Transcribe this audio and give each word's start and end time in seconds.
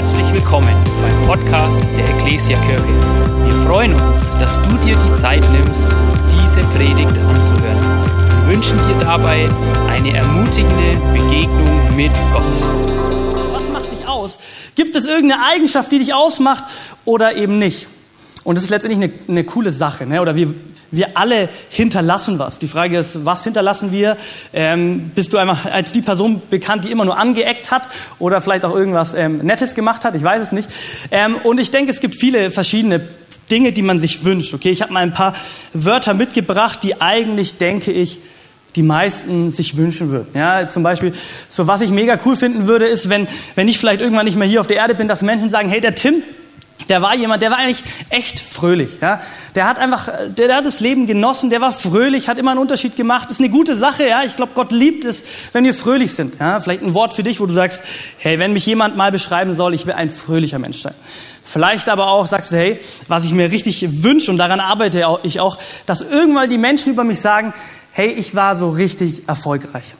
Herzlich 0.00 0.32
willkommen 0.32 0.74
beim 1.02 1.26
Podcast 1.26 1.84
der 1.94 2.08
Ecclesia 2.14 2.58
Kirche. 2.62 2.82
Wir 3.44 3.54
freuen 3.66 3.92
uns, 3.92 4.30
dass 4.38 4.58
du 4.62 4.78
dir 4.78 4.96
die 4.96 5.12
Zeit 5.12 5.42
nimmst, 5.52 5.94
diese 6.32 6.62
Predigt 6.68 7.18
anzuhören. 7.18 8.46
Wir 8.46 8.54
wünschen 8.54 8.78
dir 8.88 8.94
dabei 8.98 9.50
eine 9.90 10.16
ermutigende 10.16 10.96
Begegnung 11.12 11.94
mit 11.94 12.12
Gott. 12.32 12.42
Was 13.52 13.68
macht 13.68 13.92
dich 13.92 14.08
aus? 14.08 14.38
Gibt 14.74 14.96
es 14.96 15.04
irgendeine 15.04 15.44
Eigenschaft, 15.44 15.92
die 15.92 15.98
dich 15.98 16.14
ausmacht 16.14 16.64
oder 17.04 17.36
eben 17.36 17.58
nicht? 17.58 17.86
Und 18.50 18.56
das 18.56 18.64
ist 18.64 18.70
letztendlich 18.70 19.00
eine, 19.04 19.12
eine 19.28 19.44
coole 19.44 19.70
Sache. 19.70 20.06
Ne? 20.06 20.20
Oder 20.20 20.34
wir, 20.34 20.52
wir 20.90 21.16
alle 21.16 21.48
hinterlassen 21.68 22.40
was. 22.40 22.58
Die 22.58 22.66
Frage 22.66 22.98
ist, 22.98 23.24
was 23.24 23.44
hinterlassen 23.44 23.92
wir? 23.92 24.16
Ähm, 24.52 25.12
bist 25.14 25.32
du 25.32 25.38
einfach 25.38 25.66
als 25.66 25.92
die 25.92 26.02
Person 26.02 26.42
bekannt, 26.50 26.84
die 26.84 26.90
immer 26.90 27.04
nur 27.04 27.16
angeeckt 27.16 27.70
hat 27.70 27.88
oder 28.18 28.40
vielleicht 28.40 28.64
auch 28.64 28.74
irgendwas 28.74 29.14
ähm, 29.14 29.38
Nettes 29.38 29.76
gemacht 29.76 30.04
hat? 30.04 30.16
Ich 30.16 30.24
weiß 30.24 30.42
es 30.42 30.50
nicht. 30.50 30.68
Ähm, 31.12 31.36
und 31.36 31.60
ich 31.60 31.70
denke, 31.70 31.92
es 31.92 32.00
gibt 32.00 32.16
viele 32.16 32.50
verschiedene 32.50 33.06
Dinge, 33.52 33.70
die 33.70 33.82
man 33.82 34.00
sich 34.00 34.24
wünscht. 34.24 34.52
Okay, 34.52 34.70
ich 34.70 34.82
habe 34.82 34.92
mal 34.92 35.04
ein 35.04 35.14
paar 35.14 35.36
Wörter 35.72 36.12
mitgebracht, 36.12 36.80
die 36.82 37.00
eigentlich, 37.00 37.56
denke 37.56 37.92
ich, 37.92 38.18
die 38.74 38.82
meisten 38.82 39.52
sich 39.52 39.76
wünschen 39.76 40.10
würden. 40.10 40.30
Ja, 40.34 40.66
zum 40.66 40.82
Beispiel, 40.82 41.14
so 41.48 41.68
was 41.68 41.82
ich 41.82 41.92
mega 41.92 42.18
cool 42.24 42.34
finden 42.34 42.66
würde, 42.66 42.86
ist, 42.86 43.08
wenn, 43.08 43.28
wenn 43.54 43.68
ich 43.68 43.78
vielleicht 43.78 44.00
irgendwann 44.00 44.24
nicht 44.24 44.36
mehr 44.36 44.48
hier 44.48 44.60
auf 44.60 44.66
der 44.66 44.78
Erde 44.78 44.96
bin, 44.96 45.06
dass 45.06 45.22
Menschen 45.22 45.50
sagen, 45.50 45.68
hey, 45.68 45.80
der 45.80 45.94
Tim, 45.94 46.24
der 46.88 47.02
war 47.02 47.14
jemand, 47.14 47.42
der 47.42 47.50
war 47.50 47.58
eigentlich 47.58 47.82
echt 48.08 48.40
fröhlich. 48.40 48.90
Ja? 49.00 49.20
Der 49.54 49.66
hat 49.66 49.78
einfach, 49.78 50.06
der, 50.06 50.48
der, 50.48 50.56
hat 50.56 50.64
das 50.64 50.80
Leben 50.80 51.06
genossen, 51.06 51.50
der 51.50 51.60
war 51.60 51.72
fröhlich, 51.72 52.28
hat 52.28 52.38
immer 52.38 52.52
einen 52.52 52.60
Unterschied 52.60 52.96
gemacht. 52.96 53.30
Ist 53.30 53.40
eine 53.40 53.50
gute 53.50 53.76
Sache. 53.76 54.08
Ja? 54.08 54.22
Ich 54.24 54.36
glaube, 54.36 54.52
Gott 54.54 54.72
liebt 54.72 55.04
es, 55.04 55.22
wenn 55.52 55.64
wir 55.64 55.74
fröhlich 55.74 56.14
sind. 56.14 56.38
Ja? 56.40 56.60
Vielleicht 56.60 56.82
ein 56.82 56.94
Wort 56.94 57.14
für 57.14 57.22
dich, 57.22 57.40
wo 57.40 57.46
du 57.46 57.52
sagst, 57.52 57.82
hey, 58.18 58.38
wenn 58.38 58.52
mich 58.52 58.66
jemand 58.66 58.96
mal 58.96 59.12
beschreiben 59.12 59.54
soll, 59.54 59.74
ich 59.74 59.86
will 59.86 59.94
ein 59.94 60.10
fröhlicher 60.10 60.58
Mensch 60.58 60.78
sein. 60.78 60.94
Vielleicht 61.50 61.88
aber 61.88 62.06
auch 62.12 62.28
sagst 62.28 62.52
du, 62.52 62.56
hey, 62.56 62.78
was 63.08 63.24
ich 63.24 63.32
mir 63.32 63.50
richtig 63.50 64.04
wünsche 64.04 64.30
und 64.30 64.38
daran 64.38 64.60
arbeite 64.60 65.18
ich 65.24 65.40
auch, 65.40 65.58
dass 65.84 66.00
irgendwann 66.00 66.48
die 66.48 66.58
Menschen 66.58 66.92
über 66.92 67.02
mich 67.02 67.20
sagen, 67.20 67.52
hey, 67.90 68.08
ich 68.08 68.36
war 68.36 68.54
so 68.54 68.70
richtig 68.70 69.28
erfolgreich. 69.28 69.94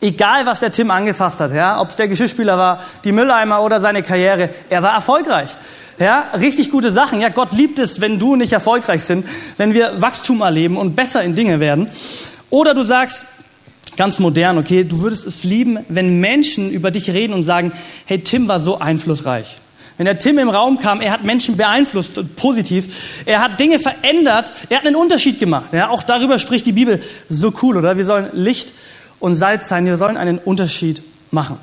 Egal, 0.00 0.46
was 0.46 0.60
der 0.60 0.70
Tim 0.70 0.90
angefasst 0.90 1.40
hat, 1.40 1.52
ja, 1.52 1.80
ob 1.80 1.88
es 1.88 1.96
der 1.96 2.06
Geschirrspüler 2.06 2.56
war, 2.56 2.82
die 3.02 3.12
Mülleimer 3.12 3.62
oder 3.62 3.80
seine 3.80 4.02
Karriere, 4.02 4.50
er 4.68 4.82
war 4.82 4.94
erfolgreich. 4.94 5.50
Ja, 6.00 6.30
richtig 6.32 6.70
gute 6.70 6.90
Sachen. 6.90 7.20
Ja, 7.20 7.28
Gott 7.28 7.52
liebt 7.52 7.78
es, 7.78 8.00
wenn 8.00 8.18
du 8.18 8.34
nicht 8.34 8.54
erfolgreich 8.54 9.04
sind, 9.04 9.26
wenn 9.58 9.74
wir 9.74 10.00
Wachstum 10.00 10.40
erleben 10.40 10.78
und 10.78 10.96
besser 10.96 11.22
in 11.22 11.34
Dinge 11.34 11.60
werden. 11.60 11.88
Oder 12.48 12.72
du 12.72 12.82
sagst, 12.82 13.26
ganz 13.98 14.18
modern, 14.18 14.56
okay, 14.56 14.82
du 14.82 15.00
würdest 15.00 15.26
es 15.26 15.44
lieben, 15.44 15.78
wenn 15.90 16.18
Menschen 16.18 16.70
über 16.70 16.90
dich 16.90 17.10
reden 17.10 17.34
und 17.34 17.44
sagen, 17.44 17.70
hey, 18.06 18.20
Tim 18.20 18.48
war 18.48 18.60
so 18.60 18.78
einflussreich. 18.78 19.58
Wenn 19.98 20.06
der 20.06 20.18
Tim 20.18 20.38
im 20.38 20.48
Raum 20.48 20.78
kam, 20.78 21.02
er 21.02 21.12
hat 21.12 21.24
Menschen 21.24 21.58
beeinflusst, 21.58 22.18
positiv. 22.36 23.22
Er 23.26 23.42
hat 23.42 23.60
Dinge 23.60 23.78
verändert. 23.78 24.54
Er 24.70 24.78
hat 24.78 24.86
einen 24.86 24.96
Unterschied 24.96 25.38
gemacht. 25.38 25.66
Ja, 25.72 25.90
auch 25.90 26.02
darüber 26.02 26.38
spricht 26.38 26.64
die 26.64 26.72
Bibel. 26.72 27.02
So 27.28 27.52
cool, 27.60 27.76
oder? 27.76 27.98
Wir 27.98 28.06
sollen 28.06 28.30
Licht 28.32 28.72
und 29.18 29.34
Salz 29.34 29.68
sein. 29.68 29.84
Wir 29.84 29.98
sollen 29.98 30.16
einen 30.16 30.38
Unterschied 30.38 31.02
machen. 31.30 31.58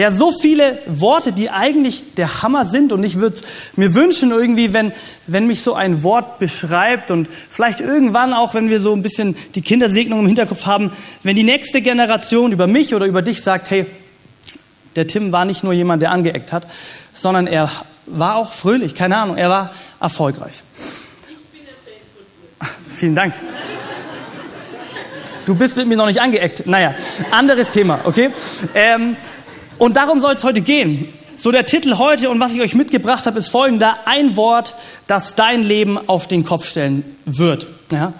Ja, 0.00 0.10
so 0.10 0.32
viele 0.32 0.78
Worte, 0.86 1.30
die 1.30 1.50
eigentlich 1.50 2.14
der 2.14 2.42
Hammer 2.42 2.64
sind. 2.64 2.90
Und 2.90 3.04
ich 3.04 3.20
würde 3.20 3.38
mir 3.76 3.94
wünschen, 3.94 4.30
irgendwie, 4.30 4.72
wenn, 4.72 4.92
wenn 5.26 5.46
mich 5.46 5.60
so 5.60 5.74
ein 5.74 6.02
Wort 6.02 6.38
beschreibt 6.38 7.10
und 7.10 7.28
vielleicht 7.50 7.80
irgendwann 7.80 8.32
auch, 8.32 8.54
wenn 8.54 8.70
wir 8.70 8.80
so 8.80 8.94
ein 8.94 9.02
bisschen 9.02 9.36
die 9.54 9.60
Kindersegnung 9.60 10.20
im 10.20 10.26
Hinterkopf 10.26 10.64
haben, 10.64 10.90
wenn 11.22 11.36
die 11.36 11.42
nächste 11.42 11.82
Generation 11.82 12.50
über 12.50 12.66
mich 12.66 12.94
oder 12.94 13.04
über 13.04 13.20
dich 13.20 13.42
sagt, 13.42 13.68
hey, 13.68 13.84
der 14.96 15.06
Tim 15.06 15.32
war 15.32 15.44
nicht 15.44 15.64
nur 15.64 15.74
jemand, 15.74 16.00
der 16.00 16.12
angeeckt 16.12 16.50
hat, 16.50 16.66
sondern 17.12 17.46
er 17.46 17.70
war 18.06 18.36
auch 18.36 18.54
fröhlich, 18.54 18.94
keine 18.94 19.18
Ahnung, 19.18 19.36
er 19.36 19.50
war 19.50 19.70
erfolgreich. 20.00 20.62
Vielen 22.88 23.14
Dank. 23.14 23.34
Du 25.44 25.54
bist 25.54 25.76
mit 25.76 25.88
mir 25.88 25.96
noch 25.96 26.06
nicht 26.06 26.22
angeeckt. 26.22 26.66
Naja, 26.66 26.94
anderes 27.30 27.70
Thema, 27.70 28.00
okay? 28.04 28.30
Ähm, 28.74 29.16
und 29.80 29.96
darum 29.96 30.20
soll 30.20 30.34
es 30.34 30.44
heute 30.44 30.60
gehen. 30.60 31.08
So 31.36 31.50
der 31.50 31.64
Titel 31.64 31.96
heute 31.96 32.28
und 32.28 32.38
was 32.38 32.54
ich 32.54 32.60
euch 32.60 32.74
mitgebracht 32.74 33.24
habe, 33.24 33.38
ist 33.38 33.48
folgender. 33.48 33.96
Ein 34.04 34.36
Wort, 34.36 34.74
das 35.06 35.36
dein 35.36 35.62
Leben 35.62 35.98
auf 36.06 36.28
den 36.28 36.44
Kopf 36.44 36.66
stellen 36.66 37.02
wird. 37.24 37.66
Ja? 37.90 38.12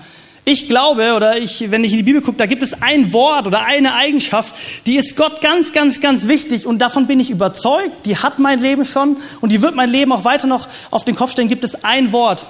Ich 0.47 0.69
glaube, 0.69 1.12
oder 1.15 1.37
ich, 1.37 1.70
wenn 1.70 1.84
ich 1.84 1.93
in 1.93 1.99
die 1.99 2.03
Bibel 2.03 2.22
gucke, 2.22 2.38
da 2.38 2.47
gibt 2.47 2.62
es 2.62 2.81
ein 2.82 3.12
Wort 3.12 3.47
oder 3.47 3.62
eine 3.62 3.94
Eigenschaft, 3.94 4.54
die 4.87 4.97
ist 4.97 5.19
Gott 5.19 5.43
ganz, 5.43 5.75
ganz, 5.75 6.00
ganz 6.00 6.28
wichtig 6.28 6.66
und 6.66 6.78
davon 6.78 7.06
bin 7.06 7.20
ich 7.20 7.28
überzeugt. 7.28 8.06
Die 8.06 8.16
hat 8.16 8.38
mein 8.38 8.60
Leben 8.60 8.87
schon 8.87 9.19
und 9.43 9.53
die 9.53 9.60
wird 9.60 9.75
mein 9.75 9.91
Leben 9.91 10.12
auch 10.12 10.25
weiter 10.25 10.47
noch 10.47 10.66
auf 10.91 11.04
den 11.04 11.15
Kopf 11.15 11.32
stellen. 11.32 11.49
Gibt 11.49 11.65
es 11.65 11.84
ein 11.84 12.12
Wort, 12.12 12.47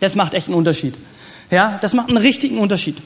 das 0.00 0.14
macht 0.14 0.34
echt 0.34 0.48
einen 0.48 0.56
Unterschied. 0.56 0.94
Ja, 1.52 1.78
das 1.82 1.92
macht 1.92 2.08
einen 2.08 2.16
richtigen 2.16 2.56
Unterschied. 2.56 2.96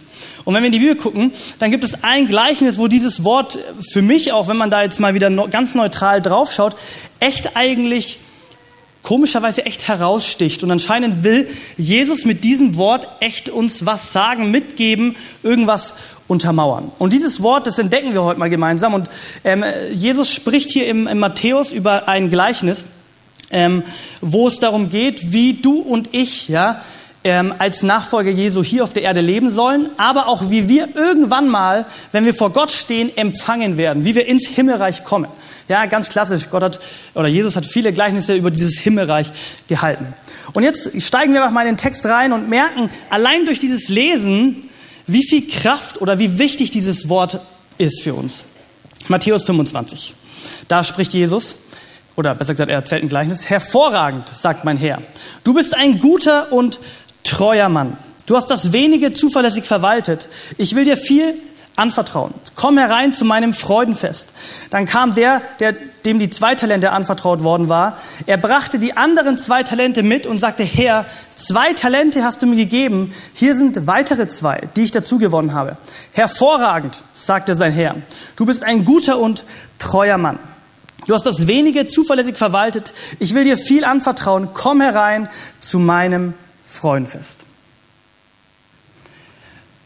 Und 0.45 0.55
wenn 0.55 0.62
wir 0.62 0.69
in 0.69 0.73
die 0.73 0.79
Bibel 0.79 0.95
gucken, 0.95 1.33
dann 1.59 1.73
gibt 1.73 1.83
es 1.83 2.05
ein 2.05 2.29
Gleichnis, 2.29 2.79
wo 2.79 2.87
dieses 2.87 3.25
Wort 3.25 3.59
für 3.91 4.03
mich, 4.03 4.33
auch 4.33 4.47
wenn 4.47 4.57
man 4.57 4.71
da 4.71 4.83
jetzt 4.83 5.01
mal 5.01 5.15
wieder 5.15 5.29
ganz 5.49 5.75
neutral 5.75 6.23
draufschaut, 6.23 6.77
echt 7.19 7.56
eigentlich 7.56 8.21
komischerweise 9.03 9.67
echt 9.67 9.89
heraussticht. 9.89 10.62
Und 10.62 10.71
anscheinend 10.71 11.25
will 11.25 11.49
Jesus 11.77 12.25
mit 12.25 12.45
diesem 12.45 12.77
Wort 12.77 13.09
echt 13.19 13.49
uns 13.49 13.85
was 13.85 14.12
sagen, 14.12 14.53
mitgeben, 14.53 15.17
irgendwas 15.43 15.95
untermauern. 16.29 16.93
Und 16.99 17.12
dieses 17.12 17.43
Wort, 17.43 17.67
das 17.67 17.81
entdecken 17.81 18.12
wir 18.12 18.23
heute 18.23 18.39
mal 18.39 18.49
gemeinsam. 18.49 18.95
Und 18.95 19.11
ähm, 19.43 19.65
Jesus 19.93 20.31
spricht 20.33 20.71
hier 20.71 20.87
im, 20.87 21.09
im 21.09 21.19
Matthäus 21.19 21.73
über 21.73 22.06
ein 22.06 22.31
Gleichnis, 22.31 22.85
ähm, 23.51 23.83
wo 24.21 24.47
es 24.47 24.61
darum 24.61 24.89
geht, 24.89 25.33
wie 25.33 25.55
du 25.55 25.81
und 25.81 26.11
ich, 26.12 26.49
ja, 26.49 26.81
ähm, 27.26 27.53
als 27.59 27.82
Nachfolger 27.82 28.31
Jesu 28.31 28.62
hier 28.62 28.84
auf 28.84 28.92
der 28.92 29.03
Erde 29.03 29.20
leben 29.20 29.50
sollen, 29.50 29.91
aber 29.97 30.28
auch 30.28 30.48
wie 30.48 30.69
wir 30.69 30.94
irgendwann 30.94 31.48
mal, 31.48 31.84
wenn 32.12 32.25
wir 32.25 32.32
vor 32.32 32.50
Gott 32.50 32.70
stehen, 32.70 33.14
empfangen 33.16 33.76
werden, 33.76 34.04
wie 34.04 34.14
wir 34.14 34.26
ins 34.26 34.47
Himmelreich 34.47 35.03
kommen. 35.03 35.26
Ja, 35.66 35.87
ganz 35.87 36.09
klassisch. 36.09 36.48
Gott 36.50 36.62
hat, 36.62 36.81
oder 37.14 37.26
Jesus 37.26 37.56
hat 37.56 37.66
viele 37.66 37.92
Gleichnisse 37.92 38.37
über 38.37 38.53
dieses 38.53 38.78
Himmelreich 38.78 39.32
gehalten. 39.66 40.14
Und 40.53 40.62
jetzt 40.62 41.03
steigen 41.03 41.32
wir 41.32 41.42
einfach 41.42 41.53
mal 41.53 41.62
in 41.62 41.72
den 41.72 41.76
Text 41.78 42.06
rein 42.06 42.32
und 42.32 42.48
merken, 42.48 42.91
allein 43.10 43.44
durch 43.44 43.58
dieses 43.58 43.88
Lesen, 43.88 44.69
wie 45.08 45.26
viel 45.26 45.48
Kraft 45.48 46.00
oder 46.00 46.20
wie 46.20 46.38
wichtig 46.38 46.70
dieses 46.70 47.08
Wort 47.08 47.41
ist 47.76 48.04
für 48.04 48.14
uns. 48.14 48.44
Matthäus 49.08 49.43
25. 49.43 50.14
Da 50.69 50.84
spricht 50.84 51.12
Jesus, 51.12 51.56
oder 52.14 52.34
besser 52.34 52.54
gesagt, 52.54 52.70
er 52.70 52.76
erzählt 52.76 53.03
ein 53.03 53.08
Gleichnis. 53.08 53.50
Hervorragend, 53.50 54.28
sagt 54.32 54.64
mein 54.64 54.78
Herr. 54.78 55.03
Du 55.44 55.54
bist 55.54 55.75
ein 55.75 55.98
guter 55.98 56.50
und 56.50 56.81
treuer 57.26 57.69
Mann. 57.69 57.97
Du 58.26 58.37
hast 58.37 58.50
das 58.50 58.72
wenige 58.72 59.12
zuverlässig 59.12 59.64
verwaltet. 59.64 60.28
Ich 60.59 60.75
will 60.75 60.84
dir 60.84 60.97
viel 60.97 61.34
anvertrauen. 61.76 62.32
Komm 62.54 62.78
herein 62.78 63.12
zu 63.12 63.25
meinem 63.25 63.53
Freudenfest. 63.53 64.31
Dann 64.70 64.87
kam 64.87 65.14
der, 65.14 65.42
der, 65.60 65.75
dem 66.04 66.19
die 66.19 66.31
zwei 66.31 66.54
Talente 66.54 66.91
anvertraut 66.91 67.44
worden 67.44 67.69
war. 67.69 67.98
Er 68.26 68.38
brachte 68.38 68.78
die 68.78 68.97
anderen 68.97 69.38
zwei 69.38 69.62
Talente 69.62 70.03
mit 70.03 70.26
und 70.26 70.38
sagte, 70.38 70.64
Herr, 70.64 71.04
zwei 71.34 71.75
Talente 71.75 72.25
hast 72.25 72.42
du 72.42 72.47
mir 72.47 72.56
gegeben. 72.56 73.12
Hier 73.34 73.54
sind 73.54 73.87
weitere 73.87 74.28
zwei, 74.28 74.69
die 74.75 74.84
ich 74.84 74.91
dazu 74.91 75.19
gewonnen 75.19 75.54
habe. 75.54 75.76
Hervorragend, 76.12 77.03
sagte 77.14 77.54
sein 77.54 77.72
Herr. 77.72 77.94
Du 78.37 78.47
bist 78.47 78.64
ein 78.64 78.84
guter 78.84 79.19
und 79.19 79.44
treuer 79.78 80.19
Mann. 80.19 80.38
Du 81.06 81.14
hast 81.14 81.26
das 81.26 81.47
wenige 81.47 81.87
zuverlässig 81.87 82.37
verwaltet. 82.37 82.93
Ich 83.20 83.34
will 83.34 83.44
dir 83.44 83.56
viel 83.56 83.84
anvertrauen. 83.84 84.48
Komm 84.54 84.81
herein 84.81 85.28
zu 85.60 85.78
meinem 85.78 86.34
Freudenfest. 86.76 87.38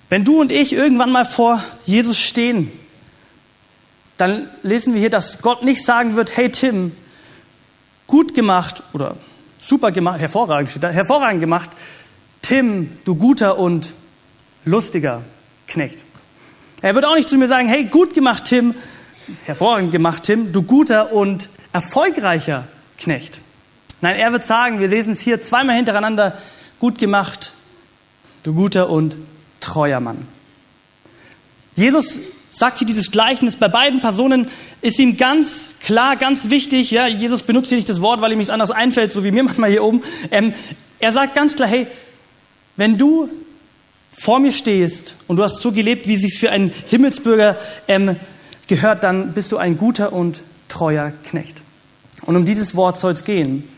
Wenn 0.08 0.24
du 0.24 0.40
und 0.40 0.50
ich 0.50 0.72
irgendwann 0.72 1.12
mal 1.12 1.24
vor 1.24 1.62
Jesus 1.84 2.18
stehen, 2.18 2.70
dann 4.18 4.48
lesen 4.62 4.92
wir 4.92 5.00
hier, 5.00 5.10
dass 5.10 5.40
Gott 5.40 5.62
nicht 5.62 5.84
sagen 5.84 6.16
wird, 6.16 6.36
hey 6.36 6.50
Tim, 6.50 6.92
gut 8.06 8.34
gemacht 8.34 8.82
oder 8.92 9.16
super 9.58 9.92
gemacht, 9.92 10.20
hervorragend 10.20 10.68
steht 10.70 10.82
da, 10.82 10.90
hervorragend 10.90 11.40
gemacht, 11.40 11.70
Tim, 12.42 12.90
du 13.04 13.14
guter 13.14 13.58
und 13.58 13.94
lustiger 14.64 15.22
Knecht. 15.68 16.04
Er 16.82 16.94
wird 16.94 17.04
auch 17.04 17.14
nicht 17.14 17.28
zu 17.28 17.36
mir 17.36 17.46
sagen, 17.46 17.68
hey, 17.68 17.84
gut 17.84 18.12
gemacht, 18.12 18.44
Tim, 18.46 18.74
hervorragend 19.44 19.92
gemacht, 19.92 20.24
Tim, 20.24 20.52
du 20.52 20.62
guter 20.62 21.12
und 21.12 21.48
erfolgreicher 21.72 22.66
Knecht. 22.98 23.38
Nein, 24.00 24.16
er 24.16 24.32
wird 24.32 24.44
sagen, 24.44 24.80
wir 24.80 24.88
lesen 24.88 25.12
es 25.12 25.20
hier 25.20 25.40
zweimal 25.40 25.76
hintereinander, 25.76 26.36
gut 26.80 26.98
gemacht, 26.98 27.52
du 28.42 28.54
guter 28.54 28.90
und 28.90 29.16
treuer 29.60 30.00
Mann. 30.00 30.26
Jesus 31.76 32.18
sagt 32.50 32.78
hier 32.78 32.86
dieses 32.86 33.12
Gleichnis, 33.12 33.54
bei 33.56 33.68
beiden 33.68 34.00
Personen 34.00 34.48
ist 34.82 34.98
ihm 34.98 35.16
ganz 35.16 35.68
klar, 35.80 36.16
ganz 36.16 36.50
wichtig, 36.50 36.90
ja, 36.90 37.06
Jesus 37.06 37.44
benutzt 37.44 37.68
hier 37.68 37.76
nicht 37.76 37.88
das 37.88 38.00
Wort, 38.00 38.20
weil 38.20 38.32
ihm 38.32 38.38
nichts 38.38 38.50
anderes 38.50 38.72
einfällt, 38.72 39.12
so 39.12 39.22
wie 39.22 39.30
mir 39.30 39.44
manchmal 39.44 39.70
hier 39.70 39.84
oben. 39.84 40.02
Ähm, 40.32 40.52
er 40.98 41.12
sagt 41.12 41.34
ganz 41.34 41.54
klar, 41.54 41.68
hey, 41.68 41.86
wenn 42.76 42.98
du 42.98 43.28
vor 44.10 44.40
mir 44.40 44.52
stehst 44.52 45.16
und 45.28 45.36
du 45.36 45.44
hast 45.44 45.60
so 45.60 45.72
gelebt, 45.72 46.08
wie 46.08 46.14
es 46.14 46.22
sich 46.22 46.38
für 46.38 46.50
einen 46.50 46.70
Himmelsbürger 46.88 47.56
ähm, 47.88 48.16
gehört, 48.66 49.04
dann 49.04 49.32
bist 49.32 49.52
du 49.52 49.58
ein 49.58 49.78
guter 49.78 50.12
und 50.12 50.42
treuer 50.68 51.12
Knecht. 51.24 51.62
Und 52.26 52.36
um 52.36 52.44
dieses 52.44 52.74
Wort 52.74 52.98
soll 52.98 53.12
es 53.12 53.24
gehen. 53.24 53.68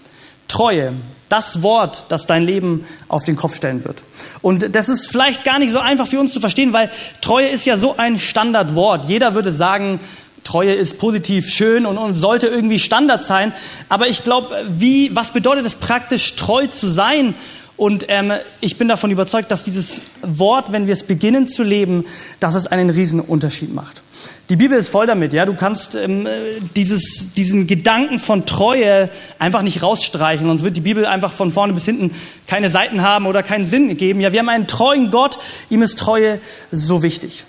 Treue, 0.49 0.95
das 1.33 1.63
Wort, 1.63 2.05
das 2.11 2.27
dein 2.27 2.43
Leben 2.43 2.85
auf 3.09 3.25
den 3.25 3.37
Kopf 3.37 3.57
stellen 3.57 3.85
wird. 3.85 4.03
Und 4.43 4.77
das 4.77 4.91
ist 4.91 5.11
vielleicht 5.11 5.45
gar 5.45 5.59
nicht 5.59 5.73
so 5.73 5.79
einfach 5.79 6.07
für 6.07 6.21
uns 6.21 6.33
zu 6.35 6.41
verstehen, 6.41 6.75
weil 6.75 6.91
Treue 7.23 7.49
ist 7.49 7.65
ja 7.65 7.79
so 7.79 7.97
ein 7.97 8.19
Standardwort. 8.19 9.07
Jeder 9.07 9.35
würde 9.35 9.51
sagen, 9.51 9.99
Treue 10.45 10.73
ist 10.75 10.99
positiv 10.99 11.49
schön 11.49 11.87
und, 11.87 11.97
und 11.97 12.15
sollte 12.15 12.49
irgendwie 12.49 12.79
Standard 12.79 13.25
sein. 13.25 13.53
Aber 13.89 14.09
ich 14.09 14.25
glaube, 14.25 14.65
wie, 14.69 15.15
was 15.17 15.31
bedeutet 15.31 15.65
es 15.65 15.75
praktisch, 15.75 16.37
treu 16.37 16.67
zu 16.67 16.87
sein? 16.87 17.35
Und 17.77 18.07
ähm, 18.09 18.33
ich 18.61 18.77
bin 18.79 18.89
davon 18.89 19.11
überzeugt, 19.11 19.51
dass 19.51 19.65
dieses 19.65 20.03
Wort, 20.23 20.73
wenn 20.73 20.87
wir 20.87 20.93
es 20.93 21.05
beginnen 21.05 21.49
zu 21.49 21.63
leben, 21.63 22.05
dass 22.39 22.55
es 22.55 22.67
einen 22.67 22.91
riesen 22.91 23.21
Unterschied 23.21 23.75
macht. 23.75 24.03
Die 24.51 24.57
Bibel 24.57 24.79
ist 24.79 24.89
voll 24.89 25.07
damit, 25.07 25.33
ja. 25.33 25.47
Du 25.47 25.55
kannst 25.55 25.95
ähm, 25.95 26.29
dieses, 26.77 27.33
diesen 27.35 27.67
Gedanken 27.67 28.19
von 28.19 28.47
Treue 28.47 29.09
einfach 29.39 29.63
nicht 29.63 29.83
rausstreichen, 29.83 30.47
sonst 30.47 30.63
wird 30.63 30.77
die 30.77 30.83
Bibel 30.83 31.07
einfach 31.07 31.33
von 31.33 31.51
vorne 31.51 31.73
bis 31.73 31.85
hinten 31.85 32.13
keine 32.47 32.71
Seiten 32.71 33.03
haben 33.03 33.27
oder 33.27 33.43
keinen 33.43 33.65
Sinn 33.65 33.97
geben. 33.97 34.21
Ja, 34.21 34.33
wir 34.33 34.41
haben 34.41 34.49
einen 34.49 34.67
treuen 34.67 35.11
Gott, 35.11 35.39
ihm 35.71 35.83
ist 35.83 35.99
Treue 35.99 36.39
so 36.71 37.03
wichtig. 37.03 37.45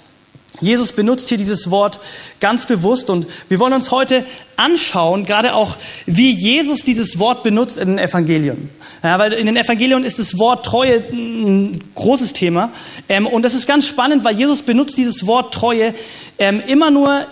Jesus 0.63 0.91
benutzt 0.91 1.29
hier 1.29 1.37
dieses 1.37 1.69
Wort 1.69 1.99
ganz 2.39 2.65
bewusst 2.65 3.09
und 3.09 3.27
wir 3.49 3.59
wollen 3.59 3.73
uns 3.73 3.91
heute 3.91 4.25
anschauen, 4.55 5.25
gerade 5.25 5.53
auch, 5.53 5.77
wie 6.05 6.31
Jesus 6.31 6.83
dieses 6.83 7.19
Wort 7.19 7.43
benutzt 7.43 7.77
in 7.77 7.89
den 7.89 7.97
Evangelien. 7.99 8.69
Ja, 9.03 9.19
weil 9.19 9.33
in 9.33 9.45
den 9.45 9.57
Evangelien 9.57 10.03
ist 10.03 10.19
das 10.19 10.37
Wort 10.37 10.65
Treue 10.65 11.03
ein 11.11 11.83
großes 11.95 12.33
Thema 12.33 12.71
ähm, 13.09 13.27
und 13.27 13.43
das 13.43 13.53
ist 13.53 13.67
ganz 13.67 13.87
spannend, 13.87 14.23
weil 14.23 14.35
Jesus 14.35 14.61
benutzt 14.61 14.97
dieses 14.97 15.27
Wort 15.27 15.53
Treue 15.53 15.93
ähm, 16.37 16.61
immer 16.65 16.91
nur 16.91 17.25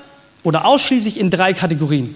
oder 0.43 0.65
ausschließlich 0.65 1.19
in 1.19 1.29
drei 1.29 1.53
Kategorien. 1.53 2.15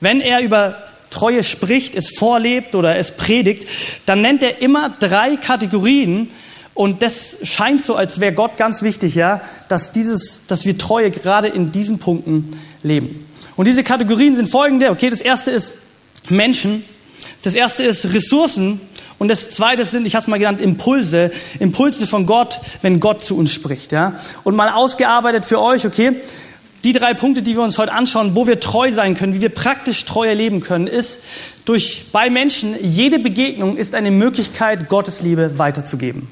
Wenn 0.00 0.20
er 0.20 0.40
über 0.40 0.76
Treue 1.10 1.44
spricht, 1.44 1.94
es 1.94 2.10
vorlebt 2.10 2.74
oder 2.74 2.96
es 2.96 3.16
predigt, 3.16 3.66
dann 4.06 4.20
nennt 4.20 4.42
er 4.42 4.60
immer 4.60 4.90
drei 4.90 5.36
Kategorien, 5.36 6.30
und 6.76 7.00
das 7.00 7.38
scheint 7.42 7.80
so, 7.80 7.96
als 7.96 8.20
wäre 8.20 8.34
Gott 8.34 8.58
ganz 8.58 8.82
wichtig, 8.82 9.14
ja, 9.14 9.40
dass 9.68 9.92
dieses, 9.92 10.46
dass 10.46 10.66
wir 10.66 10.76
Treue 10.76 11.10
gerade 11.10 11.48
in 11.48 11.72
diesen 11.72 11.98
Punkten 11.98 12.52
leben. 12.82 13.26
Und 13.56 13.66
diese 13.66 13.82
Kategorien 13.82 14.36
sind 14.36 14.50
folgende. 14.50 14.90
Okay, 14.90 15.08
das 15.08 15.22
erste 15.22 15.50
ist 15.50 15.72
Menschen. 16.28 16.84
Das 17.42 17.54
erste 17.54 17.82
ist 17.82 18.12
Ressourcen. 18.12 18.78
Und 19.18 19.28
das 19.28 19.48
zweite 19.48 19.86
sind, 19.86 20.06
ich 20.06 20.14
habe 20.14 20.20
es 20.20 20.28
mal 20.28 20.36
genannt, 20.36 20.60
Impulse. 20.60 21.30
Impulse 21.60 22.06
von 22.06 22.26
Gott, 22.26 22.60
wenn 22.82 23.00
Gott 23.00 23.24
zu 23.24 23.38
uns 23.38 23.52
spricht, 23.52 23.90
ja. 23.92 24.20
Und 24.44 24.54
mal 24.54 24.68
ausgearbeitet 24.68 25.46
für 25.46 25.62
euch, 25.62 25.86
okay. 25.86 26.16
Die 26.84 26.92
drei 26.92 27.14
Punkte, 27.14 27.40
die 27.40 27.56
wir 27.56 27.62
uns 27.62 27.78
heute 27.78 27.92
anschauen, 27.94 28.36
wo 28.36 28.46
wir 28.46 28.60
treu 28.60 28.92
sein 28.92 29.14
können, 29.14 29.32
wie 29.32 29.40
wir 29.40 29.48
praktisch 29.48 30.04
treu 30.04 30.30
leben 30.34 30.60
können, 30.60 30.88
ist 30.88 31.22
durch 31.64 32.04
bei 32.12 32.28
Menschen, 32.28 32.76
jede 32.82 33.18
Begegnung 33.18 33.78
ist 33.78 33.94
eine 33.94 34.10
Möglichkeit, 34.10 34.90
Gottes 34.90 35.22
Liebe 35.22 35.58
weiterzugeben. 35.58 36.28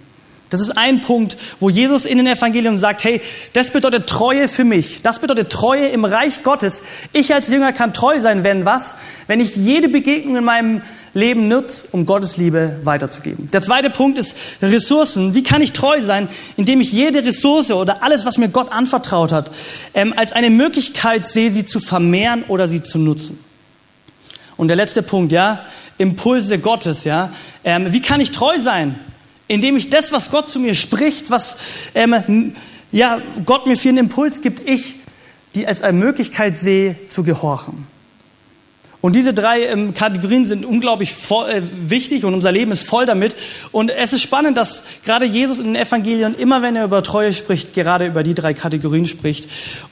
Das 0.55 0.61
ist 0.61 0.79
ein 0.79 1.01
Punkt, 1.01 1.37
wo 1.59 1.69
Jesus 1.69 2.05
in 2.05 2.17
den 2.19 2.29
Evangelien 2.29 2.79
sagt, 2.79 3.03
hey, 3.03 3.21
das 3.55 3.71
bedeutet 3.71 4.07
Treue 4.07 4.47
für 4.47 4.63
mich. 4.63 5.03
Das 5.03 5.19
bedeutet 5.19 5.51
Treue 5.51 5.89
im 5.89 6.05
Reich 6.05 6.45
Gottes. 6.45 6.85
Ich 7.13 7.35
als 7.35 7.49
Jünger 7.49 7.73
kann 7.73 7.93
treu 7.93 8.21
sein, 8.21 8.45
wenn 8.45 8.65
was? 8.65 8.95
Wenn 9.27 9.41
ich 9.41 9.57
jede 9.57 9.89
Begegnung 9.89 10.37
in 10.37 10.45
meinem 10.45 10.83
Leben 11.13 11.49
nutze, 11.49 11.89
um 11.91 12.07
Gottes 12.07 12.37
Liebe 12.37 12.77
weiterzugeben. 12.85 13.51
Der 13.53 13.63
zweite 13.63 13.91
Punkt 13.91 14.17
ist 14.17 14.37
Ressourcen. 14.63 15.35
Wie 15.35 15.43
kann 15.43 15.61
ich 15.61 15.73
treu 15.73 16.01
sein, 16.01 16.29
indem 16.57 16.81
ich 16.81 16.93
jede 16.93 17.25
Ressource 17.25 17.73
oder 17.73 18.05
alles, 18.05 18.25
was 18.25 18.39
mir 18.39 18.49
Gott 18.49 18.71
anvertraut 18.71 19.33
hat, 19.33 19.51
ähm, 19.95 20.15
als 20.17 20.35
eine 20.35 20.51
Möglichkeit 20.51 21.27
sehe, 21.27 21.51
sie 21.51 21.65
zu 21.65 21.81
vermehren 21.81 22.45
oder 22.47 22.69
sie 22.69 22.85
zu 22.85 23.01
nutzen. 23.01 23.43
Und 24.57 24.69
der 24.69 24.77
letzte 24.77 25.03
Punkt, 25.03 25.33
ja, 25.33 25.65
Impulse 25.99 26.61
Gottes, 26.61 27.03
ja. 27.03 27.31
Ähm, 27.65 27.93
wie 27.93 28.01
kann 28.01 28.21
ich 28.21 28.31
treu 28.31 28.57
sein? 28.61 28.95
Indem 29.49 29.77
ich 29.77 29.91
das, 29.91 30.13
was 30.13 30.31
Gott 30.31 30.49
zu 30.49 30.59
mir 30.59 30.75
spricht, 30.75 31.31
was 31.31 31.93
ähm, 31.95 32.55
ja, 32.93 33.21
Gott 33.45 33.67
mir 33.67 33.77
für 33.77 33.89
einen 33.89 33.99
Impuls 33.99 34.41
gibt, 34.41 34.69
ich 34.69 34.97
die 35.55 35.67
als 35.67 35.83
eine 35.83 35.99
Möglichkeit 35.99 36.57
sehe, 36.57 36.97
zu 37.09 37.23
gehorchen. 37.23 37.87
Und 39.01 39.15
diese 39.15 39.35
drei 39.35 39.67
ähm, 39.67 39.93
Kategorien 39.93 40.47
sind 40.47 40.65
unglaublich 40.65 41.13
voll, 41.13 41.51
äh, 41.51 41.63
wichtig 41.91 42.25
und 42.25 42.33
unser 42.33 42.51
Leben 42.51 42.73
ist 42.73 42.89
voll 42.89 43.05
damit. 43.05 43.37
Und 43.71 43.91
es 43.91 44.15
ist 44.15 44.23
spannend, 44.23 44.57
dass 44.57 44.85
gerade 45.05 45.27
Jesus 45.27 45.59
in 45.59 45.67
den 45.67 45.77
Evangelien 45.77 46.35
immer, 46.35 46.63
wenn 46.63 46.75
er 46.75 46.85
über 46.85 47.03
Treue 47.03 47.35
spricht, 47.35 47.75
gerade 47.75 48.07
über 48.07 48.23
die 48.23 48.35
drei 48.35 48.55
Kategorien 48.55 49.07
spricht. 49.07 49.47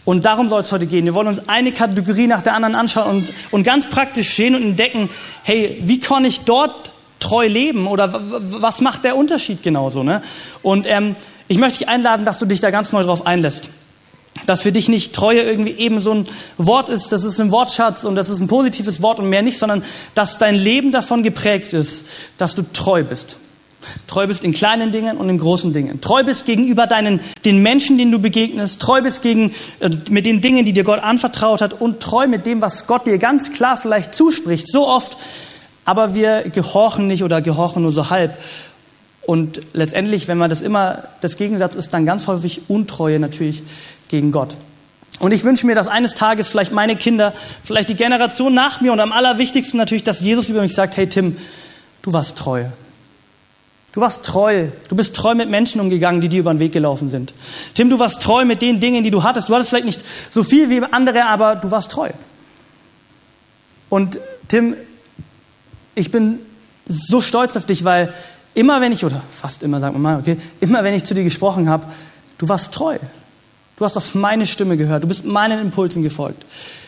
Und 0.07 0.25
darum 0.25 0.49
soll 0.49 0.63
es 0.63 0.73
heute 0.73 0.87
gehen. 0.87 1.05
Wir 1.05 1.13
wollen 1.13 1.29
uns 1.29 1.47
eine 1.47 1.73
Kategorie 1.73 2.27
nach 2.27 2.41
der 2.41 2.55
anderen 2.55 2.75
anschauen 2.75 3.19
und, 3.19 3.29
und 3.51 3.65
ganz 3.65 3.87
praktisch 3.91 4.35
sehen 4.35 4.55
und 4.55 4.63
entdecken, 4.63 5.11
hey, 5.43 5.83
wie 5.85 6.01
kann 6.01 6.25
ich 6.25 6.41
dort 6.41 6.92
treu 7.23 7.47
leben 7.47 7.87
oder 7.87 8.21
was 8.61 8.81
macht 8.81 9.05
der 9.05 9.17
Unterschied 9.17 9.63
genauso? 9.63 10.03
Ne? 10.03 10.23
Und 10.63 10.87
ähm, 10.87 11.17
ich 11.49 11.59
möchte 11.59 11.79
dich 11.79 11.89
einladen, 11.89 12.25
dass 12.25 12.39
du 12.39 12.47
dich 12.47 12.61
da 12.61 12.71
ganz 12.71 12.93
neu 12.93 13.03
drauf 13.03 13.27
einlässt. 13.27 13.69
Dass 14.47 14.63
für 14.63 14.73
dich 14.73 14.89
nicht 14.89 15.15
Treue 15.15 15.43
irgendwie 15.43 15.73
eben 15.73 16.01
so 16.01 16.13
ein 16.13 16.27
Wort 16.57 16.89
ist, 16.89 17.13
das 17.13 17.23
ist 17.23 17.39
ein 17.39 17.51
Wortschatz 17.53 18.05
und 18.05 18.17
das 18.17 18.29
ist 18.29 18.41
ein 18.41 18.49
positives 18.49 19.03
Wort 19.03 19.21
und 19.21 19.29
mehr 19.29 19.43
nicht, 19.43 19.59
sondern 19.59 19.85
dass 20.15 20.39
dein 20.39 20.55
Leben 20.55 20.91
davon 20.91 21.23
geprägt 21.23 21.75
ist, 21.75 22.07
dass 22.39 22.55
du 22.55 22.63
treu 22.73 23.05
bist. 23.05 23.39
Treu 24.07 24.27
bist 24.27 24.45
in 24.45 24.53
kleinen 24.53 24.93
Dingen 24.93 25.17
und 25.17 25.29
in 25.29 25.39
großen 25.39 25.73
Dingen. 25.73 26.01
Treu 26.01 26.25
bist 26.25 26.47
gegenüber 26.47 26.87
deinen, 26.87 27.21
den 27.45 27.59
Menschen, 27.63 27.99
denen 27.99 28.13
du 28.13 28.19
begegnest. 28.19 28.81
Treu 28.81 29.03
bist 29.03 29.23
gegen, 29.23 29.51
äh, 29.81 29.91
mit 30.09 30.25
den 30.25 30.41
Dingen, 30.41 30.65
die 30.65 30.73
dir 30.73 30.85
Gott 30.85 31.01
anvertraut 31.01 31.61
hat. 31.61 31.81
Und 31.81 32.01
treu 32.01 32.27
mit 32.27 32.47
dem, 32.47 32.61
was 32.61 32.87
Gott 32.87 33.07
dir 33.07 33.19
ganz 33.19 33.53
klar 33.53 33.77
vielleicht 33.77 34.15
zuspricht. 34.15 34.69
So 34.69 34.87
oft, 34.87 35.17
aber 35.85 36.15
wir 36.15 36.43
gehorchen 36.51 37.07
nicht 37.07 37.25
oder 37.25 37.43
gehorchen 37.43 37.83
nur 37.83 37.93
so 37.93 38.11
halb. 38.11 38.39
Und 39.23 39.61
letztendlich, 39.73 40.29
wenn 40.29 40.39
man 40.39 40.51
das 40.51 40.61
immer 40.61 41.05
das 41.21 41.37
Gegensatz 41.37 41.75
ist, 41.75 41.95
dann 41.95 42.07
ganz 42.07 42.27
häufig 42.27 42.63
Untreue 42.69 43.19
natürlich 43.19 43.63
gegen 44.09 44.33
Gott. 44.33 44.57
Und 45.21 45.33
ich 45.33 45.45
wünsche 45.45 45.67
mir, 45.67 45.75
dass 45.75 45.89
eines 45.89 46.15
Tages 46.15 46.49
vielleicht 46.49 46.73
meine 46.73 46.97
Kinder, 46.97 47.33
vielleicht 47.65 47.89
die 47.89 47.95
Generation 47.95 48.55
nach 48.55 48.81
mir 48.81 48.93
und 48.93 49.01
am 49.01 49.13
allerwichtigsten 49.13 49.79
natürlich, 49.79 50.03
dass 50.03 50.21
Jesus 50.21 50.49
über 50.49 50.63
mich 50.63 50.75
sagt, 50.75 50.97
hey 50.97 51.09
Tim, 51.09 51.37
du 52.03 52.13
warst 52.13 52.39
treu. 52.39 52.65
Du 53.93 54.01
warst 54.01 54.25
treu. 54.25 54.69
Du 54.89 54.97
bist 54.97 55.15
treu 55.15 55.35
mit 55.35 55.51
Menschen 55.51 55.81
umgegangen, 55.81 56.21
die 56.21 56.29
dir 56.29 56.41
über 56.41 56.53
den 56.53 56.61
Weg 56.61 56.73
gelaufen 56.73 57.11
sind. 57.11 57.35
Tim, 57.75 57.91
du 57.91 57.99
warst 57.99 58.23
treu 58.23 58.45
mit 58.45 58.63
den 58.63 58.81
Dingen, 58.81 59.05
die 59.05 59.11
du 59.11 59.23
hattest. 59.23 59.49
Du 59.49 59.55
hattest 59.55 59.69
vielleicht 59.69 59.87
nicht 59.87 60.03
so 60.31 60.43
viel 60.43 60.71
wie 60.71 60.83
andere, 60.83 61.27
aber 61.27 61.57
du 61.57 61.71
warst 61.71 61.91
treu. 61.91 62.09
Und 63.91 64.19
Tim, 64.49 64.75
ich 65.95 66.11
bin 66.11 66.39
so 66.87 67.21
stolz 67.21 67.57
auf 67.57 67.67
dich, 67.67 67.85
weil 67.85 68.13
immer 68.55 68.81
wenn 68.81 68.93
ich, 68.93 69.05
oder 69.05 69.23
fast 69.33 69.63
immer, 69.63 69.81
sagen 69.81 69.95
wir 69.95 70.01
mal, 70.01 70.19
okay, 70.19 70.37
immer 70.61 70.85
wenn 70.85 70.95
ich 70.95 71.05
zu 71.05 71.15
dir 71.15 71.25
gesprochen 71.25 71.69
habe, 71.69 71.87
du 72.39 72.49
warst 72.49 72.75
treu. 72.75 72.99
Du 73.77 73.85
hast 73.85 73.97
auf 73.97 74.15
meine 74.15 74.47
Stimme 74.47 74.77
gehört. 74.77 75.03
Du 75.03 75.09
bist 75.09 75.25
meinen 75.25 75.61
Impulsen 75.61 76.03
gefolgt. 76.03 76.45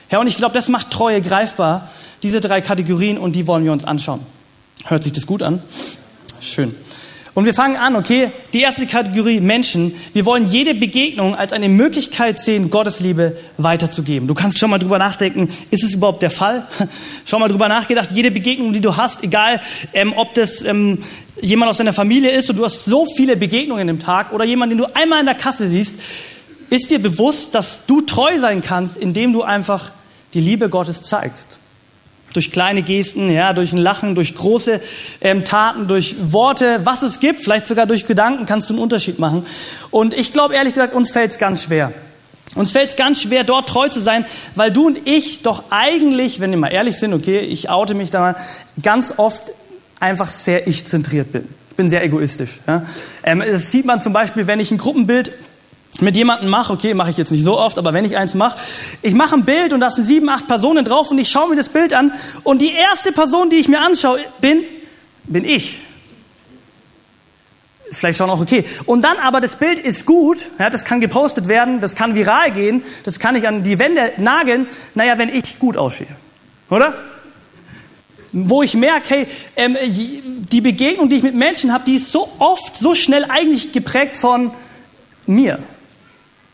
Herr, 0.09 0.21
und 0.21 0.26
ich 0.26 0.37
glaube, 0.37 0.55
das 0.55 0.69
macht 0.69 0.90
Treue 0.90 1.21
greifbar. 1.21 1.90
Diese 2.23 2.40
drei 2.40 2.61
Kategorien 2.61 3.19
und 3.19 3.33
die 3.33 3.47
wollen 3.47 3.64
wir 3.64 3.73
uns 3.73 3.85
anschauen. 3.85 4.21
Hört 4.85 5.02
sich 5.02 5.12
das 5.12 5.26
gut 5.26 5.43
an? 5.43 5.62
Schön. 6.40 6.75
Und 7.35 7.47
wir 7.47 7.55
fangen 7.55 7.76
an, 7.76 7.97
okay? 7.97 8.31
Die 8.53 8.61
erste 8.61 8.87
Kategorie 8.87 9.41
Menschen. 9.41 9.93
Wir 10.12 10.25
wollen 10.25 10.47
jede 10.47 10.73
Begegnung 10.73 11.35
als 11.35 11.53
eine 11.53 11.69
Möglichkeit 11.69 12.38
sehen, 12.38 12.71
Gottes 12.71 13.00
Liebe 13.00 13.37
weiterzugeben. 13.59 14.29
Du 14.29 14.35
kannst 14.35 14.61
schon 14.61 14.71
mal 14.71 14.79
drüber 14.79 14.99
nachdenken, 14.99 15.49
ist 15.73 15.83
es 15.83 15.95
überhaupt 15.95 16.23
der 16.23 16.31
Fall? 16.31 16.67
Schon 17.26 17.41
mal 17.41 17.49
drüber 17.49 17.69
nachgedacht, 17.69 18.11
jede 18.12 18.31
Begegnung, 18.31 18.73
die 18.73 18.81
du 18.81 18.97
hast, 18.97 19.25
egal 19.25 19.61
ähm, 19.93 20.12
ob 20.17 20.35
das 20.35 20.62
ähm, 20.62 20.99
jemand 21.41 21.71
aus 21.71 21.79
deiner 21.79 21.93
Familie 21.93 22.31
ist 22.31 22.50
und 22.50 22.57
du 22.57 22.64
hast 22.64 22.85
so 22.85 23.07
viele 23.07 23.37
Begegnungen 23.37 23.88
im 23.88 23.99
Tag 23.99 24.33
oder 24.33 24.45
jemand, 24.45 24.71
den 24.71 24.79
du 24.79 24.87
einmal 24.95 25.19
in 25.19 25.26
der 25.26 25.35
Kasse 25.35 25.69
siehst, 25.69 25.99
ist 26.71 26.91
dir 26.91 27.00
bewusst, 27.00 27.55
dass 27.55 27.87
du 27.87 28.00
treu 28.03 28.38
sein 28.38 28.62
kannst, 28.62 28.97
indem 28.97 29.33
du 29.33 29.43
einfach 29.43 29.91
die 30.35 30.41
Liebe 30.41 30.69
Gottes 30.69 31.03
zeigst 31.03 31.59
durch 32.35 32.50
kleine 32.53 32.83
Gesten, 32.83 33.31
ja, 33.31 33.55
durch 33.55 33.73
ein 33.73 33.79
Lachen, 33.79 34.14
durch 34.14 34.35
große 34.35 34.81
ähm, 35.23 35.45
Taten, 35.45 35.88
durch 35.88 36.17
Worte, 36.21 36.81
was 36.85 37.03
es 37.03 37.21
gibt, 37.21 37.41
vielleicht 37.41 37.67
sogar 37.67 37.87
durch 37.87 38.07
Gedanken 38.07 38.45
kannst 38.45 38.69
du 38.69 38.75
einen 38.75 38.83
Unterschied 38.83 39.19
machen. 39.19 39.47
Und 39.91 40.12
ich 40.12 40.33
glaube 40.33 40.55
ehrlich 40.55 40.75
gesagt, 40.75 40.93
uns 40.93 41.11
fällt 41.11 41.31
es 41.31 41.38
ganz 41.38 41.64
schwer. 41.64 41.93
Uns 42.55 42.73
fällt 42.73 42.91
es 42.91 42.97
ganz 42.97 43.23
schwer, 43.23 43.43
dort 43.45 43.69
treu 43.69 43.88
zu 43.88 44.00
sein, 44.00 44.25
weil 44.55 44.71
du 44.71 44.87
und 44.87 45.07
ich 45.07 45.43
doch 45.43 45.64
eigentlich, 45.71 46.41
wenn 46.41 46.50
wir 46.50 46.59
mal 46.59 46.69
ehrlich 46.69 46.99
sind, 46.99 47.14
okay, 47.14 47.41
ich 47.41 47.71
oute 47.71 47.95
mich 47.95 48.11
da 48.11 48.21
mal, 48.21 48.37
ganz 48.83 49.14
oft 49.17 49.50
einfach 49.99 50.29
sehr 50.29 50.67
ich-zentriert 50.67 51.33
bin. 51.33 51.49
Ich 51.71 51.76
bin 51.76 51.88
sehr 51.88 52.05
egoistisch. 52.05 52.61
Ja. 52.67 52.85
Ähm, 53.25 53.43
das 53.45 53.73
sieht 53.73 53.85
man 53.85 54.00
zum 54.00 54.12
Beispiel, 54.12 54.47
wenn 54.47 54.61
ich 54.61 54.71
ein 54.71 54.79
Gruppenbild 54.79 55.33
mit 56.01 56.17
jemandem 56.17 56.49
mache, 56.49 56.73
okay, 56.73 56.95
mache 56.95 57.11
ich 57.11 57.17
jetzt 57.17 57.31
nicht 57.31 57.45
so 57.45 57.59
oft, 57.59 57.79
aber 57.79 57.93
wenn 57.93 58.05
ich 58.05 58.17
eins 58.17 58.35
mache, 58.35 58.59
ich 59.03 59.15
mache 59.15 59.37
ein 59.37 59.45
Bild 59.45 59.73
und 59.73 59.81
da 59.81 59.91
sind 59.91 60.05
sieben, 60.05 60.29
acht 60.29 60.47
Personen 60.47 60.85
drauf 60.85 61.11
und 61.11 61.19
ich 61.19 61.29
schaue 61.29 61.51
mir 61.51 61.57
das 61.57 61.69
Bild 61.69 61.93
an 61.93 62.13
und 62.43 62.63
die 62.63 62.73
erste 62.73 63.13
Person, 63.13 63.51
die 63.51 63.57
ich 63.57 63.69
mir 63.69 63.81
anschaue, 63.81 64.19
bin, 64.41 64.65
bin 65.25 65.45
ich. 65.45 65.79
Vielleicht 67.93 68.19
schon 68.19 68.29
auch 68.29 68.41
okay. 68.41 68.65
Und 68.87 69.03
dann 69.03 69.19
aber 69.19 69.41
das 69.41 69.57
Bild 69.57 69.79
ist 69.79 70.05
gut, 70.05 70.39
ja, 70.59 70.69
das 70.69 70.85
kann 70.85 71.01
gepostet 71.01 71.47
werden, 71.47 71.81
das 71.81 71.95
kann 71.95 72.17
viral 72.17 72.51
gehen, 72.51 72.83
das 73.05 73.21
kann 73.21 73.37
ich 73.37 73.47
an 73.47 73.63
die 73.63 73.79
Wände 73.79 74.13
nageln, 74.17 74.67
naja, 74.95 75.17
wenn 75.19 75.29
ich 75.29 75.59
gut 75.59 75.77
aussehe. 75.77 76.09
Oder? 76.71 76.95
wo 78.37 78.65
ich 78.65 78.75
merke, 78.75 79.09
hey, 79.11 79.27
ähm, 79.55 79.77
die 79.87 80.61
Begegnung, 80.61 81.09
die 81.09 81.17
ich 81.17 81.23
mit 81.23 81.37
Menschen 81.37 81.73
habe, 81.73 81.85
die 81.85 81.95
ist 81.95 82.11
so 82.11 82.29
oft, 82.41 82.77
so 82.77 82.97
schnell 82.97 83.25
eigentlich 83.29 83.71
geprägt 83.71 84.17
von 84.17 84.51
mir. 85.25 85.61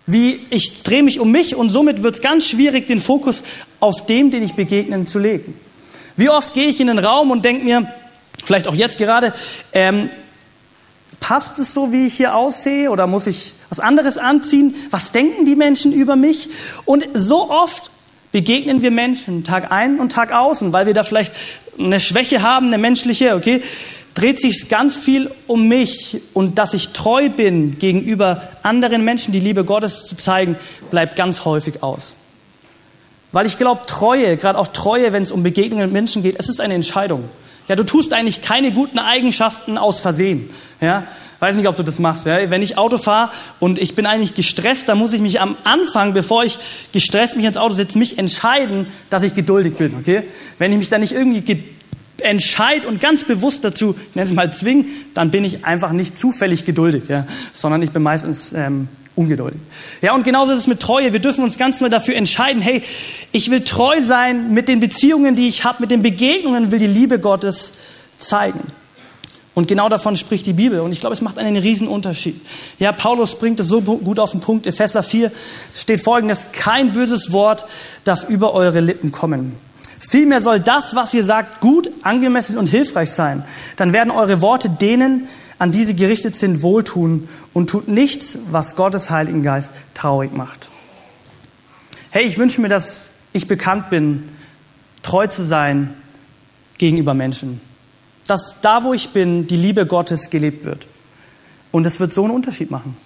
Wie 0.06 0.40
ich 0.50 0.82
drehe 0.82 1.02
mich 1.02 1.20
um 1.20 1.30
mich 1.30 1.54
und 1.54 1.70
somit 1.70 2.02
wird 2.02 2.16
es 2.16 2.22
ganz 2.22 2.46
schwierig, 2.46 2.86
den 2.86 3.00
Fokus 3.00 3.42
auf 3.78 4.06
dem, 4.06 4.30
den 4.30 4.42
ich 4.42 4.54
begegnen, 4.54 5.06
zu 5.06 5.18
legen. 5.18 5.54
Wie 6.16 6.28
oft 6.28 6.54
gehe 6.54 6.68
ich 6.68 6.80
in 6.80 6.88
den 6.88 6.98
Raum 6.98 7.30
und 7.30 7.44
denke 7.44 7.64
mir, 7.64 7.92
vielleicht 8.44 8.66
auch 8.66 8.74
jetzt 8.74 8.98
gerade, 8.98 9.32
ähm, 9.72 10.10
passt 11.20 11.58
es 11.58 11.72
so, 11.72 11.92
wie 11.92 12.06
ich 12.06 12.14
hier 12.14 12.34
aussehe 12.34 12.90
oder 12.90 13.06
muss 13.06 13.26
ich 13.26 13.52
was 13.68 13.80
anderes 13.80 14.18
anziehen? 14.18 14.74
Was 14.90 15.12
denken 15.12 15.44
die 15.44 15.54
Menschen 15.54 15.92
über 15.92 16.16
mich? 16.16 16.48
Und 16.86 17.06
so 17.14 17.50
oft 17.50 17.90
begegnen 18.32 18.82
wir 18.82 18.90
Menschen 18.90 19.44
Tag 19.44 19.70
ein 19.70 20.00
und 20.00 20.12
Tag 20.12 20.32
aus 20.32 20.62
und 20.62 20.72
weil 20.72 20.86
wir 20.86 20.94
da 20.94 21.02
vielleicht 21.02 21.32
eine 21.78 22.00
Schwäche 22.00 22.42
haben, 22.42 22.66
eine 22.66 22.78
menschliche, 22.78 23.34
okay, 23.34 23.62
dreht 24.14 24.40
sich 24.40 24.68
ganz 24.68 24.96
viel 24.96 25.30
um 25.46 25.68
mich 25.68 26.20
und 26.32 26.58
dass 26.58 26.74
ich 26.74 26.90
treu 26.90 27.28
bin 27.28 27.78
gegenüber 27.78 28.42
anderen 28.62 29.04
Menschen, 29.04 29.32
die 29.32 29.40
Liebe 29.40 29.64
Gottes 29.64 30.04
zu 30.04 30.16
zeigen, 30.16 30.56
bleibt 30.90 31.16
ganz 31.16 31.44
häufig 31.44 31.82
aus. 31.82 32.14
Weil 33.32 33.46
ich 33.46 33.56
glaube, 33.56 33.82
Treue, 33.86 34.36
gerade 34.36 34.58
auch 34.58 34.68
Treue, 34.68 35.12
wenn 35.12 35.22
es 35.22 35.30
um 35.30 35.42
Begegnungen 35.42 35.86
mit 35.86 35.92
Menschen 35.92 36.22
geht, 36.22 36.36
es 36.38 36.48
ist 36.48 36.60
eine 36.60 36.74
Entscheidung. 36.74 37.28
Ja, 37.68 37.76
du 37.76 37.84
tust 37.84 38.12
eigentlich 38.12 38.42
keine 38.42 38.72
guten 38.72 38.98
Eigenschaften 38.98 39.78
aus 39.78 40.00
Versehen. 40.00 40.50
Ja, 40.80 41.04
weiß 41.38 41.54
nicht, 41.54 41.68
ob 41.68 41.76
du 41.76 41.84
das 41.84 42.00
machst. 42.00 42.26
Ja? 42.26 42.50
Wenn 42.50 42.62
ich 42.62 42.76
Auto 42.76 42.98
fahre 42.98 43.30
und 43.60 43.78
ich 43.78 43.94
bin 43.94 44.06
eigentlich 44.06 44.34
gestresst, 44.34 44.88
dann 44.88 44.98
muss 44.98 45.12
ich 45.12 45.20
mich 45.20 45.40
am 45.40 45.56
Anfang, 45.62 46.12
bevor 46.12 46.42
ich 46.42 46.58
gestresst 46.92 47.36
mich 47.36 47.46
ins 47.46 47.56
Auto 47.56 47.74
setze, 47.74 47.96
mich 47.96 48.18
entscheiden, 48.18 48.88
dass 49.08 49.22
ich 49.22 49.36
geduldig 49.36 49.74
bin. 49.74 49.94
Okay? 50.00 50.24
Wenn 50.58 50.72
ich 50.72 50.78
mich 50.78 50.88
dann 50.88 51.00
nicht 51.00 51.12
irgendwie 51.12 51.64
entscheide 52.20 52.86
und 52.86 53.00
ganz 53.00 53.24
bewusst 53.24 53.64
dazu, 53.64 53.96
ich 54.08 54.14
nenne 54.14 54.28
es 54.28 54.34
mal 54.34 54.52
zwingen, 54.52 54.86
dann 55.14 55.30
bin 55.30 55.44
ich 55.44 55.64
einfach 55.64 55.92
nicht 55.92 56.18
zufällig 56.18 56.64
geduldig, 56.64 57.04
ja? 57.08 57.26
sondern 57.52 57.82
ich 57.82 57.90
bin 57.90 58.02
meistens 58.02 58.52
ähm, 58.52 58.88
ungeduldig. 59.16 59.60
Ja, 60.02 60.14
und 60.14 60.24
genauso 60.24 60.52
ist 60.52 60.60
es 60.60 60.66
mit 60.66 60.80
Treue. 60.80 61.12
Wir 61.12 61.20
dürfen 61.20 61.44
uns 61.44 61.58
ganz 61.58 61.80
nur 61.80 61.90
dafür 61.90 62.14
entscheiden, 62.16 62.62
hey, 62.62 62.82
ich 63.32 63.50
will 63.50 63.60
treu 63.62 64.00
sein 64.00 64.52
mit 64.54 64.68
den 64.68 64.80
Beziehungen, 64.80 65.36
die 65.36 65.48
ich 65.48 65.64
habe, 65.64 65.78
mit 65.80 65.90
den 65.90 66.02
Begegnungen, 66.02 66.70
will 66.70 66.78
die 66.78 66.86
Liebe 66.86 67.18
Gottes 67.18 67.74
zeigen. 68.18 68.60
Und 69.54 69.66
genau 69.66 69.88
davon 69.88 70.16
spricht 70.16 70.46
die 70.46 70.52
Bibel. 70.52 70.80
Und 70.80 70.92
ich 70.92 71.00
glaube, 71.00 71.12
es 71.12 71.20
macht 71.20 71.38
einen 71.38 71.56
riesen 71.56 71.88
Unterschied. 71.88 72.40
Ja, 72.78 72.92
Paulus 72.92 73.38
bringt 73.38 73.58
es 73.60 73.66
so 73.66 73.80
gut 73.82 74.18
auf 74.18 74.30
den 74.30 74.40
Punkt. 74.40 74.66
Epheser 74.66 75.02
4 75.02 75.30
steht 75.74 76.00
folgendes. 76.00 76.52
Kein 76.52 76.92
böses 76.92 77.32
Wort 77.32 77.64
darf 78.04 78.28
über 78.28 78.54
eure 78.54 78.80
Lippen 78.80 79.10
kommen. 79.10 79.56
Vielmehr 80.10 80.40
soll 80.40 80.58
das, 80.58 80.96
was 80.96 81.14
ihr 81.14 81.22
sagt, 81.22 81.60
gut, 81.60 81.88
angemessen 82.02 82.58
und 82.58 82.66
hilfreich 82.66 83.12
sein. 83.12 83.44
Dann 83.76 83.92
werden 83.92 84.10
eure 84.10 84.42
Worte 84.42 84.68
denen, 84.68 85.28
an 85.60 85.70
die 85.70 85.84
sie 85.84 85.94
gerichtet 85.94 86.34
sind, 86.34 86.62
wohltun 86.62 87.28
und 87.52 87.70
tut 87.70 87.86
nichts, 87.86 88.36
was 88.50 88.74
Gottes 88.74 89.10
Heiligen 89.10 89.44
Geist 89.44 89.70
traurig 89.94 90.32
macht. 90.32 90.68
Hey, 92.10 92.24
ich 92.24 92.38
wünsche 92.38 92.60
mir, 92.60 92.66
dass 92.66 93.12
ich 93.32 93.46
bekannt 93.46 93.88
bin, 93.88 94.28
treu 95.04 95.28
zu 95.28 95.44
sein 95.44 95.94
gegenüber 96.76 97.14
Menschen. 97.14 97.60
Dass 98.26 98.56
da, 98.62 98.82
wo 98.82 98.92
ich 98.92 99.10
bin, 99.10 99.46
die 99.46 99.56
Liebe 99.56 99.86
Gottes 99.86 100.28
gelebt 100.28 100.64
wird. 100.64 100.88
Und 101.70 101.86
es 101.86 102.00
wird 102.00 102.12
so 102.12 102.24
einen 102.24 102.32
Unterschied 102.32 102.72
machen. 102.72 102.96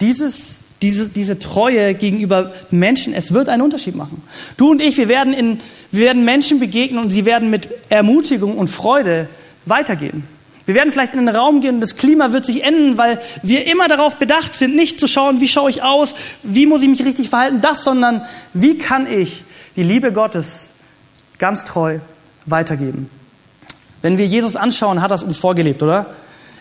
Dieses, 0.00 0.60
diese, 0.82 1.08
diese 1.08 1.38
Treue 1.38 1.94
gegenüber 1.94 2.52
Menschen, 2.70 3.12
es 3.12 3.32
wird 3.32 3.48
einen 3.48 3.62
Unterschied 3.62 3.96
machen. 3.96 4.22
Du 4.56 4.70
und 4.70 4.80
ich, 4.80 4.96
wir 4.96 5.08
werden, 5.08 5.32
in, 5.32 5.60
wir 5.90 6.06
werden 6.06 6.24
Menschen 6.24 6.60
begegnen 6.60 7.02
und 7.02 7.10
sie 7.10 7.24
werden 7.24 7.50
mit 7.50 7.68
Ermutigung 7.88 8.56
und 8.56 8.68
Freude 8.68 9.28
weitergehen. 9.66 10.24
Wir 10.66 10.74
werden 10.74 10.92
vielleicht 10.92 11.14
in 11.14 11.24
den 11.24 11.34
Raum 11.34 11.62
gehen 11.62 11.76
und 11.76 11.80
das 11.80 11.96
Klima 11.96 12.32
wird 12.32 12.44
sich 12.44 12.62
ändern, 12.62 12.98
weil 12.98 13.18
wir 13.42 13.66
immer 13.66 13.88
darauf 13.88 14.16
bedacht 14.16 14.54
sind, 14.54 14.76
nicht 14.76 15.00
zu 15.00 15.08
schauen, 15.08 15.40
wie 15.40 15.48
schaue 15.48 15.70
ich 15.70 15.82
aus, 15.82 16.14
wie 16.42 16.66
muss 16.66 16.82
ich 16.82 16.88
mich 16.88 17.04
richtig 17.04 17.30
verhalten, 17.30 17.60
das, 17.62 17.84
sondern 17.84 18.22
wie 18.52 18.76
kann 18.76 19.10
ich 19.10 19.42
die 19.76 19.82
Liebe 19.82 20.12
Gottes 20.12 20.70
ganz 21.38 21.64
treu 21.64 22.00
weitergeben. 22.44 23.08
Wenn 24.02 24.18
wir 24.18 24.26
Jesus 24.26 24.56
anschauen, 24.56 25.00
hat 25.00 25.10
es 25.10 25.22
uns 25.22 25.38
vorgelebt, 25.38 25.82
oder? 25.82 26.06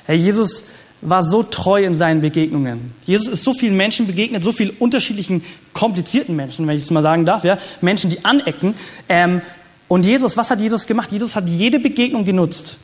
Herr 0.05 0.15
Jesus 0.15 0.63
war 1.01 1.23
so 1.23 1.43
treu 1.43 1.83
in 1.83 1.93
seinen 1.93 2.21
Begegnungen. 2.21 2.93
Jesus 3.05 3.27
ist 3.27 3.43
so 3.43 3.53
vielen 3.53 3.77
Menschen 3.77 4.07
begegnet, 4.07 4.43
so 4.43 4.51
vielen 4.51 4.71
unterschiedlichen, 4.71 5.43
komplizierten 5.73 6.35
Menschen, 6.35 6.67
wenn 6.67 6.75
ich 6.75 6.83
es 6.83 6.91
mal 6.91 7.03
sagen 7.03 7.25
darf, 7.25 7.43
ja, 7.43 7.57
Menschen, 7.81 8.09
die 8.09 8.25
anecken. 8.25 8.73
Ähm, 9.07 9.41
und 9.87 10.05
Jesus, 10.05 10.35
was 10.35 10.49
hat 10.49 10.59
Jesus 10.59 10.85
gemacht? 10.87 11.11
Jesus 11.11 11.35
hat 11.35 11.47
jede 11.47 11.79
Begegnung 11.79 12.25
genutzt, 12.25 12.77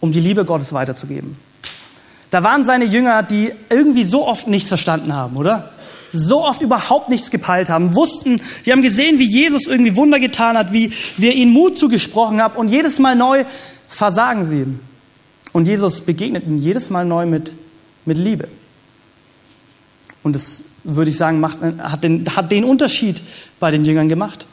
um 0.00 0.12
die 0.12 0.20
Liebe 0.20 0.44
Gottes 0.44 0.72
weiterzugeben. 0.72 1.36
Da 2.30 2.42
waren 2.42 2.64
seine 2.64 2.84
Jünger, 2.84 3.22
die 3.22 3.52
irgendwie 3.70 4.04
so 4.04 4.26
oft 4.26 4.48
nichts 4.48 4.68
verstanden 4.68 5.12
haben, 5.14 5.36
oder? 5.36 5.70
So 6.12 6.44
oft 6.44 6.62
überhaupt 6.62 7.08
nichts 7.08 7.30
gepeilt 7.30 7.70
haben, 7.70 7.94
wussten, 7.94 8.40
die 8.66 8.72
haben 8.72 8.82
gesehen, 8.82 9.18
wie 9.18 9.28
Jesus 9.28 9.66
irgendwie 9.66 9.96
Wunder 9.96 10.18
getan 10.18 10.56
hat, 10.56 10.72
wie 10.72 10.92
wir 11.16 11.32
ihnen 11.32 11.52
Mut 11.52 11.78
zugesprochen 11.78 12.42
haben 12.42 12.56
und 12.56 12.68
jedes 12.68 12.98
Mal 12.98 13.14
neu 13.16 13.44
versagen 13.88 14.48
sie. 14.48 14.66
Und 15.54 15.68
Jesus 15.68 16.00
begegnet 16.00 16.44
ihnen 16.48 16.58
jedes 16.58 16.90
Mal 16.90 17.04
neu 17.04 17.26
mit, 17.26 17.52
mit 18.04 18.18
Liebe. 18.18 18.48
Und 20.24 20.34
das 20.34 20.64
würde 20.82 21.10
ich 21.10 21.16
sagen, 21.16 21.38
macht, 21.38 21.60
hat, 21.78 22.02
den, 22.02 22.26
hat 22.34 22.50
den 22.50 22.64
Unterschied 22.64 23.22
bei 23.60 23.70
den 23.70 23.84
Jüngern 23.84 24.08
gemacht. 24.08 24.46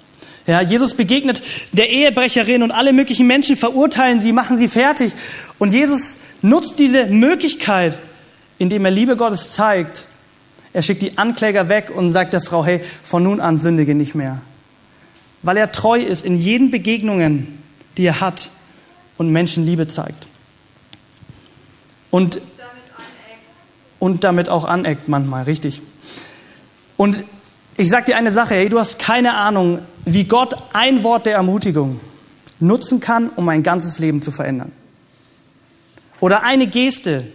Ja, 0.46 0.62
Jesus 0.62 0.94
begegnet 0.94 1.42
der 1.72 1.90
Ehebrecherin 1.90 2.62
und 2.62 2.70
alle 2.70 2.94
möglichen 2.94 3.26
Menschen 3.26 3.56
verurteilen 3.56 4.20
sie, 4.22 4.32
machen 4.32 4.60
sie 4.60 4.68
fertig. 4.68 5.14
Und 5.58 5.74
Jesus 5.74 6.18
nutzt 6.44 6.78
diese 6.78 7.08
Möglichkeit, 7.08 7.98
indem 8.60 8.86
er 8.86 8.92
Liebe 8.92 9.16
Gottes 9.16 9.54
zeigt. 9.54 10.06
Er 10.72 10.84
schickt 10.84 11.02
die 11.02 11.18
Ankläger 11.18 11.68
weg 11.68 11.92
und 11.96 12.12
sagt 12.12 12.34
der 12.34 12.42
Frau, 12.42 12.64
hey, 12.64 12.80
von 13.02 13.24
nun 13.24 13.42
an 13.42 13.58
sündige 13.58 13.96
nicht 13.96 14.14
mehr. 14.14 14.40
Weil 15.42 15.58
er 15.58 15.72
treu 15.72 16.00
ist 16.00 16.24
in 16.24 16.38
jeden 16.38 16.70
Begegnungen, 16.70 17.58
die 17.98 18.06
er 18.06 18.22
hat 18.22 18.52
und 19.18 19.32
Menschen 19.32 19.66
Liebe 19.66 19.88
zeigt. 19.88 20.28
Und, 22.12 22.42
und 24.00 24.24
damit 24.24 24.50
auch 24.50 24.66
aneckt 24.66 25.08
manchmal, 25.08 25.44
richtig. 25.44 25.82
Und 26.98 27.24
ich 27.78 27.90
sage 27.90 28.08
dir 28.08 28.18
eine 28.18 28.30
Sache, 28.30 28.54
hey, 28.56 28.70
du 28.70 28.80
hast 28.80 29.00
keine 29.00 29.34
Ahnung, 29.34 29.80
wie 30.06 30.26
Gott 30.26 30.56
ein 30.74 31.04
Wort 31.04 31.26
der 31.26 31.36
Ermutigung 31.36 32.00
nutzen 32.60 33.00
kann, 33.00 33.30
um 33.36 33.50
ein 33.50 33.64
ganzes 33.64 33.98
Leben 33.98 34.22
zu 34.22 34.32
verändern. 34.32 34.72
Oder 36.20 36.44
eine 36.44 36.68
Geste, 36.68 37.26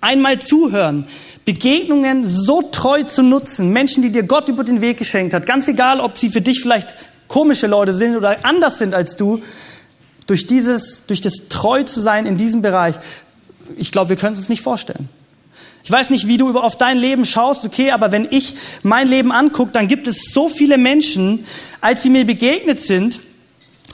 einmal 0.00 0.40
zuhören, 0.40 1.06
Begegnungen 1.44 2.26
so 2.26 2.62
treu 2.62 3.04
zu 3.04 3.22
nutzen, 3.22 3.72
Menschen, 3.72 4.02
die 4.02 4.10
dir 4.10 4.24
Gott 4.24 4.48
über 4.48 4.64
den 4.64 4.80
Weg 4.80 4.98
geschenkt 4.98 5.34
hat, 5.34 5.46
ganz 5.46 5.68
egal, 5.68 6.00
ob 6.00 6.18
sie 6.18 6.30
für 6.30 6.40
dich 6.40 6.60
vielleicht 6.60 6.94
komische 7.28 7.66
Leute 7.66 7.92
sind 7.92 8.16
oder 8.16 8.44
anders 8.44 8.78
sind 8.78 8.94
als 8.94 9.16
du, 9.16 9.42
durch 10.26 10.46
dieses, 10.46 11.06
durch 11.06 11.20
das 11.20 11.48
treu 11.48 11.84
zu 11.84 12.00
sein 12.00 12.26
in 12.26 12.36
diesem 12.36 12.60
Bereich, 12.60 12.96
ich 13.76 13.92
glaube, 13.92 14.10
wir 14.10 14.16
können 14.16 14.32
es 14.32 14.38
uns 14.38 14.48
nicht 14.48 14.62
vorstellen. 14.62 15.08
Ich 15.84 15.90
weiß 15.90 16.10
nicht, 16.10 16.26
wie 16.26 16.36
du 16.36 16.58
auf 16.58 16.76
dein 16.76 16.98
Leben 16.98 17.24
schaust, 17.24 17.64
okay, 17.64 17.92
aber 17.92 18.12
wenn 18.12 18.28
ich 18.30 18.54
mein 18.82 19.08
Leben 19.08 19.32
angucke, 19.32 19.72
dann 19.72 19.88
gibt 19.88 20.06
es 20.06 20.32
so 20.32 20.48
viele 20.48 20.76
Menschen, 20.76 21.44
als 21.80 22.02
sie 22.02 22.10
mir 22.10 22.26
begegnet 22.26 22.80
sind, 22.80 23.20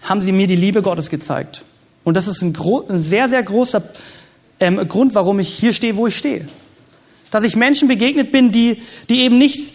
haben 0.03 0.21
sie 0.21 0.33
mir 0.33 0.47
die 0.47 0.57
Liebe 0.57 0.83
Gottes 0.83 1.09
gezeigt. 1.09 1.65
Und 2.03 2.17
das 2.17 2.27
ist 2.27 2.43
ein, 2.43 2.57
ein 2.89 3.01
sehr, 3.01 3.29
sehr 3.29 3.43
großer 3.43 3.83
ähm, 4.61 4.89
Grund, 4.89 5.15
warum 5.15 5.39
ich 5.39 5.49
hier 5.49 5.73
stehe, 5.73 5.97
wo 5.97 6.07
ich 6.07 6.17
stehe. 6.17 6.47
Dass 7.31 7.45
ich 7.45 7.57
Menschen 7.57 7.89
begegnet 7.89 8.31
bin, 8.31 8.53
die, 8.53 8.83
die 9.09 9.21
eben 9.21 9.39
nicht 9.39 9.73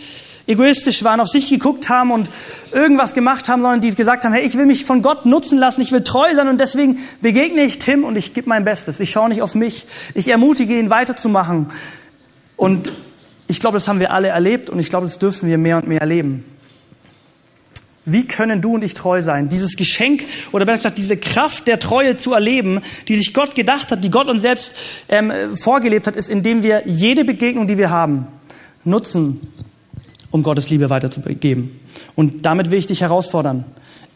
egoistisch 0.50 1.03
waren, 1.03 1.20
auf 1.20 1.27
sich 1.27 1.48
geguckt 1.50 1.89
haben 1.89 2.12
und 2.12 2.27
irgendwas 2.72 3.13
gemacht 3.13 3.48
haben, 3.48 3.62
sondern 3.62 3.82
die 3.82 3.94
gesagt 3.94 4.24
haben, 4.24 4.34
hey, 4.34 4.46
ich 4.46 4.58
will 4.58 4.65
mich 4.65 4.84
von 4.84 5.01
Gott 5.01 5.25
nutzen 5.25 5.60
lassen, 5.60 5.82
ich 5.82 5.91
will 5.91 6.03
treu 6.03 6.27
sein 6.36 6.48
und 6.48 6.60
deswegen 6.60 6.98
begegne 7.22 7.62
ich 7.62 7.77
Tim 7.77 8.03
und 8.03 8.15
ich 8.15 8.34
gebe 8.34 8.50
mein 8.50 8.65
Bestes. 8.65 9.00
Ich 9.00 9.12
schaue 9.12 9.29
nicht 9.29 9.44
auf 9.44 9.53
mich. 9.53 9.86
Ich 10.15 10.27
ermutige 10.27 10.77
ihn 10.77 10.89
weiterzumachen. 10.89 11.68
Und 12.58 12.91
ich 13.48 13.60
glaube, 13.60 13.75
das 13.75 13.88
haben 13.88 14.00
wir 14.00 14.12
alle 14.12 14.29
erlebt 14.29 14.70
und 14.70 14.79
ich 14.79 14.89
glaube, 14.89 15.06
das 15.06 15.20
dürfen 15.20 15.48
wir 15.48 15.60
mehr 15.60 15.77
und 15.77 15.88
mehr 15.88 16.01
erleben. 16.01 16.44
Wie 18.06 18.25
können 18.25 18.60
du 18.60 18.74
und 18.74 18.84
ich 18.84 18.96
treu 18.96 19.22
sein? 19.22 19.50
Dieses 19.50 19.75
Geschenk 19.75 20.24
oder 20.51 20.65
besser 20.65 20.77
gesagt 20.77 20.98
diese 20.98 21.18
Kraft 21.18 21.68
der 21.68 21.79
Treue 21.79 22.18
zu 22.18 22.34
erleben, 22.34 22.82
die 23.08 23.15
sich 23.15 23.36
Gott 23.36 23.53
gedacht 23.53 23.91
hat, 23.91 24.03
die 24.03 24.10
Gott 24.10 24.27
uns 24.27 24.41
selbst 24.41 24.72
ähm, 25.10 25.32
vorgelebt 25.56 26.08
hat, 26.08 26.15
ist, 26.15 26.27
indem 26.27 26.63
wir 26.63 26.84
jede 26.88 27.24
Begegnung, 27.24 27.68
die 27.68 27.77
wir 27.77 27.91
haben, 27.91 28.27
nutzen, 28.84 29.39
um 30.31 30.43
Gottes 30.43 30.69
Liebe 30.69 30.89
weiterzugeben. 30.89 31.79
Und 32.15 32.45
damit 32.45 32.71
will 32.71 32.79
ich 32.79 32.88
dich 32.88 33.01
herausfordern. 33.01 33.65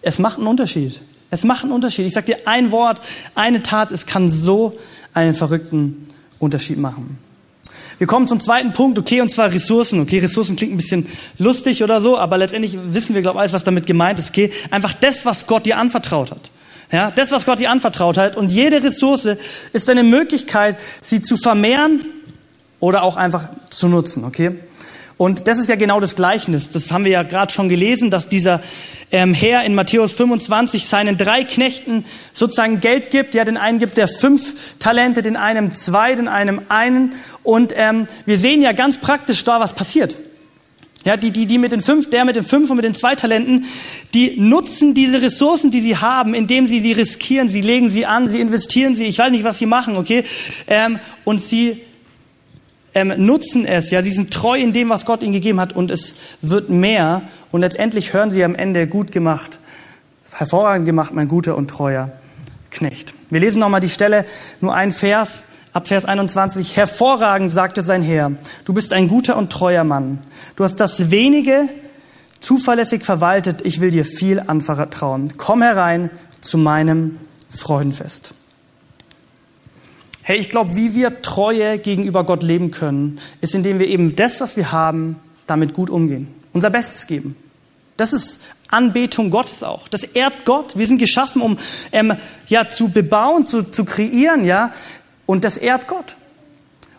Es 0.01 0.19
macht 0.19 0.37
einen 0.37 0.47
Unterschied. 0.47 1.01
Es 1.29 1.43
macht 1.43 1.63
einen 1.63 1.71
Unterschied. 1.71 2.05
Ich 2.05 2.13
sage 2.13 2.27
dir 2.27 2.47
ein 2.47 2.71
Wort, 2.71 3.01
eine 3.35 3.63
Tat, 3.63 3.91
es 3.91 4.05
kann 4.05 4.29
so 4.29 4.77
einen 5.13 5.33
verrückten 5.33 6.07
Unterschied 6.39 6.77
machen. 6.77 7.17
Wir 7.97 8.07
kommen 8.07 8.27
zum 8.27 8.39
zweiten 8.39 8.73
Punkt, 8.73 8.99
okay, 8.99 9.21
und 9.21 9.29
zwar 9.29 9.51
Ressourcen. 9.51 10.01
Okay, 10.01 10.19
Ressourcen 10.19 10.55
klingt 10.55 10.73
ein 10.73 10.77
bisschen 10.77 11.07
lustig 11.37 11.83
oder 11.83 12.01
so, 12.01 12.17
aber 12.17 12.37
letztendlich 12.37 12.77
wissen 12.87 13.15
wir, 13.15 13.21
glaube 13.21 13.37
ich, 13.37 13.39
alles, 13.41 13.53
was 13.53 13.63
damit 13.63 13.85
gemeint 13.85 14.19
ist. 14.19 14.29
Okay, 14.29 14.51
einfach 14.71 14.93
das, 14.93 15.25
was 15.25 15.47
Gott 15.47 15.65
dir 15.65 15.77
anvertraut 15.77 16.31
hat. 16.31 16.51
Ja, 16.91 17.09
das, 17.11 17.31
was 17.31 17.45
Gott 17.45 17.59
dir 17.59 17.71
anvertraut 17.71 18.17
hat. 18.17 18.35
Und 18.35 18.51
jede 18.51 18.83
Ressource 18.83 19.27
ist 19.73 19.89
eine 19.89 20.03
Möglichkeit, 20.03 20.77
sie 21.01 21.21
zu 21.21 21.37
vermehren 21.37 22.01
oder 22.79 23.03
auch 23.03 23.15
einfach 23.15 23.49
zu 23.69 23.87
nutzen, 23.87 24.25
okay? 24.25 24.51
Und 25.23 25.47
das 25.47 25.57
ist 25.57 25.69
ja 25.69 25.77
genau 25.77 26.01
das 26.01 26.17
Gleichnis. 26.17 26.73
Das 26.73 26.91
haben 26.91 27.05
wir 27.05 27.11
ja 27.13 27.23
gerade 27.23 27.53
schon 27.53 27.69
gelesen, 27.69 28.11
dass 28.11 28.27
dieser 28.27 28.59
ähm, 29.09 29.33
Herr 29.33 29.63
in 29.63 29.73
Matthäus 29.73 30.11
25 30.11 30.85
seinen 30.85 31.15
drei 31.15 31.45
Knechten 31.45 32.03
sozusagen 32.33 32.81
Geld 32.81 33.09
gibt. 33.09 33.33
Ja, 33.33 33.45
den 33.45 33.55
einen 33.55 33.79
gibt 33.79 33.97
er 33.97 34.09
fünf 34.09 34.53
Talente, 34.79 35.21
den 35.21 35.37
einen 35.37 35.71
zwei, 35.71 36.15
den 36.15 36.27
einen 36.27 36.69
einen. 36.69 37.15
Und 37.41 37.73
ähm, 37.77 38.07
wir 38.25 38.37
sehen 38.37 38.61
ja 38.61 38.73
ganz 38.73 38.97
praktisch 38.97 39.45
da, 39.45 39.61
was 39.61 39.71
passiert. 39.71 40.17
Ja, 41.05 41.15
die, 41.15 41.31
die, 41.31 41.45
die 41.45 41.57
mit 41.57 41.71
den 41.71 41.81
fünf, 41.81 42.09
der 42.09 42.25
mit 42.25 42.35
den 42.35 42.43
fünf 42.43 42.69
und 42.69 42.75
mit 42.75 42.83
den 42.83 42.93
zwei 42.93 43.15
Talenten, 43.15 43.63
die 44.13 44.41
nutzen 44.41 44.93
diese 44.93 45.21
Ressourcen, 45.21 45.71
die 45.71 45.79
sie 45.79 45.95
haben, 45.95 46.33
indem 46.33 46.67
sie 46.67 46.81
sie 46.81 46.91
riskieren. 46.91 47.47
Sie 47.47 47.61
legen 47.61 47.89
sie 47.89 48.05
an, 48.05 48.27
sie 48.27 48.41
investieren 48.41 48.97
sie. 48.97 49.05
Ich 49.05 49.19
weiß 49.19 49.31
nicht, 49.31 49.45
was 49.45 49.57
sie 49.57 49.67
machen, 49.67 49.95
okay? 49.95 50.25
Ähm, 50.67 50.99
und 51.23 51.41
sie 51.41 51.79
ähm, 52.95 53.13
nutzen 53.17 53.65
es, 53.65 53.91
ja, 53.91 54.01
sie 54.01 54.11
sind 54.11 54.31
treu 54.31 54.57
in 54.57 54.73
dem, 54.73 54.89
was 54.89 55.05
Gott 55.05 55.23
ihnen 55.23 55.33
gegeben 55.33 55.59
hat 55.59 55.75
und 55.75 55.91
es 55.91 56.15
wird 56.41 56.69
mehr 56.69 57.23
und 57.51 57.61
letztendlich 57.61 58.13
hören 58.13 58.31
sie 58.31 58.43
am 58.43 58.55
Ende 58.55 58.87
gut 58.87 59.11
gemacht, 59.11 59.59
hervorragend 60.31 60.85
gemacht, 60.85 61.13
mein 61.13 61.27
guter 61.27 61.57
und 61.57 61.69
treuer 61.69 62.11
Knecht. 62.71 63.13
Wir 63.29 63.39
lesen 63.39 63.59
nochmal 63.59 63.81
die 63.81 63.89
Stelle, 63.89 64.25
nur 64.61 64.73
ein 64.73 64.91
Vers, 64.91 65.43
ab 65.73 65.87
Vers 65.87 66.05
21. 66.05 66.75
Hervorragend, 66.77 67.51
sagte 67.51 67.81
sein 67.81 68.01
Herr, 68.01 68.31
du 68.65 68.73
bist 68.73 68.93
ein 68.93 69.07
guter 69.07 69.37
und 69.37 69.51
treuer 69.51 69.83
Mann. 69.83 70.19
Du 70.55 70.63
hast 70.63 70.77
das 70.77 71.11
wenige 71.11 71.67
zuverlässig 72.39 73.05
verwaltet, 73.05 73.61
ich 73.63 73.79
will 73.79 73.91
dir 73.91 74.05
viel 74.05 74.39
anvertrauen. 74.39 75.33
Komm 75.37 75.61
herein 75.61 76.09
zu 76.41 76.57
meinem 76.57 77.17
Freudenfest. 77.49 78.33
Hey, 80.25 80.37
ich 80.37 80.49
glaube, 80.49 80.77
wie 80.77 80.95
wir 80.95 81.21
Treue 81.21 81.77
gegenüber 81.77 82.23
Gott 82.23 82.43
leben 82.43 82.71
können, 82.71 83.19
ist, 83.41 83.53
indem 83.55 83.79
wir 83.79 83.87
eben 83.87 84.15
das, 84.15 84.39
was 84.39 84.55
wir 84.55 84.71
haben, 84.71 85.17
damit 85.47 85.73
gut 85.73 85.89
umgehen. 85.89 86.33
Unser 86.53 86.69
Bestes 86.69 87.07
geben. 87.07 87.35
Das 87.97 88.13
ist 88.13 88.45
Anbetung 88.69 89.31
Gottes 89.31 89.63
auch. 89.63 89.89
Das 89.89 90.03
ehrt 90.03 90.45
Gott. 90.45 90.77
Wir 90.77 90.87
sind 90.87 90.97
geschaffen, 90.97 91.41
um 91.41 91.57
ähm, 91.91 92.13
ja 92.47 92.69
zu 92.69 92.87
bebauen, 92.87 93.45
zu, 93.45 93.63
zu 93.63 93.83
kreieren, 93.83 94.45
ja. 94.45 94.71
Und 95.25 95.43
das 95.43 95.57
ehrt 95.57 95.87
Gott. 95.87 96.15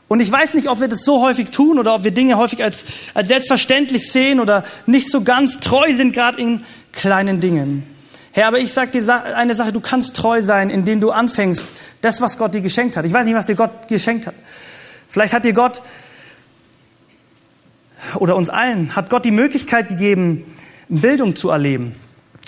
Und 0.06 0.20
ich 0.20 0.30
weiß 0.30 0.52
nicht, 0.52 0.68
ob 0.68 0.80
wir 0.80 0.88
das 0.88 1.02
so 1.02 1.22
häufig 1.22 1.50
tun 1.50 1.78
oder 1.78 1.94
ob 1.94 2.04
wir 2.04 2.10
Dinge 2.10 2.36
häufig 2.36 2.62
als, 2.62 2.84
als 3.14 3.28
selbstverständlich 3.28 4.12
sehen 4.12 4.38
oder 4.38 4.64
nicht 4.84 5.10
so 5.10 5.22
ganz 5.22 5.60
treu 5.60 5.92
sind, 5.94 6.12
gerade 6.12 6.38
in 6.40 6.62
kleinen 6.92 7.40
Dingen. 7.40 7.93
Herr, 8.34 8.48
aber 8.48 8.58
ich 8.58 8.72
sage 8.72 8.90
dir 8.90 9.24
eine 9.36 9.54
Sache, 9.54 9.72
du 9.72 9.78
kannst 9.78 10.16
treu 10.16 10.42
sein, 10.42 10.68
indem 10.68 10.98
du 11.00 11.12
anfängst, 11.12 11.68
das, 12.00 12.20
was 12.20 12.36
Gott 12.36 12.52
dir 12.52 12.62
geschenkt 12.62 12.96
hat. 12.96 13.04
Ich 13.04 13.12
weiß 13.12 13.26
nicht, 13.26 13.36
was 13.36 13.46
dir 13.46 13.54
Gott 13.54 13.86
geschenkt 13.86 14.26
hat. 14.26 14.34
Vielleicht 15.08 15.32
hat 15.32 15.44
dir 15.44 15.52
Gott 15.52 15.82
oder 18.16 18.34
uns 18.34 18.50
allen, 18.50 18.96
hat 18.96 19.08
Gott 19.08 19.24
die 19.24 19.30
Möglichkeit 19.30 19.86
gegeben, 19.86 20.44
Bildung 20.88 21.36
zu 21.36 21.50
erleben. 21.50 21.94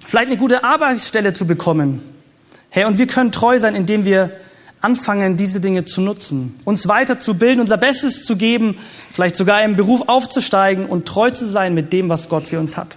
Vielleicht 0.05 0.27
eine 0.27 0.37
gute 0.39 0.65
Arbeitsstelle 0.65 1.35
zu 1.35 1.47
bekommen. 1.47 2.03
Herr, 2.71 2.89
und 2.89 2.99
wir 2.99 3.07
können 3.07 3.31
treu 3.31 3.61
sein, 3.61 3.77
indem 3.77 4.05
wir 4.05 4.33
anfangen, 4.81 5.37
diese 5.37 5.61
Dinge 5.61 5.85
zu 5.85 6.01
nutzen, 6.01 6.59
uns 6.65 6.89
weiterzubilden, 6.89 7.61
unser 7.61 7.77
Bestes 7.77 8.25
zu 8.25 8.37
geben, 8.37 8.77
vielleicht 9.13 9.37
sogar 9.37 9.63
im 9.63 9.77
Beruf 9.77 10.09
aufzusteigen 10.09 10.87
und 10.87 11.07
treu 11.07 11.31
zu 11.31 11.47
sein 11.47 11.75
mit 11.75 11.93
dem, 11.93 12.09
was 12.09 12.29
Gott 12.29 12.49
für 12.49 12.59
uns 12.59 12.77
hat. 12.77 12.97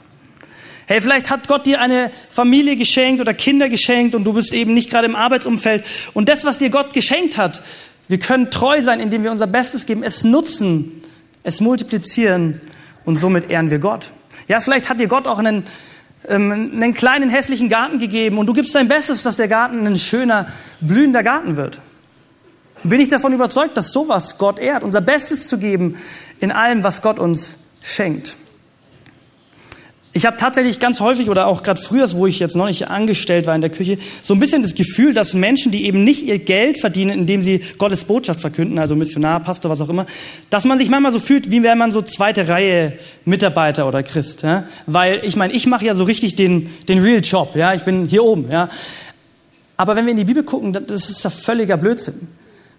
Hey, 0.89 1.01
vielleicht 1.01 1.29
hat 1.29 1.47
Gott 1.47 1.67
dir 1.67 1.81
eine 1.81 2.09
Familie 2.31 2.75
geschenkt 2.75 3.21
oder 3.21 3.35
Kinder 3.35 3.69
geschenkt 3.69 4.15
und 4.15 4.23
du 4.23 4.33
bist 4.33 4.51
eben 4.53 4.73
nicht 4.73 4.89
gerade 4.89 5.05
im 5.05 5.15
Arbeitsumfeld. 5.15 5.85
Und 6.15 6.29
das, 6.29 6.45
was 6.45 6.57
dir 6.57 6.71
Gott 6.71 6.95
geschenkt 6.95 7.37
hat, 7.37 7.61
wir 8.07 8.17
können 8.17 8.49
treu 8.49 8.81
sein, 8.81 8.99
indem 8.99 9.23
wir 9.23 9.29
unser 9.29 9.45
Bestes 9.45 9.85
geben, 9.85 10.01
es 10.01 10.23
nutzen, 10.23 11.03
es 11.43 11.61
multiplizieren 11.61 12.59
und 13.05 13.17
somit 13.17 13.51
ehren 13.51 13.69
wir 13.69 13.77
Gott. 13.77 14.09
Ja, 14.47 14.61
vielleicht 14.61 14.89
hat 14.89 14.99
dir 14.99 15.07
Gott 15.07 15.27
auch 15.27 15.37
einen, 15.37 15.63
ähm, 16.27 16.71
einen 16.73 16.95
kleinen 16.95 17.29
hässlichen 17.29 17.69
Garten 17.69 17.99
gegeben 17.99 18.39
und 18.39 18.47
du 18.47 18.53
gibst 18.53 18.73
dein 18.73 18.87
Bestes, 18.87 19.21
dass 19.21 19.35
der 19.35 19.47
Garten 19.47 19.85
ein 19.85 19.99
schöner, 19.99 20.47
blühender 20.81 21.21
Garten 21.21 21.55
wird. 21.55 21.81
Bin 22.83 22.99
ich 22.99 23.09
davon 23.09 23.31
überzeugt, 23.33 23.77
dass 23.77 23.91
sowas 23.91 24.39
Gott 24.39 24.57
ehrt, 24.57 24.81
unser 24.81 25.01
Bestes 25.01 25.49
zu 25.49 25.59
geben 25.59 25.99
in 26.39 26.51
allem, 26.51 26.81
was 26.81 27.03
Gott 27.03 27.19
uns 27.19 27.59
schenkt. 27.83 28.37
Ich 30.19 30.25
habe 30.25 30.35
tatsächlich 30.35 30.81
ganz 30.81 30.99
häufig 30.99 31.29
oder 31.29 31.47
auch 31.47 31.63
gerade 31.63 31.81
früher, 31.81 32.05
wo 32.11 32.27
ich 32.27 32.39
jetzt 32.39 32.53
noch 32.53 32.65
nicht 32.65 32.89
angestellt 32.89 33.47
war 33.47 33.55
in 33.55 33.61
der 33.61 33.69
Küche, 33.69 33.97
so 34.21 34.33
ein 34.33 34.39
bisschen 34.41 34.61
das 34.61 34.75
Gefühl, 34.75 35.13
dass 35.13 35.33
Menschen, 35.33 35.71
die 35.71 35.85
eben 35.85 36.03
nicht 36.03 36.23
ihr 36.23 36.39
Geld 36.39 36.77
verdienen, 36.77 37.11
indem 37.11 37.41
sie 37.41 37.61
Gottes 37.77 38.03
Botschaft 38.03 38.41
verkünden, 38.41 38.79
also 38.79 38.97
Missionar, 38.97 39.39
Pastor, 39.39 39.71
was 39.71 39.79
auch 39.79 39.87
immer, 39.87 40.05
dass 40.49 40.65
man 40.65 40.77
sich 40.77 40.89
manchmal 40.89 41.13
so 41.13 41.19
fühlt, 41.19 41.51
wie 41.51 41.63
wäre 41.63 41.77
man 41.77 41.93
so 41.93 42.01
zweite 42.01 42.49
Reihe 42.49 42.99
Mitarbeiter 43.23 43.87
oder 43.87 44.03
Christ. 44.03 44.41
Ja? 44.41 44.65
Weil 44.87 45.21
ich 45.23 45.37
meine, 45.37 45.53
ich 45.53 45.67
mache 45.67 45.85
ja 45.85 45.95
so 45.95 46.03
richtig 46.03 46.35
den, 46.35 46.69
den 46.89 46.99
Real 46.99 47.21
Job. 47.21 47.55
Ja? 47.55 47.73
Ich 47.73 47.85
bin 47.85 48.05
hier 48.05 48.25
oben. 48.25 48.51
Ja? 48.51 48.67
Aber 49.77 49.95
wenn 49.95 50.03
wir 50.03 50.11
in 50.11 50.17
die 50.17 50.25
Bibel 50.25 50.43
gucken, 50.43 50.73
das 50.73 51.09
ist 51.09 51.23
ja 51.23 51.29
völliger 51.29 51.77
Blödsinn. 51.77 52.27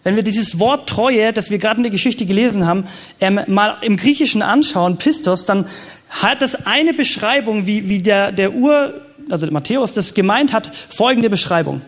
Wenn 0.03 0.17
wir 0.17 0.23
dieses 0.23 0.59
Wort 0.59 0.89
Treue, 0.89 1.33
das 1.33 1.51
wir 1.51 1.59
gerade 1.59 1.77
in 1.77 1.83
der 1.83 1.93
Geschichte 1.93 2.25
gelesen 2.25 2.67
haben, 2.67 2.85
ähm, 3.21 3.41
mal 3.49 3.77
im 3.83 3.97
Griechischen 3.97 4.41
anschauen, 4.41 4.97
Pistos, 4.97 5.45
dann 5.45 5.67
hat 6.09 6.41
das 6.41 6.67
eine 6.67 6.95
Beschreibung, 6.95 7.67
wie, 7.67 7.89
wie 7.89 7.99
der, 7.99 8.33
der 8.33 8.55
Ur, 8.55 8.95
also 9.29 9.47
Matthäus 9.51 9.93
das 9.93 10.15
gemeint 10.15 10.53
hat, 10.53 10.75
folgende 10.75 11.29
Beschreibung. 11.29 11.83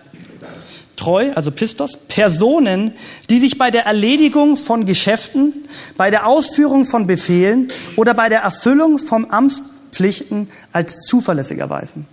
Treu, 0.96 1.32
also 1.34 1.50
Pistos, 1.50 1.96
Personen, 1.96 2.92
die 3.30 3.38
sich 3.38 3.56
bei 3.56 3.70
der 3.70 3.86
Erledigung 3.86 4.56
von 4.56 4.84
Geschäften, 4.84 5.64
bei 5.96 6.10
der 6.10 6.26
Ausführung 6.26 6.84
von 6.84 7.06
Befehlen 7.06 7.72
oder 7.96 8.12
bei 8.14 8.28
der 8.28 8.40
Erfüllung 8.40 8.98
von 8.98 9.30
Amtspflichten 9.30 10.48
als 10.72 11.00
zuverlässig 11.00 11.58
erweisen. 11.58 12.06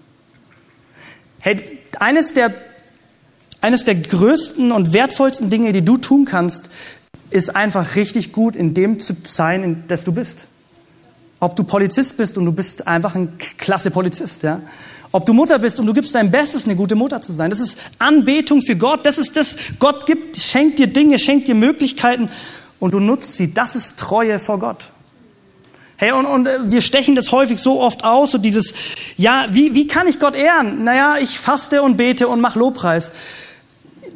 Hey, 1.41 1.57
eines 1.99 2.33
der 2.33 2.53
eines 3.61 3.83
der 3.83 3.95
größten 3.95 4.71
und 4.71 4.93
wertvollsten 4.93 5.49
Dinge, 5.49 5.71
die 5.71 5.83
du 5.83 5.97
tun 5.97 6.25
kannst, 6.25 6.69
ist 7.29 7.55
einfach 7.55 7.95
richtig 7.95 8.31
gut 8.31 8.55
in 8.55 8.73
dem 8.73 8.99
zu 8.99 9.15
sein, 9.23 9.63
in 9.63 9.83
das 9.87 10.03
du 10.03 10.11
bist. 10.11 10.47
Ob 11.39 11.55
du 11.55 11.63
Polizist 11.63 12.17
bist 12.17 12.37
und 12.37 12.45
du 12.45 12.51
bist 12.51 12.87
einfach 12.87 13.15
ein 13.15 13.37
klasse 13.57 13.91
Polizist, 13.91 14.43
ja. 14.43 14.61
Ob 15.11 15.25
du 15.25 15.33
Mutter 15.33 15.57
bist 15.57 15.79
und 15.79 15.87
du 15.87 15.93
gibst 15.93 16.13
dein 16.13 16.29
Bestes, 16.29 16.65
eine 16.65 16.75
gute 16.75 16.95
Mutter 16.95 17.19
zu 17.21 17.31
sein. 17.33 17.49
Das 17.49 17.59
ist 17.59 17.79
Anbetung 17.97 18.61
für 18.61 18.75
Gott. 18.75 19.05
Das 19.05 19.17
ist 19.17 19.35
das, 19.37 19.55
Gott 19.79 20.05
gibt, 20.05 20.37
schenkt 20.37 20.77
dir 20.77 20.87
Dinge, 20.87 21.17
schenkt 21.17 21.47
dir 21.47 21.55
Möglichkeiten 21.55 22.29
und 22.79 22.93
du 22.93 22.99
nutzt 22.99 23.35
sie. 23.35 23.53
Das 23.53 23.75
ist 23.75 23.97
Treue 23.97 24.37
vor 24.37 24.59
Gott. 24.59 24.89
Hey, 25.97 26.11
und, 26.11 26.25
und 26.25 26.47
äh, 26.47 26.59
wir 26.65 26.81
stechen 26.81 27.15
das 27.15 27.31
häufig 27.31 27.59
so 27.59 27.81
oft 27.81 28.03
aus, 28.03 28.31
so 28.31 28.37
dieses, 28.37 28.73
ja, 29.17 29.47
wie, 29.49 29.73
wie 29.73 29.87
kann 29.87 30.07
ich 30.07 30.19
Gott 30.19 30.35
ehren? 30.35 30.83
Naja, 30.83 31.17
ich 31.19 31.39
faste 31.39 31.81
und 31.81 31.97
bete 31.97 32.27
und 32.27 32.39
mach 32.39 32.55
Lobpreis 32.55 33.11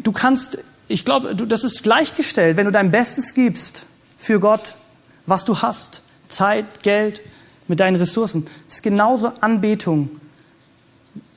du 0.03 0.11
kannst, 0.11 0.59
ich 0.87 1.05
glaube, 1.05 1.35
das 1.35 1.63
ist 1.63 1.83
gleichgestellt, 1.83 2.57
wenn 2.57 2.65
du 2.65 2.71
dein 2.71 2.91
Bestes 2.91 3.33
gibst 3.33 3.85
für 4.17 4.39
Gott, 4.39 4.75
was 5.25 5.45
du 5.45 5.61
hast, 5.61 6.01
Zeit, 6.29 6.83
Geld, 6.83 7.21
mit 7.67 7.79
deinen 7.79 7.95
Ressourcen. 7.95 8.45
Das 8.65 8.75
ist 8.75 8.83
genauso 8.83 9.31
Anbetung, 9.39 10.09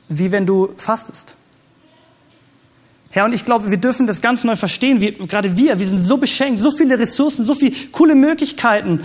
wie 0.08 0.32
wenn 0.32 0.46
du 0.46 0.70
fastest. 0.76 1.36
Herr, 3.10 3.24
und 3.24 3.32
ich 3.32 3.44
glaube, 3.44 3.70
wir 3.70 3.78
dürfen 3.78 4.06
das 4.06 4.20
ganz 4.20 4.44
neu 4.44 4.56
verstehen. 4.56 5.00
Wir, 5.00 5.12
gerade 5.12 5.56
wir, 5.56 5.78
wir 5.78 5.86
sind 5.86 6.06
so 6.06 6.16
beschenkt, 6.16 6.60
so 6.60 6.70
viele 6.70 6.98
Ressourcen, 6.98 7.44
so 7.44 7.54
viele 7.54 7.74
coole 7.92 8.14
Möglichkeiten. 8.14 9.00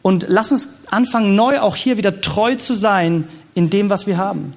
Und 0.00 0.26
lass 0.28 0.52
uns 0.52 0.84
anfangen, 0.90 1.34
neu 1.34 1.60
auch 1.60 1.76
hier 1.76 1.98
wieder 1.98 2.20
treu 2.20 2.54
zu 2.54 2.74
sein 2.74 3.28
in 3.54 3.68
dem, 3.68 3.90
was 3.90 4.06
wir 4.06 4.16
haben. 4.16 4.54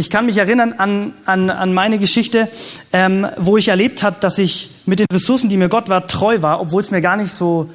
Ich 0.00 0.08
kann 0.08 0.24
mich 0.24 0.38
erinnern 0.38 0.72
an, 0.78 1.12
an, 1.26 1.50
an 1.50 1.74
meine 1.74 1.98
Geschichte, 1.98 2.48
ähm, 2.90 3.26
wo 3.36 3.58
ich 3.58 3.68
erlebt 3.68 4.02
habe, 4.02 4.16
dass 4.18 4.38
ich 4.38 4.70
mit 4.86 4.98
den 4.98 5.06
Ressourcen, 5.12 5.50
die 5.50 5.58
mir 5.58 5.68
Gott 5.68 5.90
war, 5.90 6.06
treu 6.06 6.40
war, 6.40 6.62
obwohl 6.62 6.80
es 6.80 6.90
mir 6.90 7.02
gar 7.02 7.18
nicht 7.18 7.34
so 7.34 7.68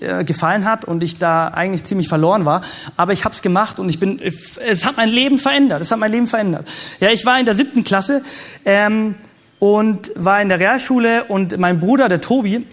äh, 0.00 0.22
gefallen 0.22 0.66
hat 0.66 0.84
und 0.84 1.02
ich 1.02 1.18
da 1.18 1.48
eigentlich 1.48 1.82
ziemlich 1.82 2.06
verloren 2.06 2.44
war. 2.44 2.60
Aber 2.96 3.12
ich 3.12 3.24
habe 3.24 3.34
es 3.34 3.42
gemacht 3.42 3.80
und 3.80 3.88
ich 3.88 3.98
bin, 3.98 4.20
es 4.20 4.86
hat 4.86 4.96
mein 4.96 5.08
Leben 5.08 5.40
verändert. 5.40 5.82
Es 5.82 5.90
hat 5.90 5.98
mein 5.98 6.12
Leben 6.12 6.28
verändert. 6.28 6.70
Ja, 7.00 7.10
ich 7.10 7.26
war 7.26 7.40
in 7.40 7.44
der 7.44 7.56
siebten 7.56 7.82
Klasse 7.82 8.22
ähm, 8.64 9.16
und 9.58 10.12
war 10.14 10.40
in 10.40 10.50
der 10.50 10.60
Realschule 10.60 11.24
und 11.24 11.58
mein 11.58 11.80
Bruder, 11.80 12.08
der 12.08 12.20
Tobi, 12.20 12.64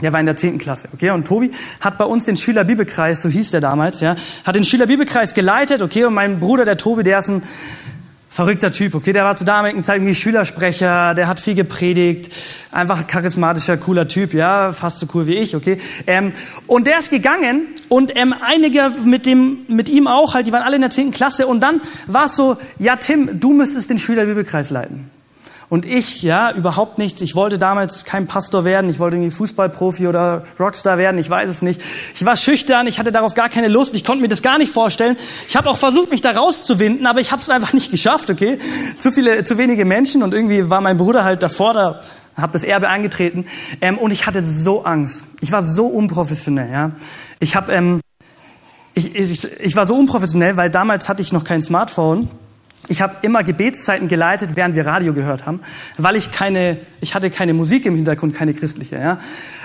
der 0.00 0.12
war 0.12 0.20
in 0.20 0.26
der 0.26 0.36
zehnten 0.36 0.58
Klasse, 0.58 0.88
okay? 0.94 1.10
Und 1.10 1.26
Tobi 1.26 1.50
hat 1.80 1.98
bei 1.98 2.04
uns 2.04 2.26
den 2.26 2.36
Schülerbibelkreis, 2.36 3.22
so 3.22 3.28
hieß 3.28 3.50
der 3.50 3.60
damals, 3.60 4.00
ja, 4.00 4.14
hat 4.44 4.54
den 4.54 4.64
Schülerbibelkreis 4.64 5.34
geleitet, 5.34 5.82
okay? 5.82 6.04
Und 6.04 6.14
mein 6.14 6.38
Bruder, 6.38 6.64
der 6.64 6.76
Tobi, 6.76 7.02
der 7.02 7.18
ist 7.18 7.28
ein 7.28 7.42
Verrückter 8.36 8.70
Typ, 8.70 8.94
okay, 8.94 9.14
der 9.14 9.24
war 9.24 9.34
zur 9.34 9.46
damaligen 9.46 9.82
Zeit 9.82 9.96
irgendwie 9.96 10.14
Schülersprecher, 10.14 11.14
der 11.14 11.26
hat 11.26 11.40
viel 11.40 11.54
gepredigt, 11.54 12.30
einfach 12.70 13.06
charismatischer, 13.06 13.78
cooler 13.78 14.08
Typ, 14.08 14.34
ja, 14.34 14.74
fast 14.74 14.98
so 14.98 15.06
cool 15.14 15.26
wie 15.26 15.36
ich, 15.36 15.56
okay. 15.56 15.78
Ähm, 16.06 16.34
und 16.66 16.86
der 16.86 16.98
ist 16.98 17.08
gegangen 17.08 17.68
und 17.88 18.14
ähm, 18.14 18.34
einige 18.38 18.92
mit 19.02 19.24
dem, 19.24 19.60
mit 19.68 19.88
ihm 19.88 20.06
auch 20.06 20.34
halt, 20.34 20.46
die 20.46 20.52
waren 20.52 20.64
alle 20.64 20.74
in 20.74 20.82
der 20.82 20.90
zehnten 20.90 21.12
Klasse 21.12 21.46
und 21.46 21.62
dann 21.62 21.80
war 22.08 22.26
es 22.26 22.36
so, 22.36 22.58
ja 22.78 22.96
Tim, 22.96 23.40
du 23.40 23.54
müsstest 23.54 23.88
den 23.88 23.96
Schülerbibelkreis 23.96 24.68
leiten. 24.68 25.10
Und 25.68 25.84
ich, 25.84 26.22
ja, 26.22 26.52
überhaupt 26.52 26.98
nichts. 26.98 27.20
Ich 27.20 27.34
wollte 27.34 27.58
damals 27.58 28.04
kein 28.04 28.28
Pastor 28.28 28.64
werden. 28.64 28.88
Ich 28.88 29.00
wollte 29.00 29.16
irgendwie 29.16 29.32
Fußballprofi 29.32 30.06
oder 30.06 30.44
Rockstar 30.60 30.96
werden. 30.96 31.18
Ich 31.18 31.28
weiß 31.28 31.48
es 31.48 31.60
nicht. 31.60 31.82
Ich 32.14 32.24
war 32.24 32.36
schüchtern. 32.36 32.86
Ich 32.86 33.00
hatte 33.00 33.10
darauf 33.10 33.34
gar 33.34 33.48
keine 33.48 33.66
Lust. 33.66 33.94
Ich 33.94 34.04
konnte 34.04 34.22
mir 34.22 34.28
das 34.28 34.42
gar 34.42 34.58
nicht 34.58 34.72
vorstellen. 34.72 35.16
Ich 35.48 35.56
habe 35.56 35.68
auch 35.68 35.76
versucht, 35.76 36.12
mich 36.12 36.20
da 36.20 36.30
rauszuwinden, 36.30 37.06
aber 37.06 37.20
ich 37.20 37.32
habe 37.32 37.42
es 37.42 37.50
einfach 37.50 37.72
nicht 37.72 37.90
geschafft, 37.90 38.30
okay? 38.30 38.58
Zu 38.98 39.10
viele, 39.10 39.42
zu 39.42 39.58
wenige 39.58 39.84
Menschen 39.84 40.22
und 40.22 40.32
irgendwie 40.32 40.70
war 40.70 40.80
mein 40.80 40.98
Bruder 40.98 41.24
halt 41.24 41.42
davor, 41.42 41.74
da 41.74 42.00
habe 42.36 42.52
das 42.52 42.64
Erbe 42.64 42.88
angetreten. 42.88 43.46
Ähm, 43.80 43.98
und 43.98 44.10
ich 44.10 44.26
hatte 44.26 44.44
so 44.44 44.84
Angst. 44.84 45.24
Ich 45.40 45.50
war 45.50 45.62
so 45.62 45.86
unprofessionell, 45.86 46.70
ja. 46.70 46.92
Ich 47.40 47.56
habe, 47.56 47.72
ähm, 47.72 48.00
ich, 48.94 49.14
ich, 49.14 49.60
ich 49.60 49.76
war 49.76 49.86
so 49.86 49.96
unprofessionell, 49.96 50.56
weil 50.56 50.70
damals 50.70 51.08
hatte 51.08 51.22
ich 51.22 51.32
noch 51.32 51.44
kein 51.44 51.60
Smartphone. 51.60 52.28
Ich 52.88 53.02
habe 53.02 53.16
immer 53.22 53.42
Gebetszeiten 53.42 54.06
geleitet, 54.06 54.50
während 54.54 54.76
wir 54.76 54.86
Radio 54.86 55.12
gehört 55.12 55.44
haben, 55.44 55.60
weil 55.98 56.14
ich 56.14 56.30
keine, 56.30 56.76
ich 57.00 57.16
hatte 57.16 57.30
keine 57.30 57.52
Musik 57.52 57.84
im 57.84 57.96
Hintergrund, 57.96 58.34
keine 58.34 58.54
christliche. 58.54 58.96
Ja? 58.96 59.18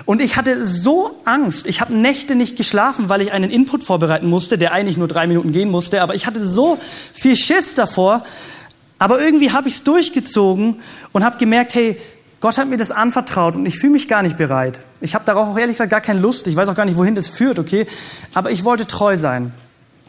Und 0.06 0.22
ich 0.22 0.38
hatte 0.38 0.66
so 0.66 1.12
Angst. 1.26 1.68
Ich 1.68 1.82
habe 1.82 1.94
Nächte 1.94 2.34
nicht 2.34 2.58
geschlafen, 2.58 3.10
weil 3.10 3.22
ich 3.22 3.32
einen 3.32 3.52
Input 3.52 3.84
vorbereiten 3.84 4.28
musste, 4.28 4.58
der 4.58 4.72
eigentlich 4.72 4.98
nur 4.98 5.08
drei 5.08 5.28
Minuten 5.28 5.52
gehen 5.52 5.70
musste. 5.70 6.02
Aber 6.02 6.16
ich 6.16 6.26
hatte 6.26 6.44
so 6.44 6.80
viel 6.82 7.36
Schiss 7.36 7.76
davor. 7.76 8.24
Aber 8.98 9.22
irgendwie 9.22 9.52
habe 9.52 9.68
ich 9.68 9.76
es 9.76 9.84
durchgezogen 9.84 10.78
und 11.12 11.24
habe 11.24 11.38
gemerkt, 11.38 11.76
hey, 11.76 11.98
Gott 12.40 12.58
hat 12.58 12.68
mir 12.70 12.78
das 12.78 12.90
anvertraut 12.90 13.56
und 13.56 13.68
ich 13.68 13.78
fühle 13.78 13.94
mich 13.94 14.08
gar 14.08 14.24
nicht 14.24 14.36
bereit. 14.36 14.80
Ich 15.00 15.14
habe 15.14 15.26
darauf 15.26 15.50
auch 15.50 15.58
ehrlich 15.58 15.76
gesagt 15.76 15.92
gar 15.92 16.02
keine 16.02 16.20
Lust. 16.20 16.48
Ich 16.48 16.56
weiß 16.56 16.70
auch 16.70 16.76
gar 16.76 16.86
nicht, 16.86 16.98
wohin 16.98 17.14
das 17.14 17.28
führt, 17.28 17.60
okay? 17.60 17.86
Aber 18.34 18.50
ich 18.50 18.64
wollte 18.64 18.88
treu 18.88 19.16
sein. 19.16 19.54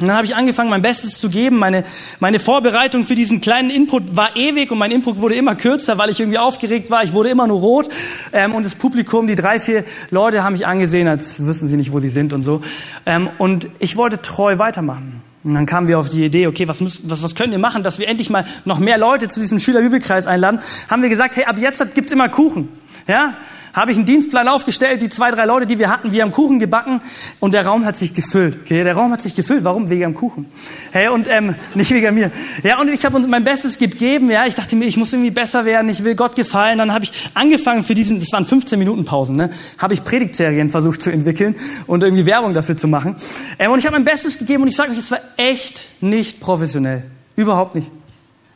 Und 0.03 0.09
dann 0.09 0.17
habe 0.17 0.27
ich 0.27 0.35
angefangen, 0.35 0.69
mein 0.69 0.83
Bestes 0.83 1.21
zu 1.21 1.31
geben. 1.31 1.59
Meine, 1.59 1.85
meine 2.19 2.41
Vorbereitung 2.41 3.07
für 3.07 3.15
diesen 3.15 3.41
kleinen 3.41 3.71
Input 3.71 4.17
war 4.17 4.35
ewig 4.35 4.73
und 4.73 4.79
mein 4.79 4.91
Input 4.91 5.19
wurde 5.19 5.37
immer 5.37 5.55
kürzer, 5.55 5.97
weil 5.97 6.11
ich 6.11 6.19
irgendwie 6.19 6.39
aufgeregt 6.39 6.91
war. 6.91 7.05
Ich 7.05 7.13
wurde 7.13 7.29
immer 7.29 7.47
nur 7.47 7.61
rot. 7.61 7.89
Ähm, 8.33 8.53
und 8.53 8.67
das 8.67 8.75
Publikum, 8.75 9.29
die 9.29 9.37
drei, 9.37 9.61
vier 9.61 9.85
Leute 10.11 10.43
haben 10.43 10.55
mich 10.55 10.67
angesehen, 10.67 11.07
als 11.07 11.47
wüssten 11.47 11.69
sie 11.69 11.77
nicht, 11.77 11.93
wo 11.93 12.01
sie 12.01 12.11
sind 12.11 12.33
und 12.33 12.43
so. 12.43 12.63
Ähm, 13.07 13.31
und 13.39 13.69
ich 13.79 13.97
wollte 13.97 14.21
treu 14.21 14.59
weitermachen. 14.59 15.23
Und 15.45 15.55
dann 15.55 15.67
kamen 15.67 15.87
wir 15.87 16.01
auf 16.01 16.09
die 16.09 16.25
Idee, 16.25 16.49
okay, 16.49 16.67
was, 16.67 16.81
müssen, 16.81 17.09
was, 17.09 17.23
was 17.23 17.37
können 17.37 17.53
wir 17.53 17.61
machen, 17.61 17.85
dass 17.85 18.01
wir 18.01 18.09
endlich 18.09 18.29
mal 18.29 18.45
noch 18.65 18.81
mehr 18.81 18.99
Leute 18.99 19.29
zu 19.29 19.39
diesem 19.39 19.61
Schülerbibelkreis 19.61 20.27
einladen. 20.27 20.59
Haben 20.91 21.03
wir 21.03 21.11
gesagt, 21.11 21.37
hey, 21.37 21.45
ab 21.45 21.59
jetzt 21.61 21.95
gibt's 21.95 22.11
immer 22.11 22.29
Kuchen. 22.29 22.69
Ja, 23.09 23.37
habe 23.73 23.91
ich 23.91 23.97
einen 23.97 24.07
Dienstplan 24.07 24.49
aufgestellt, 24.49 25.03
die 25.03 25.09
zwei, 25.09 25.31
drei 25.31 25.47
Leute, 25.47 25.67
die 25.67 25.79
wir 25.79 25.91
hatten, 25.91 26.13
wir 26.13 26.23
haben 26.23 26.31
Kuchen 26.31 26.59
gebacken 26.59 27.01
und 27.41 27.53
der 27.53 27.67
Raum 27.67 27.85
hat 27.85 27.97
sich 27.97 28.15
gefüllt. 28.15 28.59
Okay, 28.63 28.85
der 28.85 28.95
Raum 28.95 29.11
hat 29.13 29.23
sich 29.23 29.35
gefüllt. 29.35 29.65
Warum? 29.65 29.89
Wegen 29.89 30.03
dem 30.03 30.15
Kuchen. 30.15 30.47
Hey, 30.93 31.09
und 31.09 31.27
ähm, 31.29 31.55
nicht 31.75 31.91
wegen 31.91 32.15
mir. 32.15 32.31
Ja, 32.63 32.81
und 32.81 32.89
ich 32.89 33.05
habe 33.05 33.19
mein 33.21 33.45
Bestes 33.45 33.79
gegeben. 33.79 34.31
Ja, 34.31 34.47
ich 34.47 34.55
dachte 34.55 34.77
mir, 34.77 34.85
ich 34.85 34.97
muss 34.97 35.13
irgendwie 35.13 35.31
besser 35.31 35.65
werden. 35.65 35.89
Ich 35.89 36.05
will 36.05 36.15
Gott 36.15 36.37
gefallen. 36.37 36.79
Dann 36.79 36.93
habe 36.93 37.05
ich 37.05 37.31
angefangen 37.35 37.83
für 37.83 37.95
diesen, 37.95 38.21
das 38.21 38.31
waren 38.33 38.45
15 38.45 38.79
Minuten 38.79 39.05
Pausen, 39.05 39.37
ne, 39.37 39.51
habe 39.79 39.95
ich 39.95 40.05
Predigtserien 40.05 40.71
versucht 40.71 41.03
zu 41.03 41.11
entwickeln 41.11 41.57
und 41.87 42.03
irgendwie 42.03 42.27
Werbung 42.27 42.55
dafür 42.55 42.77
zu 42.77 42.89
machen. 42.89 43.17
Ähm, 43.59 43.73
und 43.73 43.79
ich 43.79 43.87
habe 43.87 43.97
mein 43.97 44.05
Bestes 44.05 44.39
gegeben 44.39 44.63
und 44.63 44.69
ich 44.69 44.77
sage 44.77 44.93
euch, 44.93 44.99
es 44.99 45.11
war 45.11 45.21
echt 45.37 45.89
nicht 46.03 46.41
professionell. 46.41 47.05
Überhaupt 47.37 47.75
nicht. 47.75 47.91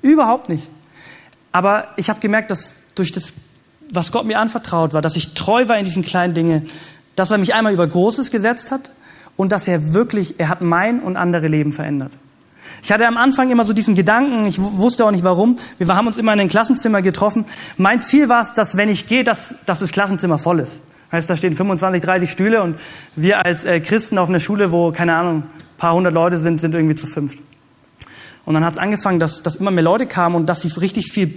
Überhaupt 0.02 0.48
nicht. 0.48 0.68
Aber 1.52 1.88
ich 1.96 2.10
habe 2.10 2.20
gemerkt, 2.20 2.50
dass 2.50 2.94
durch 2.94 3.12
das 3.12 3.32
was 3.90 4.12
Gott 4.12 4.24
mir 4.24 4.38
anvertraut 4.38 4.92
war, 4.92 5.02
dass 5.02 5.16
ich 5.16 5.34
treu 5.34 5.68
war 5.68 5.78
in 5.78 5.84
diesen 5.84 6.04
kleinen 6.04 6.34
Dingen, 6.34 6.68
dass 7.14 7.30
er 7.30 7.38
mich 7.38 7.54
einmal 7.54 7.72
über 7.72 7.86
Großes 7.86 8.30
gesetzt 8.30 8.70
hat 8.70 8.90
und 9.36 9.52
dass 9.52 9.68
er 9.68 9.94
wirklich, 9.94 10.38
er 10.38 10.48
hat 10.48 10.60
mein 10.60 11.00
und 11.00 11.16
andere 11.16 11.46
Leben 11.48 11.72
verändert. 11.72 12.12
Ich 12.82 12.92
hatte 12.92 13.06
am 13.06 13.16
Anfang 13.16 13.50
immer 13.50 13.64
so 13.64 13.72
diesen 13.72 13.94
Gedanken, 13.94 14.44
ich 14.44 14.60
wusste 14.60 15.04
auch 15.04 15.10
nicht 15.10 15.24
warum, 15.24 15.56
wir 15.78 15.86
haben 15.94 16.06
uns 16.06 16.18
immer 16.18 16.32
in 16.32 16.40
ein 16.40 16.48
Klassenzimmer 16.48 17.00
getroffen. 17.00 17.44
Mein 17.76 18.02
Ziel 18.02 18.28
war 18.28 18.42
es, 18.42 18.54
dass 18.54 18.76
wenn 18.76 18.88
ich 18.88 19.06
gehe, 19.06 19.24
dass, 19.24 19.56
dass 19.66 19.80
das 19.80 19.92
Klassenzimmer 19.92 20.38
voll 20.38 20.60
ist. 20.60 20.80
Heißt, 21.12 21.30
da 21.30 21.36
stehen 21.36 21.54
25, 21.54 22.02
30 22.02 22.30
Stühle 22.30 22.62
und 22.62 22.78
wir 23.14 23.44
als 23.44 23.64
äh, 23.64 23.80
Christen 23.80 24.18
auf 24.18 24.28
einer 24.28 24.40
Schule, 24.40 24.72
wo, 24.72 24.90
keine 24.90 25.14
Ahnung, 25.14 25.44
paar 25.78 25.94
hundert 25.94 26.14
Leute 26.14 26.38
sind, 26.38 26.60
sind 26.60 26.74
irgendwie 26.74 26.96
zu 26.96 27.06
fünft. 27.06 27.38
Und 28.44 28.54
dann 28.54 28.64
hat 28.64 28.74
es 28.74 28.78
angefangen, 28.78 29.20
dass, 29.20 29.42
dass 29.42 29.56
immer 29.56 29.70
mehr 29.70 29.84
Leute 29.84 30.06
kamen 30.06 30.34
und 30.34 30.46
dass 30.46 30.60
sie 30.60 30.68
richtig 30.68 31.12
viel 31.12 31.34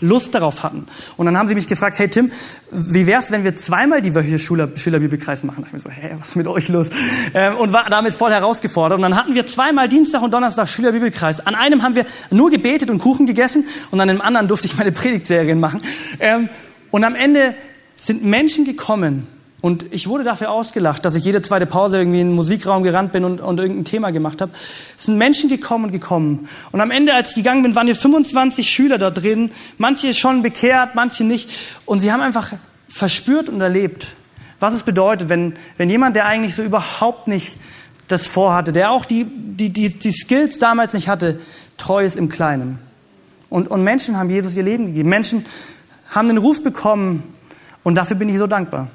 Lust 0.00 0.34
darauf 0.34 0.62
hatten. 0.62 0.86
Und 1.16 1.26
dann 1.26 1.38
haben 1.38 1.48
sie 1.48 1.54
mich 1.54 1.68
gefragt, 1.68 1.98
hey 1.98 2.08
Tim, 2.08 2.30
wie 2.70 3.06
wär's, 3.06 3.30
wenn 3.30 3.44
wir 3.44 3.54
zweimal 3.56 4.02
die 4.02 4.14
wöchentliche 4.14 4.38
Schüler, 4.38 4.68
Schülerbibelkreis 4.74 5.44
machen? 5.44 5.62
Da 5.62 5.66
ich 5.68 5.72
mir 5.72 5.78
so, 5.78 5.90
hey, 5.90 6.16
was 6.18 6.30
ist 6.30 6.36
mit 6.36 6.46
euch 6.46 6.68
los? 6.68 6.90
Ähm, 7.34 7.56
und 7.56 7.72
war 7.72 7.88
damit 7.88 8.14
voll 8.14 8.32
herausgefordert. 8.32 8.96
Und 8.96 9.02
dann 9.02 9.16
hatten 9.16 9.34
wir 9.34 9.46
zweimal 9.46 9.88
Dienstag 9.88 10.22
und 10.22 10.32
Donnerstag 10.34 10.68
Schülerbibelkreis. 10.68 11.46
An 11.46 11.54
einem 11.54 11.82
haben 11.82 11.94
wir 11.94 12.04
nur 12.30 12.50
gebetet 12.50 12.90
und 12.90 12.98
Kuchen 12.98 13.26
gegessen 13.26 13.64
und 13.90 14.00
an 14.00 14.08
dem 14.08 14.20
anderen 14.20 14.48
durfte 14.48 14.66
ich 14.66 14.76
meine 14.76 14.92
Predigtserien 14.92 15.60
machen. 15.60 15.80
Ähm, 16.18 16.48
und 16.90 17.04
am 17.04 17.14
Ende 17.14 17.54
sind 17.96 18.24
Menschen 18.24 18.64
gekommen, 18.64 19.26
und 19.62 19.86
ich 19.92 20.08
wurde 20.08 20.24
dafür 20.24 20.50
ausgelacht, 20.50 21.04
dass 21.04 21.14
ich 21.14 21.24
jede 21.24 21.40
zweite 21.40 21.66
Pause 21.66 21.96
irgendwie 21.96 22.20
in 22.20 22.30
den 22.30 22.34
Musikraum 22.34 22.82
gerannt 22.82 23.12
bin 23.12 23.24
und, 23.24 23.40
und 23.40 23.60
irgendein 23.60 23.84
Thema 23.84 24.10
gemacht 24.10 24.42
habe. 24.42 24.50
Es 24.98 25.04
sind 25.04 25.16
Menschen 25.18 25.48
gekommen 25.48 25.84
und 25.84 25.92
gekommen. 25.92 26.48
Und 26.72 26.80
am 26.80 26.90
Ende, 26.90 27.14
als 27.14 27.28
ich 27.30 27.36
gegangen 27.36 27.62
bin, 27.62 27.76
waren 27.76 27.86
hier 27.86 27.94
25 27.94 28.68
Schüler 28.68 28.98
da 28.98 29.10
drin. 29.10 29.52
Manche 29.78 30.14
schon 30.14 30.42
bekehrt, 30.42 30.96
manche 30.96 31.22
nicht. 31.22 31.48
Und 31.86 32.00
sie 32.00 32.10
haben 32.10 32.20
einfach 32.20 32.52
verspürt 32.88 33.48
und 33.48 33.60
erlebt, 33.60 34.08
was 34.58 34.74
es 34.74 34.82
bedeutet, 34.82 35.28
wenn, 35.28 35.54
wenn 35.76 35.88
jemand, 35.88 36.16
der 36.16 36.26
eigentlich 36.26 36.56
so 36.56 36.64
überhaupt 36.64 37.28
nicht 37.28 37.56
das 38.08 38.26
vorhatte, 38.26 38.72
der 38.72 38.90
auch 38.90 39.04
die, 39.04 39.24
die, 39.24 39.70
die, 39.70 39.96
die 39.96 40.12
Skills 40.12 40.58
damals 40.58 40.92
nicht 40.92 41.06
hatte, 41.06 41.38
treu 41.76 42.04
ist 42.04 42.16
im 42.16 42.28
Kleinen. 42.28 42.80
Und, 43.48 43.70
und 43.70 43.84
Menschen 43.84 44.18
haben 44.18 44.28
Jesus 44.28 44.56
ihr 44.56 44.64
Leben 44.64 44.86
gegeben. 44.86 45.08
Menschen 45.08 45.46
haben 46.10 46.26
den 46.26 46.38
Ruf 46.38 46.64
bekommen. 46.64 47.22
Und 47.84 47.94
dafür 47.94 48.16
bin 48.16 48.28
ich 48.28 48.38
so 48.38 48.48
dankbar. 48.48 48.88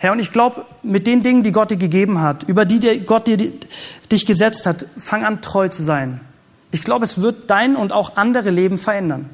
Herr, 0.00 0.12
und 0.12 0.20
ich 0.20 0.30
glaube, 0.30 0.64
mit 0.84 1.08
den 1.08 1.22
Dingen, 1.22 1.42
die 1.42 1.50
Gott 1.50 1.72
dir 1.72 1.76
gegeben 1.76 2.20
hat, 2.20 2.44
über 2.44 2.64
die 2.64 3.00
Gott 3.00 3.26
dir, 3.26 3.36
dich 3.36 4.26
gesetzt 4.26 4.64
hat, 4.64 4.86
fang 4.96 5.24
an, 5.24 5.42
treu 5.42 5.68
zu 5.68 5.82
sein. 5.82 6.20
Ich 6.70 6.84
glaube, 6.84 7.04
es 7.04 7.20
wird 7.20 7.50
dein 7.50 7.74
und 7.74 7.92
auch 7.92 8.16
andere 8.16 8.50
Leben 8.50 8.78
verändern. 8.78 9.28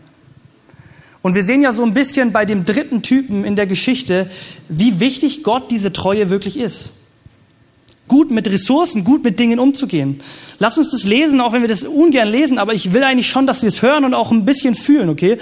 Und 1.20 1.34
wir 1.34 1.44
sehen 1.44 1.62
ja 1.62 1.72
so 1.72 1.82
ein 1.82 1.94
bisschen 1.94 2.32
bei 2.32 2.44
dem 2.44 2.64
dritten 2.64 3.02
Typen 3.02 3.44
in 3.44 3.56
der 3.56 3.66
Geschichte, 3.66 4.30
wie 4.68 5.00
wichtig 5.00 5.42
Gott 5.42 5.70
diese 5.70 5.92
Treue 5.92 6.30
wirklich 6.30 6.58
ist. 6.58 6.92
Gut 8.08 8.30
mit 8.30 8.46
Ressourcen, 8.48 9.04
gut 9.04 9.24
mit 9.24 9.38
Dingen 9.38 9.58
umzugehen. 9.58 10.20
Lass 10.58 10.76
uns 10.76 10.90
das 10.90 11.04
lesen, 11.04 11.40
auch 11.40 11.52
wenn 11.52 11.62
wir 11.62 11.68
das 11.68 11.84
ungern 11.84 12.28
lesen, 12.28 12.58
aber 12.58 12.74
ich 12.74 12.92
will 12.92 13.02
eigentlich 13.02 13.28
schon, 13.28 13.46
dass 13.46 13.62
wir 13.62 13.68
es 13.68 13.80
hören 13.80 14.04
und 14.04 14.12
auch 14.12 14.30
ein 14.30 14.44
bisschen 14.44 14.74
fühlen, 14.74 15.08
okay? 15.08 15.38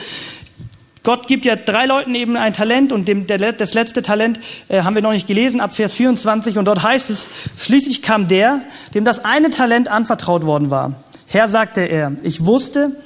Gott 1.02 1.26
gibt 1.26 1.44
ja 1.44 1.56
drei 1.56 1.86
Leuten 1.86 2.14
eben 2.14 2.36
ein 2.36 2.54
Talent 2.54 2.92
und 2.92 3.08
dem, 3.08 3.26
der, 3.26 3.52
das 3.52 3.74
letzte 3.74 4.02
Talent 4.02 4.38
äh, 4.68 4.82
haben 4.82 4.94
wir 4.94 5.02
noch 5.02 5.12
nicht 5.12 5.26
gelesen, 5.26 5.60
ab 5.60 5.74
Vers 5.74 5.94
24 5.94 6.58
und 6.58 6.64
dort 6.66 6.82
heißt 6.82 7.10
es, 7.10 7.28
schließlich 7.56 8.02
kam 8.02 8.28
der, 8.28 8.62
dem 8.94 9.04
das 9.04 9.24
eine 9.24 9.50
Talent 9.50 9.88
anvertraut 9.88 10.44
worden 10.46 10.70
war. 10.70 11.02
Herr, 11.26 11.48
sagte 11.48 11.80
er, 11.80 12.12
ich 12.22 12.44
wusste, 12.44 12.96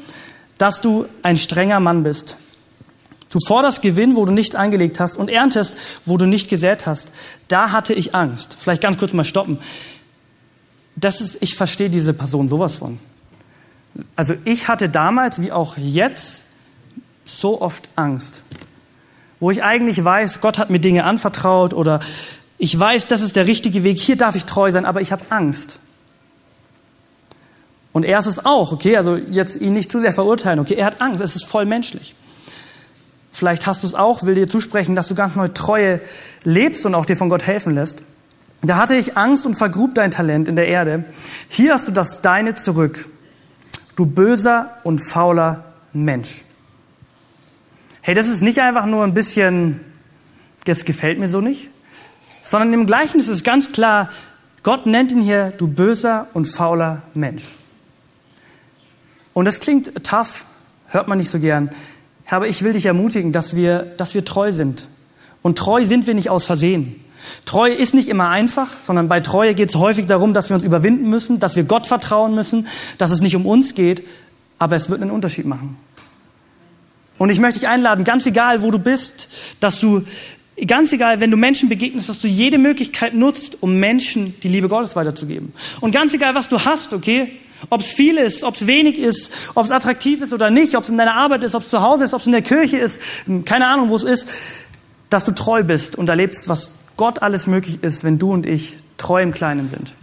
dass 0.58 0.80
du 0.80 1.06
ein 1.22 1.36
strenger 1.36 1.80
Mann 1.80 2.02
bist. 2.02 2.36
Du 3.30 3.38
forderst 3.40 3.82
Gewinn, 3.82 4.16
wo 4.16 4.24
du 4.24 4.32
nichts 4.32 4.54
eingelegt 4.54 5.00
hast 5.00 5.16
und 5.16 5.30
erntest, 5.30 5.76
wo 6.04 6.16
du 6.16 6.26
nicht 6.26 6.48
gesät 6.48 6.86
hast. 6.86 7.12
Da 7.48 7.72
hatte 7.72 7.92
ich 7.92 8.14
Angst. 8.14 8.56
Vielleicht 8.58 8.82
ganz 8.82 8.98
kurz 8.98 9.12
mal 9.12 9.24
stoppen. 9.24 9.58
Das 10.96 11.20
ist, 11.20 11.38
ich 11.42 11.54
verstehe 11.54 11.90
diese 11.90 12.14
Person 12.14 12.48
sowas 12.48 12.76
von. 12.76 12.98
Also 14.14 14.34
ich 14.44 14.68
hatte 14.68 14.88
damals, 14.88 15.40
wie 15.42 15.52
auch 15.52 15.76
jetzt, 15.76 16.45
so 17.26 17.60
oft 17.60 17.88
Angst. 17.96 18.42
Wo 19.38 19.50
ich 19.50 19.62
eigentlich 19.62 20.02
weiß, 20.02 20.40
Gott 20.40 20.58
hat 20.58 20.70
mir 20.70 20.78
Dinge 20.78 21.04
anvertraut 21.04 21.74
oder 21.74 22.00
ich 22.56 22.78
weiß, 22.78 23.06
das 23.06 23.20
ist 23.20 23.36
der 23.36 23.46
richtige 23.46 23.84
Weg, 23.84 23.98
hier 23.98 24.16
darf 24.16 24.34
ich 24.34 24.46
treu 24.46 24.72
sein, 24.72 24.86
aber 24.86 25.02
ich 25.02 25.12
habe 25.12 25.24
Angst. 25.28 25.80
Und 27.92 28.04
er 28.04 28.18
ist 28.18 28.26
es 28.26 28.46
auch, 28.46 28.72
okay, 28.72 28.96
also 28.96 29.16
jetzt 29.16 29.56
ihn 29.56 29.74
nicht 29.74 29.90
zu 29.90 30.00
sehr 30.00 30.14
verurteilen, 30.14 30.58
okay, 30.58 30.74
er 30.74 30.86
hat 30.86 31.02
Angst, 31.02 31.20
es 31.20 31.36
ist 31.36 31.44
voll 31.44 31.66
menschlich. 31.66 32.14
Vielleicht 33.30 33.66
hast 33.66 33.82
du 33.82 33.86
es 33.86 33.94
auch, 33.94 34.22
will 34.22 34.34
dir 34.34 34.48
zusprechen, 34.48 34.96
dass 34.96 35.08
du 35.08 35.14
ganz 35.14 35.34
neu 35.34 35.48
Treue 35.48 36.00
lebst 36.44 36.86
und 36.86 36.94
auch 36.94 37.04
dir 37.04 37.16
von 37.16 37.28
Gott 37.28 37.42
helfen 37.42 37.74
lässt. 37.74 38.00
Da 38.62 38.76
hatte 38.76 38.94
ich 38.94 39.18
Angst 39.18 39.44
und 39.44 39.54
vergrub 39.54 39.94
dein 39.94 40.10
Talent 40.10 40.48
in 40.48 40.56
der 40.56 40.68
Erde. 40.68 41.04
Hier 41.50 41.74
hast 41.74 41.86
du 41.86 41.92
das 41.92 42.22
Deine 42.22 42.54
zurück. 42.54 43.06
Du 43.94 44.06
böser 44.06 44.78
und 44.84 45.00
fauler 45.00 45.64
Mensch. 45.92 46.45
Hey, 48.06 48.14
das 48.14 48.28
ist 48.28 48.40
nicht 48.40 48.60
einfach 48.60 48.86
nur 48.86 49.02
ein 49.02 49.14
bisschen, 49.14 49.80
das 50.64 50.84
gefällt 50.84 51.18
mir 51.18 51.28
so 51.28 51.40
nicht, 51.40 51.70
sondern 52.40 52.72
im 52.72 52.86
Gleichnis 52.86 53.26
ist 53.26 53.42
ganz 53.42 53.72
klar, 53.72 54.10
Gott 54.62 54.86
nennt 54.86 55.10
ihn 55.10 55.20
hier, 55.20 55.52
du 55.58 55.66
böser 55.66 56.28
und 56.32 56.46
fauler 56.46 57.02
Mensch. 57.14 57.56
Und 59.34 59.44
das 59.44 59.58
klingt 59.58 60.04
tough, 60.04 60.44
hört 60.86 61.08
man 61.08 61.18
nicht 61.18 61.30
so 61.30 61.40
gern. 61.40 61.68
Aber 62.30 62.46
ich 62.46 62.62
will 62.62 62.74
dich 62.74 62.86
ermutigen, 62.86 63.32
dass 63.32 63.56
wir, 63.56 63.80
dass 63.96 64.14
wir 64.14 64.24
treu 64.24 64.52
sind. 64.52 64.86
Und 65.42 65.58
treu 65.58 65.84
sind 65.84 66.06
wir 66.06 66.14
nicht 66.14 66.30
aus 66.30 66.44
Versehen. 66.44 67.04
Treue 67.44 67.74
ist 67.74 67.92
nicht 67.92 68.06
immer 68.06 68.28
einfach, 68.28 68.68
sondern 68.78 69.08
bei 69.08 69.18
Treue 69.18 69.52
geht 69.56 69.70
es 69.70 69.74
häufig 69.74 70.06
darum, 70.06 70.32
dass 70.32 70.48
wir 70.48 70.54
uns 70.54 70.62
überwinden 70.62 71.10
müssen, 71.10 71.40
dass 71.40 71.56
wir 71.56 71.64
Gott 71.64 71.88
vertrauen 71.88 72.36
müssen, 72.36 72.68
dass 72.98 73.10
es 73.10 73.20
nicht 73.20 73.34
um 73.34 73.46
uns 73.46 73.74
geht, 73.74 74.06
aber 74.60 74.76
es 74.76 74.90
wird 74.90 75.02
einen 75.02 75.10
Unterschied 75.10 75.46
machen. 75.46 75.76
Und 77.18 77.30
ich 77.30 77.40
möchte 77.40 77.60
dich 77.60 77.68
einladen, 77.68 78.04
ganz 78.04 78.26
egal, 78.26 78.62
wo 78.62 78.70
du 78.70 78.78
bist, 78.78 79.28
dass 79.60 79.80
du, 79.80 80.04
ganz 80.66 80.92
egal, 80.92 81.20
wenn 81.20 81.30
du 81.30 81.36
Menschen 81.36 81.68
begegnest, 81.68 82.08
dass 82.08 82.20
du 82.20 82.28
jede 82.28 82.58
Möglichkeit 82.58 83.14
nutzt, 83.14 83.62
um 83.62 83.76
Menschen 83.76 84.34
die 84.42 84.48
Liebe 84.48 84.68
Gottes 84.68 84.96
weiterzugeben. 84.96 85.52
Und 85.80 85.92
ganz 85.92 86.12
egal, 86.14 86.34
was 86.34 86.48
du 86.48 86.64
hast, 86.64 86.92
okay? 86.92 87.32
Ob 87.70 87.80
es 87.80 87.86
viel 87.86 88.18
ist, 88.18 88.44
ob 88.44 88.54
es 88.54 88.66
wenig 88.66 88.98
ist, 88.98 89.52
ob 89.54 89.64
es 89.64 89.70
attraktiv 89.70 90.20
ist 90.20 90.32
oder 90.32 90.50
nicht, 90.50 90.76
ob 90.76 90.84
es 90.84 90.90
in 90.90 90.98
deiner 90.98 91.14
Arbeit 91.14 91.42
ist, 91.42 91.54
ob 91.54 91.62
es 91.62 91.70
zu 91.70 91.80
Hause 91.80 92.04
ist, 92.04 92.12
ob 92.12 92.20
es 92.20 92.26
in 92.26 92.32
der 92.32 92.42
Kirche 92.42 92.76
ist, 92.76 93.00
keine 93.46 93.66
Ahnung, 93.68 93.88
wo 93.88 93.96
es 93.96 94.02
ist, 94.02 94.28
dass 95.08 95.24
du 95.24 95.32
treu 95.32 95.62
bist 95.62 95.96
und 95.96 96.08
erlebst, 96.08 96.48
was 96.48 96.84
Gott 96.96 97.22
alles 97.22 97.46
möglich 97.46 97.82
ist, 97.82 98.04
wenn 98.04 98.18
du 98.18 98.32
und 98.32 98.44
ich 98.44 98.76
treu 98.98 99.22
im 99.22 99.32
Kleinen 99.32 99.68
sind. 99.68 99.94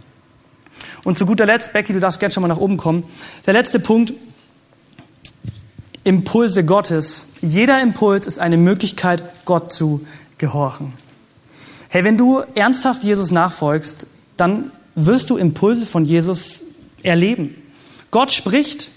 Und 1.04 1.18
zu 1.18 1.26
guter 1.26 1.46
Letzt, 1.46 1.72
Becky, 1.72 1.92
du 1.92 2.00
darfst 2.00 2.18
gerne 2.18 2.32
schon 2.32 2.42
mal 2.42 2.48
nach 2.48 2.58
oben 2.58 2.76
kommen. 2.76 3.04
Der 3.46 3.52
letzte 3.52 3.78
Punkt, 3.78 4.14
Impulse 6.04 6.64
Gottes. 6.64 7.26
Jeder 7.40 7.80
Impuls 7.80 8.26
ist 8.26 8.38
eine 8.38 8.56
Möglichkeit, 8.56 9.22
Gott 9.44 9.72
zu 9.72 10.06
gehorchen. 10.38 10.92
Hey, 11.88 12.04
wenn 12.04 12.18
du 12.18 12.42
ernsthaft 12.54 13.02
Jesus 13.04 13.30
nachfolgst, 13.30 14.06
dann 14.36 14.70
wirst 14.94 15.30
du 15.30 15.36
Impulse 15.36 15.86
von 15.86 16.04
Jesus 16.04 16.60
erleben. 17.02 17.54
Gott 18.10 18.32
spricht 18.32 18.90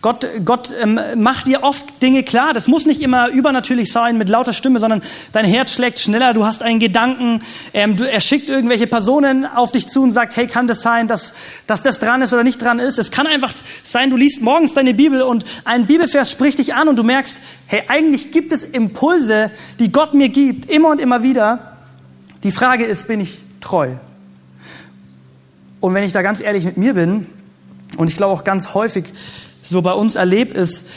Gott, 0.00 0.26
Gott 0.44 0.72
ähm, 0.80 0.98
macht 1.16 1.46
dir 1.46 1.62
oft 1.62 2.02
Dinge 2.02 2.22
klar. 2.22 2.52
Das 2.52 2.66
muss 2.66 2.86
nicht 2.86 3.00
immer 3.00 3.28
übernatürlich 3.28 3.92
sein 3.92 4.18
mit 4.18 4.28
lauter 4.28 4.52
Stimme, 4.52 4.80
sondern 4.80 5.02
dein 5.32 5.44
Herz 5.44 5.72
schlägt 5.72 6.00
schneller. 6.00 6.34
Du 6.34 6.44
hast 6.44 6.62
einen 6.62 6.80
Gedanken. 6.80 7.40
Ähm, 7.72 7.96
du, 7.96 8.10
er 8.10 8.20
schickt 8.20 8.48
irgendwelche 8.48 8.86
Personen 8.86 9.46
auf 9.46 9.72
dich 9.72 9.88
zu 9.88 10.02
und 10.02 10.12
sagt, 10.12 10.36
hey, 10.36 10.46
kann 10.46 10.66
das 10.66 10.82
sein, 10.82 11.08
dass, 11.08 11.34
dass 11.66 11.82
das 11.82 12.00
dran 12.00 12.22
ist 12.22 12.32
oder 12.32 12.42
nicht 12.42 12.60
dran 12.60 12.78
ist? 12.78 12.98
Es 12.98 13.10
kann 13.10 13.26
einfach 13.26 13.52
sein, 13.84 14.10
du 14.10 14.16
liest 14.16 14.42
morgens 14.42 14.74
deine 14.74 14.94
Bibel 14.94 15.22
und 15.22 15.44
ein 15.64 15.86
Bibelvers 15.86 16.30
spricht 16.30 16.58
dich 16.58 16.74
an 16.74 16.88
und 16.88 16.96
du 16.96 17.04
merkst, 17.04 17.38
hey, 17.66 17.82
eigentlich 17.88 18.32
gibt 18.32 18.52
es 18.52 18.64
Impulse, 18.64 19.50
die 19.78 19.92
Gott 19.92 20.14
mir 20.14 20.28
gibt, 20.28 20.70
immer 20.70 20.90
und 20.90 21.00
immer 21.00 21.22
wieder. 21.22 21.76
Die 22.42 22.50
Frage 22.50 22.84
ist, 22.84 23.06
bin 23.06 23.20
ich 23.20 23.38
treu? 23.60 23.90
Und 25.80 25.94
wenn 25.94 26.04
ich 26.04 26.12
da 26.12 26.22
ganz 26.22 26.40
ehrlich 26.40 26.64
mit 26.64 26.76
mir 26.76 26.94
bin, 26.94 27.26
und 27.96 28.08
ich 28.08 28.16
glaube 28.16 28.32
auch 28.32 28.44
ganz 28.44 28.74
häufig, 28.74 29.04
so 29.62 29.82
bei 29.82 29.92
uns 29.92 30.16
erlebt, 30.16 30.56
ist, 30.56 30.88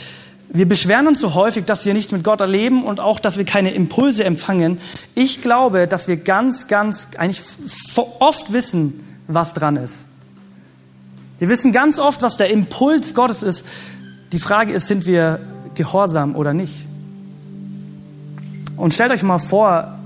wir 0.48 0.66
beschweren 0.66 1.06
uns 1.06 1.20
so 1.20 1.34
häufig, 1.34 1.64
dass 1.64 1.84
wir 1.84 1.94
nicht 1.94 2.12
mit 2.12 2.22
Gott 2.24 2.40
erleben 2.40 2.84
und 2.84 3.00
auch, 3.00 3.18
dass 3.20 3.36
wir 3.36 3.44
keine 3.44 3.72
Impulse 3.72 4.24
empfangen. 4.24 4.78
Ich 5.14 5.42
glaube, 5.42 5.86
dass 5.86 6.08
wir 6.08 6.16
ganz, 6.16 6.68
ganz, 6.68 7.08
eigentlich 7.16 7.42
oft 8.20 8.52
wissen, 8.52 9.00
was 9.26 9.54
dran 9.54 9.76
ist. 9.76 10.04
Wir 11.38 11.48
wissen 11.48 11.72
ganz 11.72 11.98
oft, 11.98 12.22
was 12.22 12.36
der 12.36 12.50
Impuls 12.50 13.14
Gottes 13.14 13.42
ist. 13.42 13.66
Die 14.32 14.38
Frage 14.38 14.72
ist, 14.72 14.86
sind 14.86 15.06
wir 15.06 15.40
gehorsam 15.74 16.34
oder 16.34 16.54
nicht? 16.54 16.86
Und 18.76 18.94
stellt 18.94 19.12
euch 19.12 19.22
mal 19.22 19.38
vor, 19.38 19.98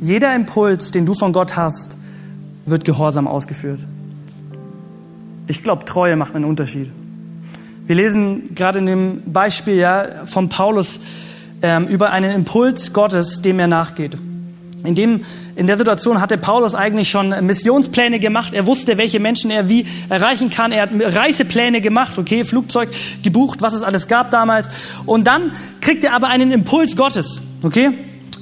jeder 0.00 0.34
Impuls, 0.34 0.90
den 0.92 1.04
du 1.04 1.14
von 1.14 1.32
Gott 1.32 1.56
hast, 1.56 1.96
wird 2.64 2.84
gehorsam 2.84 3.26
ausgeführt. 3.26 3.80
Ich 5.46 5.62
glaube, 5.62 5.84
Treue 5.84 6.16
macht 6.16 6.34
einen 6.34 6.44
Unterschied. 6.44 6.90
Wir 7.90 7.96
lesen 7.96 8.54
gerade 8.54 8.78
in 8.78 8.86
dem 8.86 9.22
Beispiel 9.32 9.74
ja, 9.74 10.24
von 10.24 10.48
Paulus 10.48 11.00
ähm, 11.60 11.88
über 11.88 12.12
einen 12.12 12.30
Impuls 12.30 12.92
Gottes, 12.92 13.42
dem 13.42 13.58
er 13.58 13.66
nachgeht. 13.66 14.16
In, 14.84 14.94
dem, 14.94 15.22
in 15.56 15.66
der 15.66 15.74
Situation 15.74 16.20
hatte 16.20 16.38
Paulus 16.38 16.76
eigentlich 16.76 17.10
schon 17.10 17.34
Missionspläne 17.44 18.20
gemacht. 18.20 18.52
Er 18.54 18.68
wusste, 18.68 18.96
welche 18.96 19.18
Menschen 19.18 19.50
er 19.50 19.68
wie 19.68 19.86
erreichen 20.08 20.50
kann. 20.50 20.70
Er 20.70 20.82
hat 20.82 20.90
Reisepläne 20.92 21.80
gemacht, 21.80 22.16
okay, 22.16 22.44
Flugzeug 22.44 22.90
gebucht, 23.24 23.60
was 23.60 23.74
es 23.74 23.82
alles 23.82 24.06
gab 24.06 24.30
damals. 24.30 24.68
Und 25.04 25.26
dann 25.26 25.50
kriegt 25.80 26.04
er 26.04 26.12
aber 26.12 26.28
einen 26.28 26.52
Impuls 26.52 26.94
Gottes, 26.94 27.40
okay? 27.64 27.90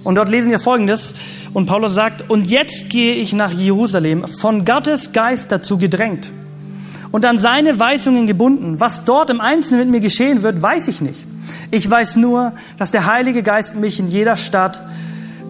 Und 0.04 0.16
dort 0.16 0.28
lesen 0.28 0.50
wir 0.50 0.58
Folgendes. 0.58 1.14
Und 1.54 1.64
Paulus 1.64 1.94
sagt, 1.94 2.28
und 2.28 2.50
jetzt 2.50 2.90
gehe 2.90 3.14
ich 3.14 3.32
nach 3.32 3.54
Jerusalem, 3.54 4.26
von 4.28 4.66
Gottes 4.66 5.14
Geist 5.14 5.50
dazu 5.50 5.78
gedrängt 5.78 6.28
und 7.12 7.24
an 7.24 7.38
seine 7.38 7.78
Weisungen 7.78 8.26
gebunden. 8.26 8.80
Was 8.80 9.04
dort 9.04 9.30
im 9.30 9.40
Einzelnen 9.40 9.80
mit 9.80 9.90
mir 9.90 10.00
geschehen 10.00 10.42
wird, 10.42 10.60
weiß 10.60 10.88
ich 10.88 11.00
nicht. 11.00 11.24
Ich 11.70 11.88
weiß 11.88 12.16
nur, 12.16 12.52
dass 12.78 12.90
der 12.90 13.06
Heilige 13.06 13.42
Geist 13.42 13.76
mich 13.76 13.98
in 13.98 14.08
jeder 14.08 14.36
Stadt, 14.36 14.82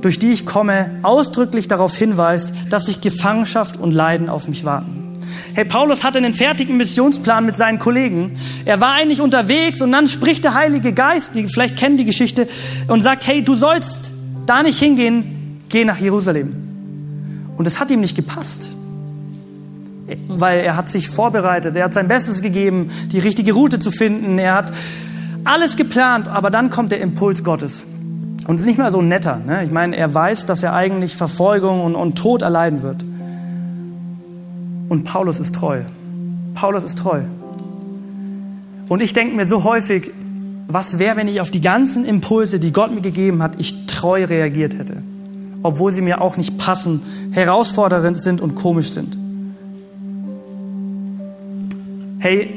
durch 0.01 0.19
die 0.19 0.31
ich 0.31 0.47
komme, 0.47 0.91
ausdrücklich 1.03 1.67
darauf 1.67 1.97
hinweist, 1.97 2.53
dass 2.71 2.87
sich 2.87 3.01
Gefangenschaft 3.01 3.77
und 3.77 3.93
Leiden 3.93 4.29
auf 4.29 4.47
mich 4.47 4.65
warten. 4.65 5.15
Hey, 5.55 5.65
Paulus 5.65 6.05
hatte 6.05 6.19
einen 6.19 6.35
fertigen 6.35 6.77
Missionsplan 6.77 7.45
mit 7.45 7.57
seinen 7.57 7.79
Kollegen. 7.79 8.37
Er 8.65 8.81
war 8.81 8.93
eigentlich 8.93 9.21
unterwegs 9.21 9.83
und 9.83 9.93
dann 9.93 10.09
spricht 10.09 10.45
der 10.45 10.55
Heilige 10.55 10.93
Geist, 10.93 11.35
wie 11.35 11.47
vielleicht 11.49 11.77
kennen 11.77 11.97
die 11.97 12.05
Geschichte, 12.05 12.47
und 12.87 13.03
sagt, 13.03 13.27
hey, 13.27 13.43
du 13.43 13.55
sollst 13.55 14.13
da 14.47 14.63
nicht 14.63 14.79
hingehen, 14.79 15.61
geh 15.69 15.85
nach 15.85 15.99
Jerusalem. 15.99 16.55
Und 17.57 17.67
das 17.67 17.81
hat 17.81 17.91
ihm 17.91 18.01
nicht 18.01 18.17
gepasst 18.17 18.71
weil 20.29 20.61
er 20.61 20.77
hat 20.77 20.89
sich 20.89 21.09
vorbereitet, 21.09 21.77
er 21.77 21.85
hat 21.85 21.95
sein 21.95 22.09
Bestes 22.09 22.43
gegeben, 22.43 22.91
die 23.13 23.19
richtige 23.19 23.53
Route 23.53 23.79
zu 23.79 23.91
finden, 23.91 24.39
er 24.39 24.55
hat 24.55 24.73
alles 25.45 25.77
geplant, 25.77 26.29
aber 26.29 26.51
dann 26.51 26.71
kommt 26.71 26.93
der 26.93 27.01
Impuls 27.01 27.45
Gottes. 27.45 27.87
Und 28.47 28.65
nicht 28.65 28.79
mal 28.79 28.91
so 28.91 29.03
netter. 29.03 29.39
Ne? 29.47 29.63
Ich 29.65 29.71
meine, 29.71 29.97
er 29.97 30.13
weiß, 30.13 30.47
dass 30.47 30.63
er 30.63 30.73
eigentlich 30.73 31.17
Verfolgung 31.17 31.83
und, 31.83 31.95
und 31.95 32.17
Tod 32.17 32.43
erleiden 32.43 32.83
wird. 32.83 33.05
Und 34.89 35.05
Paulus 35.05 35.39
ist 35.39 35.55
treu. 35.55 35.83
Paulus 36.55 36.83
ist 36.83 36.99
treu. 36.99 37.21
Und 38.89 39.03
ich 39.03 39.13
denke 39.13 39.37
mir 39.37 39.45
so 39.45 39.65
häufig, 39.65 40.11
was 40.67 40.99
wäre, 40.99 41.17
wenn 41.17 41.29
ich 41.29 41.43
auf 41.43 41.51
die 41.51 41.61
ganzen 41.61 42.07
Impulse, 42.07 42.59
die 42.59 42.73
Gott 42.73 42.95
mir 42.95 43.03
gegeben 43.03 43.43
hat, 43.43 43.57
ich 43.59 43.87
treu 43.87 44.25
reagiert 44.25 44.79
hätte. 44.79 45.03
Obwohl 45.63 45.93
sie 45.93 46.01
mir 46.01 46.21
auch 46.23 46.37
nicht 46.37 46.57
passen, 46.57 47.03
herausfordernd 47.33 48.19
sind 48.19 48.41
und 48.41 48.55
komisch 48.55 48.91
sind. 48.91 49.17
Hey, 52.21 52.53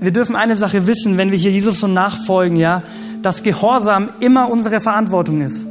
wir 0.00 0.10
dürfen 0.10 0.36
eine 0.36 0.54
Sache 0.54 0.86
wissen, 0.86 1.16
wenn 1.16 1.30
wir 1.30 1.38
hier 1.38 1.50
Jesus 1.50 1.80
so 1.80 1.86
nachfolgen, 1.86 2.56
ja, 2.56 2.82
dass 3.22 3.42
Gehorsam 3.42 4.10
immer 4.20 4.50
unsere 4.50 4.80
Verantwortung 4.80 5.40
ist. 5.40 5.66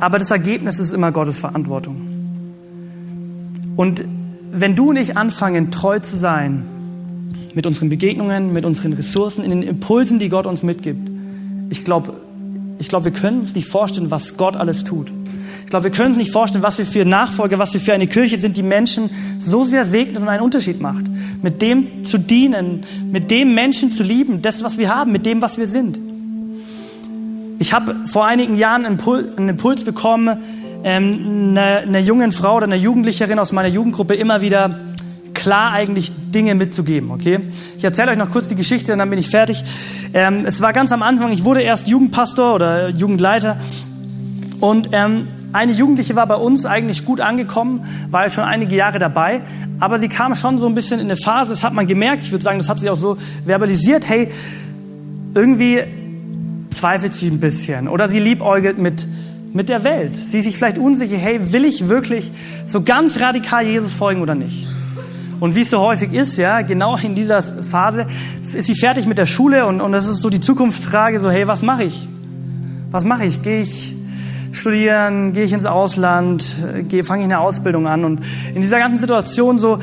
Aber 0.00 0.18
das 0.18 0.30
Ergebnis 0.30 0.80
ist 0.80 0.92
immer 0.92 1.12
Gottes 1.12 1.38
Verantwortung. 1.38 2.00
Und 3.76 4.04
wenn 4.50 4.74
du 4.74 4.90
und 4.90 4.96
ich 4.96 5.16
anfangen, 5.16 5.70
treu 5.70 5.98
zu 5.98 6.16
sein, 6.16 6.64
mit 7.54 7.66
unseren 7.66 7.90
Begegnungen, 7.90 8.52
mit 8.52 8.64
unseren 8.64 8.94
Ressourcen, 8.94 9.44
in 9.44 9.50
den 9.50 9.62
Impulsen, 9.62 10.18
die 10.18 10.30
Gott 10.30 10.46
uns 10.46 10.62
mitgibt, 10.62 11.10
ich 11.68 11.84
glaube, 11.84 12.14
ich 12.78 12.88
glaube, 12.88 13.06
wir 13.06 13.12
können 13.12 13.40
uns 13.40 13.54
nicht 13.54 13.68
vorstellen, 13.68 14.10
was 14.10 14.38
Gott 14.38 14.56
alles 14.56 14.84
tut. 14.84 15.12
Ich 15.64 15.70
glaube, 15.70 15.84
wir 15.84 15.90
können 15.90 16.08
uns 16.08 16.16
nicht 16.16 16.32
vorstellen, 16.32 16.62
was 16.62 16.78
wir 16.78 16.86
für 16.86 17.04
Nachfolger, 17.04 17.58
was 17.58 17.72
wir 17.74 17.80
für 17.80 17.92
eine 17.92 18.06
Kirche 18.06 18.38
sind, 18.38 18.56
die 18.56 18.62
Menschen 18.62 19.10
so 19.38 19.64
sehr 19.64 19.84
segnet 19.84 20.22
und 20.22 20.28
einen 20.28 20.42
Unterschied 20.42 20.80
macht. 20.80 21.04
Mit 21.42 21.62
dem 21.62 22.04
zu 22.04 22.18
dienen, 22.18 22.82
mit 23.10 23.30
dem 23.30 23.54
Menschen 23.54 23.92
zu 23.92 24.02
lieben, 24.02 24.42
das, 24.42 24.62
was 24.62 24.78
wir 24.78 24.94
haben, 24.94 25.12
mit 25.12 25.26
dem, 25.26 25.42
was 25.42 25.58
wir 25.58 25.66
sind. 25.66 25.98
Ich 27.58 27.72
habe 27.72 27.94
vor 28.06 28.26
einigen 28.26 28.56
Jahren 28.56 28.84
einen 28.84 29.48
Impuls, 29.48 29.84
bekommen, 29.84 30.38
ähm, 30.84 31.50
einer, 31.56 31.78
einer 31.78 32.00
jungen 32.00 32.32
Frau 32.32 32.56
oder 32.56 32.64
einer 32.64 32.76
Jugendlicherin 32.76 33.38
aus 33.38 33.52
meiner 33.52 33.68
Jugendgruppe 33.68 34.14
immer 34.14 34.40
wieder 34.40 34.80
klar 35.32 35.72
eigentlich 35.72 36.12
Dinge 36.32 36.54
mitzugeben, 36.54 37.10
okay? 37.10 37.40
Ich 37.76 37.84
erzähle 37.84 38.12
euch 38.12 38.18
noch 38.18 38.30
kurz 38.30 38.48
die 38.48 38.54
Geschichte 38.54 38.92
und 38.92 38.98
dann 38.98 39.10
bin 39.10 39.18
ich 39.18 39.28
fertig. 39.28 39.62
Ähm, 40.14 40.44
es 40.46 40.60
war 40.60 40.72
ganz 40.72 40.92
am 40.92 41.02
Anfang, 41.02 41.32
ich 41.32 41.44
wurde 41.44 41.62
erst 41.62 41.88
Jugendpastor 41.88 42.54
oder 42.54 42.88
Jugendleiter 42.88 43.56
und 44.62 44.90
ähm, 44.92 45.26
eine 45.52 45.72
Jugendliche 45.72 46.14
war 46.14 46.24
bei 46.28 46.36
uns 46.36 46.66
eigentlich 46.66 47.04
gut 47.04 47.20
angekommen, 47.20 47.84
war 48.12 48.28
schon 48.28 48.44
einige 48.44 48.76
Jahre 48.76 49.00
dabei, 49.00 49.42
aber 49.80 49.98
sie 49.98 50.08
kam 50.08 50.36
schon 50.36 50.56
so 50.60 50.68
ein 50.68 50.76
bisschen 50.76 51.00
in 51.00 51.06
eine 51.06 51.16
Phase, 51.16 51.50
das 51.50 51.64
hat 51.64 51.72
man 51.72 51.88
gemerkt, 51.88 52.22
ich 52.22 52.30
würde 52.30 52.44
sagen, 52.44 52.58
das 52.58 52.68
hat 52.68 52.78
sie 52.78 52.88
auch 52.88 52.96
so 52.96 53.16
verbalisiert, 53.44 54.08
hey, 54.08 54.28
irgendwie 55.34 55.80
zweifelt 56.70 57.12
sie 57.12 57.26
ein 57.26 57.40
bisschen 57.40 57.88
oder 57.88 58.08
sie 58.08 58.20
liebäugelt 58.20 58.78
mit, 58.78 59.04
mit 59.52 59.68
der 59.68 59.82
Welt. 59.82 60.14
Sie 60.14 60.38
ist 60.38 60.44
sich 60.44 60.56
vielleicht 60.56 60.78
unsicher, 60.78 61.16
hey, 61.16 61.52
will 61.52 61.64
ich 61.64 61.88
wirklich 61.88 62.30
so 62.64 62.82
ganz 62.82 63.18
radikal 63.18 63.66
Jesus 63.66 63.92
folgen 63.92 64.22
oder 64.22 64.36
nicht? 64.36 64.68
Und 65.40 65.56
wie 65.56 65.62
es 65.62 65.70
so 65.70 65.80
häufig 65.80 66.12
ist, 66.12 66.36
ja, 66.36 66.62
genau 66.62 66.96
in 66.98 67.16
dieser 67.16 67.42
Phase 67.42 68.06
ist 68.54 68.66
sie 68.68 68.76
fertig 68.76 69.08
mit 69.08 69.18
der 69.18 69.26
Schule 69.26 69.66
und, 69.66 69.80
und 69.80 69.90
das 69.90 70.06
ist 70.06 70.22
so 70.22 70.30
die 70.30 70.40
Zukunftsfrage, 70.40 71.18
so, 71.18 71.32
hey, 71.32 71.48
was 71.48 71.62
mache 71.62 71.82
ich? 71.82 72.06
Was 72.92 73.04
mache 73.04 73.24
ich? 73.24 73.42
Gehe 73.42 73.62
ich 73.62 73.96
studieren, 74.52 75.32
gehe 75.32 75.44
ich 75.44 75.52
ins 75.52 75.66
Ausland, 75.66 76.42
fange 77.04 77.22
ich 77.22 77.24
eine 77.24 77.40
Ausbildung 77.40 77.86
an. 77.86 78.04
Und 78.04 78.20
in 78.54 78.62
dieser 78.62 78.78
ganzen 78.78 78.98
Situation 78.98 79.58
so 79.58 79.78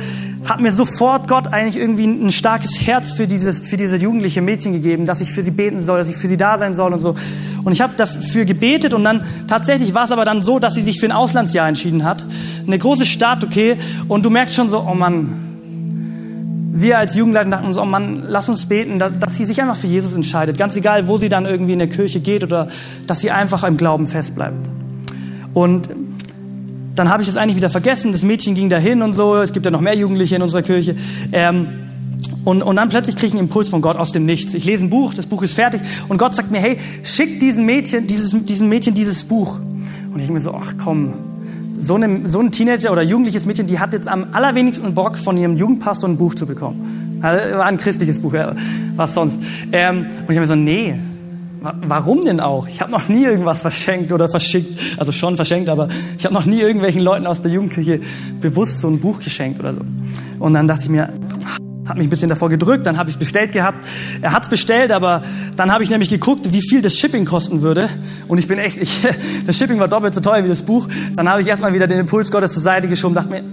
hat 0.45 0.62
mir 0.62 0.71
sofort 0.71 1.27
Gott 1.27 1.47
eigentlich 1.47 1.77
irgendwie 1.77 2.05
ein 2.05 2.32
starkes 2.32 2.86
Herz 2.88 3.12
für 3.12 3.27
dieses, 3.27 3.67
für 3.67 3.77
diese 3.77 3.97
jugendliche 3.97 4.41
Mädchen 4.41 4.73
gegeben, 4.73 5.05
dass 5.05 5.21
ich 5.21 5.32
für 5.32 5.43
sie 5.43 5.51
beten 5.51 5.82
soll, 5.82 5.97
dass 5.97 6.10
ich 6.10 6.15
für 6.15 6.27
sie 6.27 6.38
da 6.38 6.58
sein 6.58 6.73
soll 6.73 6.93
und 6.93 6.99
so. 6.99 7.15
Und 7.63 7.73
ich 7.73 7.82
habe 7.82 7.93
dafür 7.97 8.45
gebetet 8.45 8.93
und 8.93 9.03
dann 9.03 9.21
tatsächlich 9.47 9.93
war 9.93 10.05
es 10.05 10.12
aber 10.12 10.25
dann 10.25 10.41
so, 10.41 10.60
dass 10.60 10.75
sie 10.75 10.82
sich 10.82 10.99
für 10.99 11.08
ein 11.08 11.12
Auslandsjahr 11.12 11.67
entschieden 11.67 12.05
hat. 12.05 12.25
Eine 12.65 12.77
große 12.77 13.05
Stadt, 13.05 13.43
okay. 13.43 13.77
Und 14.08 14.25
du 14.25 14.29
merkst 14.29 14.55
schon 14.55 14.69
so, 14.69 14.79
oh 14.79 14.95
Mann, 14.95 15.48
wir 16.71 16.97
als 16.97 17.15
Jugendleiter 17.15 17.49
dachten 17.49 17.65
uns, 17.65 17.77
oh 17.77 17.86
Mann, 17.86 18.23
lass 18.27 18.47
uns 18.47 18.67
beten, 18.67 18.99
dass 18.99 19.36
sie 19.36 19.45
sich 19.45 19.62
einfach 19.62 19.75
für 19.75 19.88
Jesus 19.88 20.13
entscheidet. 20.13 20.58
Ganz 20.58 20.75
egal, 20.75 21.08
wo 21.08 21.17
sie 21.17 21.29
dann 21.29 21.45
irgendwie 21.45 21.73
in 21.73 21.79
der 21.79 21.88
Kirche 21.88 22.19
geht 22.19 22.43
oder 22.43 22.67
dass 23.08 23.19
sie 23.19 23.32
einfach 23.32 23.63
im 23.63 23.77
Glauben 23.77 24.08
festbleibt. 24.08 24.69
Und 25.53 25.89
dann 26.95 27.10
habe 27.10 27.23
ich 27.23 27.29
es 27.29 27.38
eigentlich 27.38 27.55
wieder 27.55 27.69
vergessen. 27.69 28.12
Das 28.12 28.23
Mädchen 28.23 28.55
ging 28.55 28.69
dahin 28.69 29.01
und 29.01 29.13
so. 29.13 29.38
Es 29.38 29.53
gibt 29.53 29.65
ja 29.65 29.71
noch 29.71 29.82
mehr 29.82 29.95
Jugendliche 29.95 30.36
in 30.36 30.41
unserer 30.41 30.62
Kirche. 30.62 30.95
Ähm, 31.32 31.67
und, 32.45 32.62
und 32.62 32.75
dann 32.75 32.89
plötzlich 32.89 33.15
kriege 33.15 33.27
ich 33.27 33.34
einen 33.34 33.47
Impuls 33.47 33.69
von 33.69 33.82
Gott 33.82 33.97
aus 33.97 34.12
dem 34.12 34.25
Nichts. 34.25 34.53
Ich 34.53 34.65
lese 34.65 34.86
ein 34.86 34.89
Buch, 34.89 35.13
das 35.13 35.25
Buch 35.25 35.41
ist 35.43 35.53
fertig 35.53 35.82
und 36.08 36.17
Gott 36.17 36.34
sagt 36.34 36.51
mir, 36.51 36.60
hey, 36.60 36.77
schick 37.03 37.39
diesem 37.39 37.65
Mädchen, 37.65 38.08
dieses, 38.08 38.32
diesem 38.45 38.69
Mädchen 38.69 38.93
dieses 38.93 39.23
Buch. 39.23 39.60
Und 40.13 40.19
ich 40.19 40.29
mir 40.29 40.39
so, 40.39 40.53
ach 40.53 40.73
komm, 40.84 41.13
so, 41.80 41.96
eine, 41.96 42.28
so 42.28 42.39
ein 42.39 42.52
Teenager 42.52 42.92
oder 42.92 43.02
jugendliches 43.02 43.46
Mädchen, 43.46 43.68
die 43.68 43.80
hat 43.80 43.94
jetzt 43.94 44.08
am 44.08 44.28
allerwenigsten 44.34 44.94
Bock, 44.94 45.18
von 45.18 45.38
ihrem 45.38 45.56
Jugendpastor 45.56 46.10
ein 46.10 46.18
Buch 46.18 46.36
zu 46.36 46.46
bekommen. 46.46 47.20
Also, 47.22 47.58
war 47.58 47.65
ein 47.65 47.78
christliches 47.78 48.20
Buch, 48.20 48.34
was 48.96 49.13
sonst. 49.13 49.39
Ähm, 49.72 50.06
und 50.28 50.32
ich 50.32 50.38
habe 50.38 50.42
mir 50.42 50.48
so, 50.48 50.56
nee, 50.56 50.96
warum 51.62 52.26
denn 52.26 52.39
auch? 52.39 52.68
Ich 52.68 52.82
habe 52.82 52.92
noch 52.92 53.10
nie 53.10 53.24
irgendwas 53.24 53.62
verschenkt 53.62 54.12
oder 54.12 54.30
verschickt, 54.30 54.98
also 54.98 55.12
schon 55.12 55.36
verschenkt, 55.36 55.70
aber 55.70 55.88
ich 56.18 56.26
habe 56.26 56.34
noch 56.34 56.46
nie 56.46 56.60
irgendwelchen 56.60 57.02
Leuten 57.02 57.26
aus 57.28 57.42
der 57.42 57.52
Jugendkirche 57.52 58.02
bewusst 58.42 58.80
so 58.80 58.88
ein 58.88 59.00
Buch 59.00 59.20
geschenkt 59.20 59.60
oder 59.60 59.74
so. 59.74 59.82
Und 60.39 60.54
dann 60.54 60.68
dachte 60.68 60.84
ich 60.84 60.89
mir, 60.89 61.10
habe 61.89 61.99
mich 61.99 62.08
ein 62.08 62.12
bisschen 62.12 62.30
davor 62.30 62.49
gedrückt, 62.49 62.86
dann 62.86 62.97
habe 62.97 63.10
ich 63.10 63.15
es 63.15 63.19
bestellt 63.19 63.52
gehabt. 63.52 63.86
Er 64.21 64.32
hat 64.32 64.43
es 64.43 64.49
bestellt, 64.49 64.91
aber 64.91 65.21
dann 65.58 65.71
habe 65.71 65.84
ich 65.84 65.89
nämlich 65.89 66.10
geguckt, 66.10 66.54
wie 66.54 66.62
viel 66.62 66.82
das 66.82 66.95
Shipping 66.95 67.25
kosten 67.25 67.62
würde. 67.62 67.89
Und 68.28 68.38
ich 68.38 68.47
bin 68.47 68.60
echt, 68.60 68.78
ich, 68.78 68.99
das 69.47 69.58
Shipping 69.58 69.80
war 69.80 69.88
doppelt 69.88 70.13
so 70.13 70.21
teuer 70.21 70.43
wie 70.43 70.47
das 70.47 70.62
Buch. 70.62 70.88
Dann 71.15 71.28
habe 71.28 71.41
ich 71.41 71.47
erstmal 71.47 71.73
wieder 71.73 71.88
den 71.88 71.99
Impuls 71.99 72.32
Gottes 72.32 72.54
zur 72.54 72.62
Seite 72.62 72.88
geschoben, 72.88 73.15
dachte 73.15 73.30
mir, 73.30 73.43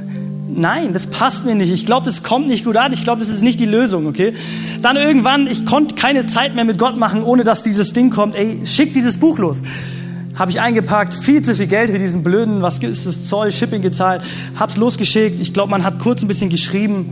nein, 0.48 0.92
das 0.92 1.06
passt 1.06 1.46
mir 1.46 1.54
nicht. 1.54 1.72
Ich 1.72 1.86
glaube, 1.86 2.04
das 2.04 2.22
kommt 2.22 2.48
nicht 2.48 2.64
gut 2.64 2.76
an. 2.76 2.92
Ich 2.92 3.02
glaube, 3.02 3.20
das 3.20 3.30
ist 3.30 3.42
nicht 3.42 3.58
die 3.58 3.66
Lösung, 3.66 4.06
okay? 4.06 4.34
Dann 4.82 4.96
irgendwann, 4.96 5.46
ich 5.46 5.64
konnte 5.64 5.94
keine 5.94 6.26
Zeit 6.26 6.54
mehr 6.54 6.64
mit 6.64 6.78
Gott 6.78 6.98
machen, 6.98 7.22
ohne 7.22 7.42
dass 7.42 7.62
dieses 7.62 7.94
Ding 7.94 8.10
kommt. 8.10 8.36
Ey, 8.36 8.60
schick 8.66 8.92
dieses 8.92 9.16
Buch 9.16 9.38
los. 9.38 9.62
Habe 10.34 10.50
ich 10.50 10.60
eingepackt, 10.60 11.14
viel 11.14 11.40
zu 11.40 11.54
viel 11.54 11.66
Geld 11.66 11.90
für 11.90 11.98
diesen 11.98 12.22
blöden, 12.22 12.60
was 12.60 12.80
ist 12.80 13.06
das 13.06 13.24
Zoll, 13.24 13.50
Shipping 13.50 13.80
gezahlt, 13.80 14.20
hab's 14.60 14.76
losgeschickt. 14.76 15.40
Ich 15.40 15.54
glaube, 15.54 15.70
man 15.70 15.82
hat 15.82 15.98
kurz 15.98 16.20
ein 16.20 16.28
bisschen 16.28 16.50
geschrieben 16.50 17.10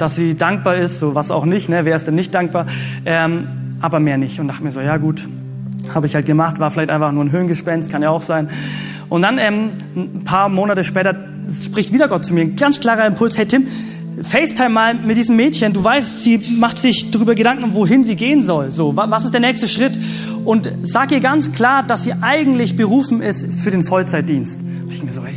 dass 0.00 0.16
sie 0.16 0.34
dankbar 0.34 0.76
ist, 0.76 1.00
so 1.00 1.14
was 1.14 1.30
auch 1.30 1.44
nicht, 1.44 1.68
ne? 1.68 1.84
wer 1.84 1.96
ist 1.96 2.06
denn 2.06 2.14
nicht 2.14 2.34
dankbar, 2.34 2.66
ähm, 3.04 3.46
aber 3.80 4.00
mehr 4.00 4.18
nicht. 4.18 4.40
Und 4.40 4.48
dachte 4.48 4.62
mir 4.62 4.72
so, 4.72 4.80
ja 4.80 4.96
gut, 4.96 5.28
habe 5.94 6.06
ich 6.06 6.14
halt 6.14 6.26
gemacht, 6.26 6.58
war 6.58 6.70
vielleicht 6.70 6.90
einfach 6.90 7.12
nur 7.12 7.24
ein 7.24 7.32
Höhengespenst, 7.32 7.90
kann 7.90 8.02
ja 8.02 8.10
auch 8.10 8.22
sein. 8.22 8.48
Und 9.08 9.22
dann 9.22 9.38
ähm, 9.38 9.70
ein 9.96 10.24
paar 10.24 10.48
Monate 10.48 10.84
später 10.84 11.14
spricht 11.50 11.92
wieder 11.92 12.08
Gott 12.08 12.24
zu 12.24 12.34
mir, 12.34 12.42
ein 12.42 12.56
ganz 12.56 12.80
klarer 12.80 13.06
Impuls, 13.06 13.36
hey 13.36 13.46
Tim, 13.46 13.66
FaceTime 14.22 14.70
mal 14.70 14.94
mit 14.94 15.16
diesem 15.16 15.36
Mädchen. 15.36 15.72
Du 15.72 15.82
weißt, 15.82 16.22
sie 16.22 16.38
macht 16.58 16.78
sich 16.78 17.10
darüber 17.10 17.34
Gedanken, 17.34 17.74
wohin 17.74 18.04
sie 18.04 18.16
gehen 18.16 18.42
soll. 18.42 18.70
So, 18.70 18.96
was 18.96 19.24
ist 19.24 19.32
der 19.34 19.40
nächste 19.40 19.66
Schritt? 19.66 19.98
Und 20.44 20.70
sag 20.82 21.10
ihr 21.12 21.20
ganz 21.20 21.52
klar, 21.52 21.82
dass 21.82 22.04
sie 22.04 22.12
eigentlich 22.20 22.76
berufen 22.76 23.22
ist 23.22 23.62
für 23.62 23.70
den 23.70 23.82
Vollzeitdienst. 23.82 24.62
Und 24.62 24.92
ich 24.92 25.02
mir 25.02 25.10
so, 25.10 25.24
hey, 25.24 25.34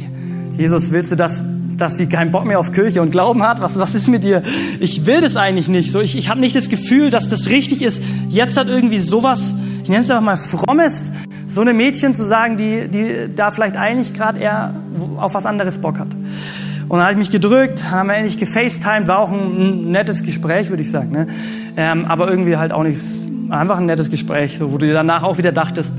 Jesus, 0.58 0.92
willst 0.92 1.12
du 1.12 1.16
das 1.16 1.44
dass 1.84 1.98
sie 1.98 2.08
keinen 2.08 2.32
Bock 2.32 2.46
mehr 2.46 2.60
auf 2.60 2.72
Kirche 2.72 3.02
und 3.02 3.12
Glauben 3.12 3.44
hat. 3.44 3.60
Was, 3.62 3.78
was 3.78 3.94
ist 3.94 4.08
mit 4.08 4.24
dir? 4.24 4.42
Ich 4.80 5.06
will 5.06 5.20
das 5.20 5.36
eigentlich 5.36 5.68
nicht. 5.68 5.92
So, 5.92 6.00
ich, 6.00 6.18
ich 6.18 6.30
habe 6.30 6.40
nicht 6.40 6.56
das 6.56 6.70
Gefühl, 6.70 7.10
dass 7.10 7.28
das 7.28 7.50
richtig 7.50 7.82
ist. 7.82 8.02
Jetzt 8.30 8.58
hat 8.58 8.70
irgendwie 8.70 9.00
sowas, 9.00 9.54
ich 9.84 9.90
nenne 9.90 10.02
es 10.02 10.10
einfach 10.10 10.24
mal 10.24 10.38
frommes, 10.38 11.12
so 11.50 11.60
eine 11.60 11.74
Mädchen 11.74 12.14
zu 12.14 12.24
sagen, 12.24 12.56
die, 12.56 12.88
die 12.88 13.36
da 13.36 13.52
vielleicht 13.52 13.76
eigentlich 13.76 14.14
gerade 14.14 14.40
eher 14.40 14.74
auf 15.18 15.34
was 15.34 15.46
anderes 15.46 15.78
Bock 15.80 16.00
hat. 16.00 16.08
Und 16.14 16.90
dann 16.90 17.02
habe 17.02 17.12
ich 17.12 17.18
mich 17.18 17.32
gedrückt, 17.32 17.92
haben 17.92 18.08
wir 18.08 18.16
endlich 18.16 18.38
gefacetimed, 18.38 19.10
war 19.10 19.20
auch 19.20 19.32
ein, 19.32 19.92
nettes 19.92 20.24
Gespräch, 20.24 20.70
würde 20.70 20.84
ich 20.84 20.92
sagen. 20.92 21.12
Ne? 21.12 21.28
Ähm, 21.76 22.06
aber 22.06 22.30
irgendwie 22.30 22.56
halt 22.56 22.72
auch 22.72 22.84
nichts, 22.84 23.24
einfach 23.50 23.78
ein 23.78 23.88
nettes 23.88 24.10
Gespräch, 24.10 24.58
so, 24.58 24.72
wo 24.72 24.78
du 24.78 24.86
dir 24.86 24.94
danach 24.94 25.24
auch 25.24 25.38
wieder 25.38 25.52
dachtest, 25.52 25.92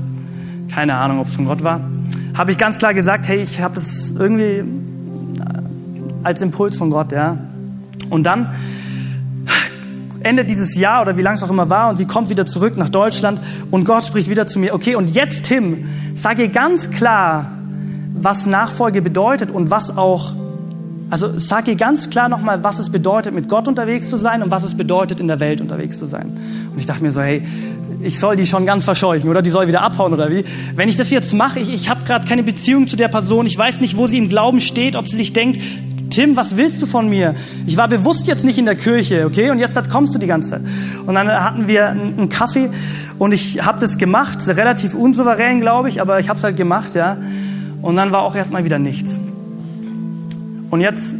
keine 0.73 0.95
Ahnung, 0.95 1.19
ob 1.19 1.27
es 1.27 1.35
von 1.35 1.45
Gott 1.45 1.63
war. 1.63 1.79
Habe 2.33 2.51
ich 2.51 2.57
ganz 2.57 2.79
klar 2.79 2.95
gesagt, 2.95 3.27
hey, 3.27 3.37
ich 3.37 3.61
habe 3.61 3.75
das 3.75 4.15
irgendwie 4.17 4.63
als 6.25 6.41
Impuls 6.41 6.75
von 6.75 6.89
Gott, 6.89 7.11
ja. 7.11 7.37
Und 8.09 8.23
dann 8.23 8.49
endet 10.21 10.49
dieses 10.49 10.75
Jahr 10.75 11.03
oder 11.03 11.17
wie 11.17 11.21
lang 11.21 11.35
es 11.35 11.43
auch 11.43 11.51
immer 11.51 11.69
war 11.69 11.89
und 11.89 11.97
sie 11.97 12.05
kommt 12.05 12.29
wieder 12.29 12.47
zurück 12.47 12.77
nach 12.77 12.89
Deutschland 12.89 13.39
und 13.69 13.85
Gott 13.85 14.03
spricht 14.03 14.27
wieder 14.27 14.47
zu 14.47 14.57
mir, 14.57 14.73
okay, 14.73 14.95
und 14.95 15.13
jetzt 15.13 15.43
Tim, 15.43 15.87
sag 16.15 16.39
ihr 16.39 16.47
ganz 16.47 16.89
klar, 16.89 17.51
was 18.15 18.47
Nachfolge 18.47 19.03
bedeutet 19.03 19.51
und 19.51 19.69
was 19.69 19.97
auch, 19.97 20.33
also 21.11 21.29
sag 21.37 21.67
ihr 21.67 21.75
ganz 21.75 22.09
klar 22.09 22.27
nochmal, 22.27 22.63
was 22.63 22.79
es 22.79 22.89
bedeutet, 22.89 23.35
mit 23.35 23.47
Gott 23.47 23.67
unterwegs 23.67 24.09
zu 24.09 24.17
sein 24.17 24.41
und 24.41 24.49
was 24.49 24.63
es 24.63 24.75
bedeutet, 24.75 25.19
in 25.19 25.27
der 25.27 25.39
Welt 25.39 25.61
unterwegs 25.61 25.99
zu 25.99 26.07
sein. 26.07 26.35
Und 26.71 26.79
ich 26.79 26.87
dachte 26.87 27.03
mir 27.03 27.11
so, 27.11 27.21
hey, 27.21 27.43
ich 28.01 28.19
soll 28.19 28.35
die 28.35 28.47
schon 28.47 28.65
ganz 28.65 28.83
verscheuchen 28.83 29.29
oder 29.29 29.43
die 29.43 29.51
soll 29.51 29.67
wieder 29.67 29.81
abhauen 29.81 30.13
oder 30.13 30.31
wie. 30.31 30.43
Wenn 30.75 30.89
ich 30.89 30.95
das 30.95 31.11
jetzt 31.11 31.33
mache, 31.33 31.59
ich, 31.59 31.71
ich 31.71 31.89
habe 31.89 32.03
gerade 32.03 32.27
keine 32.27 32.41
Beziehung 32.41 32.87
zu 32.87 32.95
der 32.95 33.09
Person, 33.09 33.45
ich 33.45 33.57
weiß 33.57 33.81
nicht, 33.81 33.95
wo 33.95 34.07
sie 34.07 34.17
im 34.17 34.29
Glauben 34.29 34.59
steht, 34.59 34.95
ob 34.95 35.07
sie 35.07 35.17
sich 35.17 35.33
denkt, 35.33 35.61
Tim, 36.09 36.35
was 36.35 36.57
willst 36.57 36.81
du 36.81 36.85
von 36.85 37.09
mir? 37.09 37.35
Ich 37.65 37.77
war 37.77 37.87
bewusst 37.87 38.27
jetzt 38.27 38.45
nicht 38.45 38.57
in 38.57 38.65
der 38.65 38.75
Kirche, 38.75 39.25
okay? 39.25 39.49
Und 39.49 39.59
jetzt 39.59 39.77
kommst 39.89 40.13
du 40.15 40.19
die 40.19 40.27
ganze 40.27 40.51
Zeit. 40.51 40.61
Und 41.05 41.15
dann 41.15 41.27
hatten 41.27 41.67
wir 41.67 41.87
einen 41.89 42.29
Kaffee 42.29 42.69
und 43.17 43.31
ich 43.31 43.65
habe 43.65 43.79
das 43.79 43.97
gemacht, 43.97 44.39
relativ 44.47 44.93
unsouverän, 44.93 45.61
glaube 45.61 45.89
ich, 45.89 46.01
aber 46.01 46.19
ich 46.19 46.29
habe 46.29 46.37
es 46.37 46.43
halt 46.43 46.57
gemacht, 46.57 46.95
ja. 46.95 47.17
Und 47.81 47.95
dann 47.95 48.11
war 48.11 48.23
auch 48.23 48.35
erstmal 48.35 48.63
wieder 48.63 48.79
nichts. 48.79 49.17
Und 50.69 50.81
jetzt, 50.81 51.15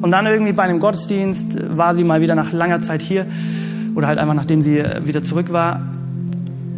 und 0.00 0.10
dann 0.10 0.26
irgendwie 0.26 0.52
bei 0.52 0.62
einem 0.62 0.80
Gottesdienst 0.80 1.76
war 1.76 1.94
sie 1.94 2.04
mal 2.04 2.20
wieder 2.20 2.34
nach 2.34 2.52
langer 2.52 2.82
Zeit 2.82 3.02
hier 3.02 3.26
oder 3.94 4.06
halt 4.06 4.18
einfach 4.18 4.34
nachdem 4.34 4.62
sie 4.62 4.82
wieder 5.04 5.22
zurück 5.22 5.52
war. 5.52 5.80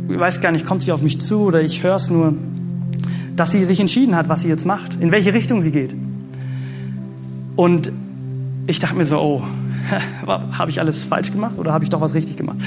Ich 0.08 0.18
weiß 0.18 0.40
gar 0.40 0.52
nicht, 0.52 0.64
kommt 0.64 0.82
sie 0.82 0.92
auf 0.92 1.02
mich 1.02 1.20
zu 1.20 1.40
oder 1.40 1.60
ich 1.60 1.82
höre 1.82 1.96
es 1.96 2.10
nur, 2.10 2.34
dass 3.34 3.52
sie 3.52 3.64
sich 3.64 3.80
entschieden 3.80 4.16
hat, 4.16 4.28
was 4.28 4.42
sie 4.42 4.48
jetzt 4.48 4.66
macht, 4.66 5.00
in 5.00 5.10
welche 5.10 5.34
Richtung 5.34 5.62
sie 5.62 5.70
geht. 5.70 5.94
Und 7.56 7.90
ich 8.66 8.78
dachte 8.78 8.94
mir 8.94 9.06
so, 9.06 9.18
oh, 9.18 9.42
habe 10.26 10.70
ich 10.70 10.80
alles 10.80 11.02
falsch 11.02 11.32
gemacht 11.32 11.58
oder 11.58 11.72
habe 11.72 11.84
ich 11.84 11.90
doch 11.90 12.00
was 12.00 12.14
richtig 12.14 12.36
gemacht? 12.36 12.58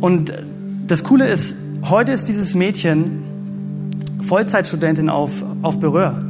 Und 0.00 0.32
das 0.86 1.04
Coole 1.04 1.28
ist, 1.28 1.56
heute 1.82 2.12
ist 2.12 2.28
dieses 2.28 2.54
Mädchen 2.54 3.22
Vollzeitstudentin 4.22 5.10
auf, 5.10 5.42
auf 5.62 5.80
Berühr. 5.80 6.24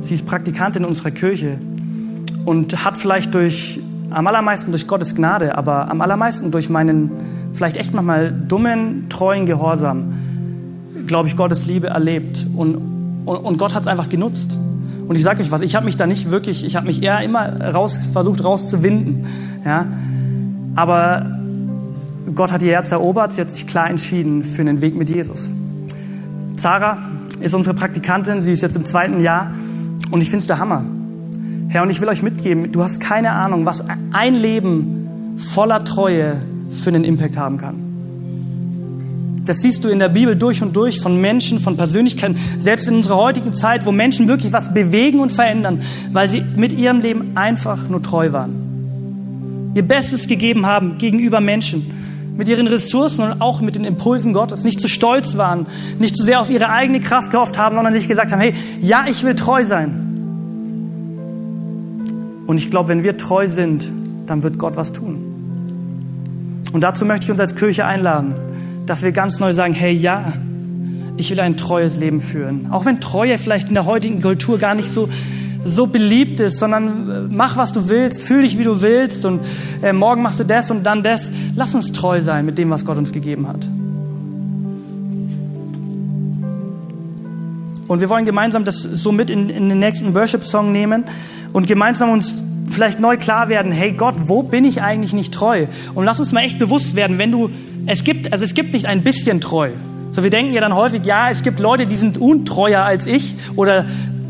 Sie 0.00 0.14
ist 0.14 0.26
Praktikantin 0.26 0.82
in 0.82 0.88
unserer 0.88 1.10
Kirche 1.10 1.58
und 2.44 2.84
hat 2.84 2.96
vielleicht 2.96 3.34
durch, 3.34 3.80
am 4.10 4.26
allermeisten 4.26 4.70
durch 4.70 4.86
Gottes 4.86 5.14
Gnade, 5.14 5.56
aber 5.56 5.90
am 5.90 6.00
allermeisten 6.00 6.50
durch 6.50 6.68
meinen 6.68 7.10
vielleicht 7.52 7.76
echt 7.76 7.94
manchmal 7.94 8.32
dummen, 8.32 9.08
treuen 9.08 9.46
Gehorsam, 9.46 10.14
glaube 11.06 11.28
ich, 11.28 11.36
Gottes 11.36 11.66
Liebe 11.66 11.88
erlebt. 11.88 12.46
Und, 12.54 12.76
und, 13.24 13.36
und 13.36 13.58
Gott 13.58 13.74
hat 13.74 13.82
es 13.82 13.88
einfach 13.88 14.08
genutzt. 14.08 14.58
Und 15.06 15.16
ich 15.16 15.22
sage 15.22 15.42
euch 15.42 15.52
was, 15.52 15.60
ich 15.60 15.76
habe 15.76 15.84
mich 15.84 15.96
da 15.96 16.06
nicht 16.06 16.30
wirklich, 16.30 16.64
ich 16.64 16.76
habe 16.76 16.86
mich 16.86 17.02
eher 17.02 17.20
immer 17.20 17.60
raus, 17.60 18.08
versucht 18.12 18.42
rauszuwinden. 18.42 19.24
Ja? 19.64 19.86
Aber 20.74 21.38
Gott 22.34 22.52
hat 22.52 22.62
ihr 22.62 22.72
Herz 22.72 22.92
erobert, 22.92 23.32
sie 23.32 23.40
hat 23.40 23.50
sich 23.50 23.66
klar 23.66 23.88
entschieden 23.88 24.42
für 24.42 24.62
einen 24.62 24.80
Weg 24.80 24.96
mit 24.96 25.08
Jesus. 25.08 25.52
Zara 26.56 26.98
ist 27.40 27.54
unsere 27.54 27.76
Praktikantin, 27.76 28.42
sie 28.42 28.52
ist 28.52 28.62
jetzt 28.62 28.76
im 28.76 28.84
zweiten 28.84 29.20
Jahr 29.20 29.52
und 30.10 30.20
ich 30.20 30.28
finde 30.28 30.40
es 30.40 30.46
der 30.46 30.58
Hammer. 30.58 30.82
Herr, 31.68 31.82
und 31.82 31.90
ich 31.90 32.00
will 32.00 32.08
euch 32.08 32.22
mitgeben, 32.22 32.72
du 32.72 32.82
hast 32.82 33.00
keine 33.00 33.32
Ahnung, 33.32 33.66
was 33.66 33.84
ein 34.12 34.34
Leben 34.34 35.36
voller 35.36 35.84
Treue 35.84 36.36
für 36.70 36.90
einen 36.90 37.04
Impact 37.04 37.36
haben 37.36 37.58
kann. 37.58 37.85
Das 39.46 39.58
siehst 39.58 39.84
du 39.84 39.88
in 39.88 40.00
der 40.00 40.08
Bibel 40.08 40.34
durch 40.34 40.60
und 40.60 40.74
durch 40.74 41.00
von 41.00 41.20
Menschen, 41.20 41.60
von 41.60 41.76
Persönlichkeiten, 41.76 42.36
selbst 42.58 42.88
in 42.88 42.96
unserer 42.96 43.16
heutigen 43.16 43.52
Zeit, 43.52 43.86
wo 43.86 43.92
Menschen 43.92 44.26
wirklich 44.26 44.52
was 44.52 44.74
bewegen 44.74 45.20
und 45.20 45.32
verändern, 45.32 45.80
weil 46.12 46.26
sie 46.26 46.42
mit 46.56 46.72
ihrem 46.72 47.00
Leben 47.00 47.36
einfach 47.36 47.88
nur 47.88 48.02
treu 48.02 48.32
waren. 48.32 49.70
Ihr 49.74 49.84
Bestes 49.86 50.26
gegeben 50.26 50.66
haben 50.66 50.98
gegenüber 50.98 51.40
Menschen, 51.40 51.92
mit 52.36 52.48
ihren 52.48 52.66
Ressourcen 52.66 53.24
und 53.24 53.40
auch 53.40 53.60
mit 53.60 53.76
den 53.76 53.84
Impulsen 53.84 54.32
Gottes, 54.32 54.64
nicht 54.64 54.80
zu 54.80 54.88
stolz 54.88 55.36
waren, 55.36 55.66
nicht 56.00 56.16
zu 56.16 56.24
sehr 56.24 56.40
auf 56.40 56.50
ihre 56.50 56.68
eigene 56.68 56.98
Kraft 56.98 57.30
gehofft 57.30 57.56
haben, 57.56 57.76
sondern 57.76 57.94
sich 57.94 58.08
gesagt 58.08 58.32
haben, 58.32 58.40
hey, 58.40 58.52
ja, 58.82 59.04
ich 59.08 59.22
will 59.22 59.36
treu 59.36 59.64
sein. 59.64 60.02
Und 62.46 62.58
ich 62.58 62.70
glaube, 62.70 62.88
wenn 62.88 63.04
wir 63.04 63.16
treu 63.16 63.46
sind, 63.46 63.88
dann 64.26 64.42
wird 64.42 64.58
Gott 64.58 64.76
was 64.76 64.92
tun. 64.92 65.18
Und 66.72 66.80
dazu 66.80 67.04
möchte 67.04 67.24
ich 67.24 67.30
uns 67.30 67.40
als 67.40 67.54
Kirche 67.54 67.86
einladen 67.86 68.34
dass 68.86 69.02
wir 69.02 69.12
ganz 69.12 69.40
neu 69.40 69.52
sagen, 69.52 69.74
hey 69.74 69.92
ja, 69.92 70.32
ich 71.16 71.30
will 71.30 71.40
ein 71.40 71.56
treues 71.56 71.96
Leben 71.96 72.20
führen. 72.20 72.68
Auch 72.70 72.84
wenn 72.84 73.00
Treue 73.00 73.38
vielleicht 73.38 73.68
in 73.68 73.74
der 73.74 73.86
heutigen 73.86 74.22
Kultur 74.22 74.58
gar 74.58 74.74
nicht 74.74 74.88
so, 74.88 75.08
so 75.64 75.86
beliebt 75.86 76.40
ist, 76.40 76.58
sondern 76.58 77.10
äh, 77.10 77.34
mach, 77.34 77.56
was 77.56 77.72
du 77.72 77.88
willst, 77.88 78.22
fühl 78.22 78.42
dich, 78.42 78.58
wie 78.58 78.64
du 78.64 78.80
willst 78.80 79.24
und 79.24 79.40
äh, 79.82 79.92
morgen 79.92 80.22
machst 80.22 80.38
du 80.38 80.44
das 80.44 80.70
und 80.70 80.84
dann 80.84 81.02
das. 81.02 81.32
Lass 81.56 81.74
uns 81.74 81.92
treu 81.92 82.20
sein 82.20 82.46
mit 82.46 82.58
dem, 82.58 82.70
was 82.70 82.84
Gott 82.84 82.96
uns 82.96 83.12
gegeben 83.12 83.48
hat. 83.48 83.68
Und 87.88 88.00
wir 88.00 88.08
wollen 88.10 88.24
gemeinsam 88.24 88.64
das 88.64 88.82
so 88.82 89.12
mit 89.12 89.30
in, 89.30 89.48
in 89.48 89.68
den 89.68 89.78
nächsten 89.78 90.14
Worship-Song 90.14 90.72
nehmen 90.72 91.04
und 91.52 91.66
gemeinsam 91.66 92.10
uns 92.10 92.44
vielleicht 92.76 93.00
neu 93.00 93.16
klar 93.16 93.48
werden, 93.48 93.72
hey 93.72 93.92
Gott, 93.92 94.16
wo 94.18 94.42
bin 94.42 94.66
ich 94.66 94.82
eigentlich 94.82 95.14
nicht 95.14 95.32
treu? 95.32 95.64
Und 95.94 96.04
lass 96.04 96.20
uns 96.20 96.32
mal 96.32 96.42
echt 96.42 96.58
bewusst 96.58 96.94
werden, 96.94 97.16
wenn 97.16 97.32
du, 97.32 97.48
es 97.86 98.04
gibt, 98.04 98.32
also 98.34 98.44
es 98.44 98.52
gibt 98.52 98.74
nicht 98.74 98.84
ein 98.84 99.02
bisschen 99.02 99.40
treu. 99.40 99.70
So, 100.12 100.22
wir 100.22 100.28
denken 100.28 100.52
ja 100.52 100.60
dann 100.60 100.74
häufig, 100.74 101.02
ja, 101.06 101.30
es 101.30 101.42
gibt 101.42 101.58
Leute, 101.58 101.86
die 101.86 101.96
sind 101.96 102.18
untreuer 102.18 102.82
als 102.82 103.06
ich 103.06 103.34
oder 103.56 103.86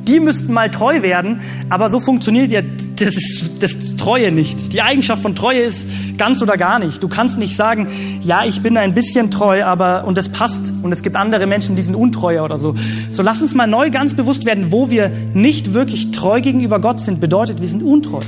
die 0.07 0.21
müssten 0.21 0.53
mal 0.53 0.71
treu 0.71 1.03
werden, 1.03 1.41
aber 1.71 1.91
so 1.91 1.99
funktioniert 1.99 2.53
ja 2.53 2.61
das, 2.97 3.51
das 3.61 3.97
Treue 3.97 4.33
nicht. 4.33 4.73
Die 4.73 4.83
Eigenschaft 4.83 5.23
von 5.23 5.35
Treue 5.35 5.61
ist 5.61 6.19
ganz 6.19 6.43
oder 6.43 6.57
gar 6.57 6.79
nicht. 6.79 7.03
Du 7.03 7.09
kannst 7.09 7.39
nicht 7.39 7.57
sagen, 7.57 7.89
ja, 8.23 8.45
ich 8.45 8.63
bin 8.63 8.77
ein 8.77 8.95
bisschen 8.95 9.31
treu, 9.31 9.65
aber 9.65 10.05
und 10.05 10.17
das 10.19 10.29
passt 10.29 10.73
und 10.83 10.93
es 10.93 11.03
gibt 11.03 11.17
andere 11.17 11.47
Menschen, 11.47 11.77
die 11.77 11.83
sind 11.83 11.95
untreuer 11.95 12.45
oder 12.45 12.59
so. 12.59 12.75
So 13.11 13.23
lass 13.23 13.43
uns 13.43 13.55
mal 13.55 13.67
neu 13.67 13.91
ganz 13.91 14.15
bewusst 14.15 14.47
werden, 14.47 14.73
wo 14.73 14.91
wir 14.91 15.11
nicht 15.35 15.75
wirklich 15.75 16.11
treu 16.11 16.41
gegenüber 16.41 16.81
Gott 16.81 17.01
sind, 17.01 17.21
bedeutet, 17.21 17.61
wir 17.61 17.69
sind 17.69 17.83
untreu. 17.83 18.23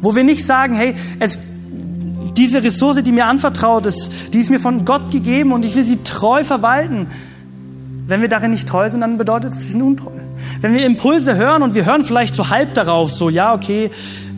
Wo 0.00 0.14
wir 0.14 0.24
nicht 0.24 0.44
sagen, 0.44 0.74
hey, 0.74 0.94
es 1.18 1.38
diese 2.36 2.64
Ressource, 2.64 3.02
die 3.02 3.12
mir 3.12 3.26
anvertraut 3.26 3.86
ist, 3.86 4.34
die 4.34 4.38
ist 4.38 4.50
mir 4.50 4.58
von 4.58 4.84
Gott 4.84 5.12
gegeben 5.12 5.52
und 5.52 5.64
ich 5.64 5.76
will 5.76 5.84
sie 5.84 6.02
treu 6.02 6.42
verwalten. 6.42 7.06
Wenn 8.06 8.20
wir 8.20 8.28
darin 8.28 8.50
nicht 8.50 8.68
treu 8.68 8.90
sind, 8.90 9.00
dann 9.02 9.18
bedeutet 9.18 9.52
es, 9.52 9.62
wir 9.62 9.70
sind 9.70 9.82
untreu. 9.82 10.10
Wenn 10.60 10.74
wir 10.74 10.84
Impulse 10.84 11.36
hören 11.36 11.62
und 11.62 11.74
wir 11.74 11.84
hören 11.84 12.04
vielleicht 12.04 12.34
so 12.34 12.48
halb 12.48 12.74
darauf, 12.74 13.10
so 13.10 13.28
ja, 13.28 13.54
okay, 13.54 13.90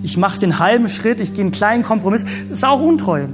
ich 0.03 0.17
mache 0.17 0.39
den 0.39 0.59
halben 0.59 0.89
Schritt, 0.89 1.21
ich 1.21 1.35
gehe 1.35 1.43
einen 1.43 1.51
kleinen 1.51 1.83
Kompromiss, 1.83 2.25
ist 2.51 2.65
auch 2.65 2.81
untreu. 2.81 3.25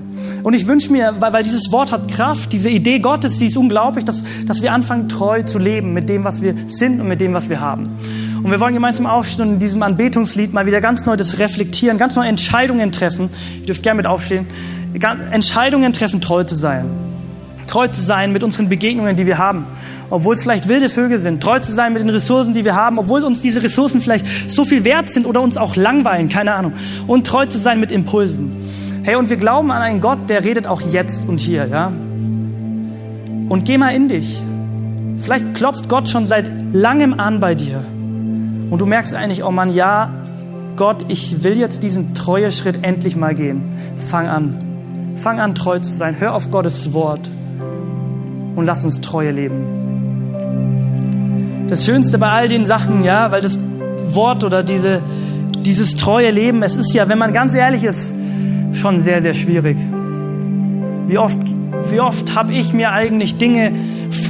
Und 0.43 0.55
ich 0.55 0.67
wünsche 0.67 0.91
mir, 0.91 1.15
weil, 1.19 1.33
weil 1.33 1.43
dieses 1.43 1.71
Wort 1.71 1.93
hat 1.93 2.09
Kraft, 2.09 2.53
diese 2.53 2.71
Idee 2.71 2.99
Gottes, 2.99 3.39
die 3.39 3.47
ist 3.47 3.57
unglaublich, 3.57 4.05
dass, 4.05 4.47
dass 4.47 4.63
wir 4.63 4.73
anfangen, 4.73 5.09
treu 5.09 5.43
zu 5.43 5.59
leben 5.59 5.93
mit 5.93 6.09
dem, 6.09 6.25
was 6.25 6.41
wir 6.41 6.55
sind 6.67 7.01
und 7.01 7.09
mit 7.09 7.21
dem, 7.21 7.35
was 7.35 7.49
wir 7.49 7.61
haben. 7.61 7.89
Und 8.43 8.51
wir 8.51 8.59
wollen 8.59 8.75
gemeinsam 8.75 9.07
aufstehen 9.07 9.49
und 9.49 9.55
in 9.55 9.59
diesem 9.59 9.83
Anbetungslied 9.83 10.53
mal 10.53 10.67
wieder 10.67 10.81
ganz 10.81 11.05
neu 11.05 11.17
das 11.17 11.39
reflektieren, 11.39 11.99
ganz 11.99 12.17
neu 12.17 12.27
Entscheidungen 12.27 12.91
treffen. 12.91 13.29
Ihr 13.61 13.67
dürft 13.67 13.83
gerne 13.83 13.99
mit 13.99 14.07
aufstehen. 14.07 14.47
Entscheidungen 15.31 15.93
treffen, 15.93 16.21
treu 16.21 16.45
zu 16.45 16.55
sein 16.55 16.87
treu 17.73 17.89
zu 17.89 18.03
sein 18.03 18.33
mit 18.33 18.43
unseren 18.43 18.69
Begegnungen, 18.69 19.17
die 19.17 19.25
wir 19.25 19.39
haben. 19.39 19.65
Obwohl 20.11 20.35
es 20.35 20.43
vielleicht 20.43 20.69
wilde 20.69 20.91
Vögel 20.91 21.19
sind, 21.19 21.43
treu 21.43 21.59
zu 21.59 21.73
sein 21.73 21.95
mit 21.95 22.03
den 22.03 22.11
Ressourcen, 22.11 22.53
die 22.53 22.67
wir 22.67 22.75
haben, 22.75 22.99
obwohl 22.99 23.25
uns 23.25 23.41
diese 23.41 23.63
Ressourcen 23.63 24.03
vielleicht 24.03 24.51
so 24.51 24.67
viel 24.67 24.85
wert 24.85 25.09
sind 25.09 25.27
oder 25.27 25.41
uns 25.41 25.57
auch 25.57 25.75
langweilen, 25.75 26.29
keine 26.29 26.53
Ahnung. 26.53 26.75
Und 27.07 27.27
treu 27.27 27.47
zu 27.47 27.57
sein 27.57 27.81
mit 27.81 27.91
Impulsen. 27.91 28.53
Hey, 29.05 29.17
und 29.17 29.31
wir 29.31 29.39
glauben 29.39 29.71
an 29.71 29.81
einen 29.81 30.03
Gott, 30.03 30.19
der 30.29 30.45
redet 30.45 30.67
auch 30.67 30.83
jetzt 30.83 31.27
und 31.27 31.39
hier, 31.41 31.67
ja? 31.67 31.91
Und 33.49 33.65
geh 33.65 33.79
mal 33.79 33.95
in 33.95 34.09
dich. 34.09 34.43
Vielleicht 35.17 35.55
klopft 35.55 35.89
Gott 35.89 36.11
schon 36.11 36.27
seit 36.27 36.45
langem 36.75 37.19
an 37.19 37.41
bei 37.41 37.55
dir. 37.55 37.83
Und 38.69 38.81
du 38.81 38.85
merkst 38.85 39.15
eigentlich, 39.15 39.45
oh 39.45 39.51
Mann, 39.51 39.75
ja, 39.75 40.11
Gott, 40.77 41.07
ich 41.09 41.43
will 41.43 41.57
jetzt 41.57 41.83
diesen 41.83 42.15
treue 42.15 42.53
Schritt 42.53 42.81
endlich 42.83 43.17
mal 43.17 43.35
gehen. 43.35 43.63
Fang 43.97 44.29
an. 44.29 45.15
Fang 45.17 45.41
an, 45.41 45.55
treu 45.55 45.79
zu 45.79 45.91
sein. 45.91 46.17
Hör 46.19 46.35
auf 46.35 46.51
Gottes 46.51 46.93
Wort 46.93 47.31
und 48.55 48.67
lass 48.67 48.85
uns 48.85 49.01
Treue 49.01 49.31
leben. 49.31 49.67
Das 51.69 51.85
Schönste 51.87 52.19
bei 52.19 52.29
all 52.29 52.49
den 52.49 52.67
Sachen, 52.67 53.03
ja, 53.05 53.31
weil 53.33 53.41
das 53.41 53.59
Wort 54.09 54.45
oder 54.45 54.63
diese, 54.63 55.01
dieses 55.65 55.97
treue 55.97 56.31
Leben, 56.31 56.63
es 56.63 56.77
ist 56.77 56.93
ja, 56.93 57.09
wenn 57.09 57.19
man 57.19 57.33
ganz 57.33 57.55
ehrlich 57.55 57.85
ist, 57.85 58.15
schon 58.75 59.01
sehr, 59.01 59.23
sehr 59.23 59.35
schwierig. 59.35 59.77
Wie 61.07 61.19
oft, 61.19 61.39
wie 61.91 62.01
oft 62.01 62.35
habe 62.35 62.53
ich 62.53 62.73
mir 62.73 62.93
eigentlich 62.93 63.39
Dinge 63.39 63.73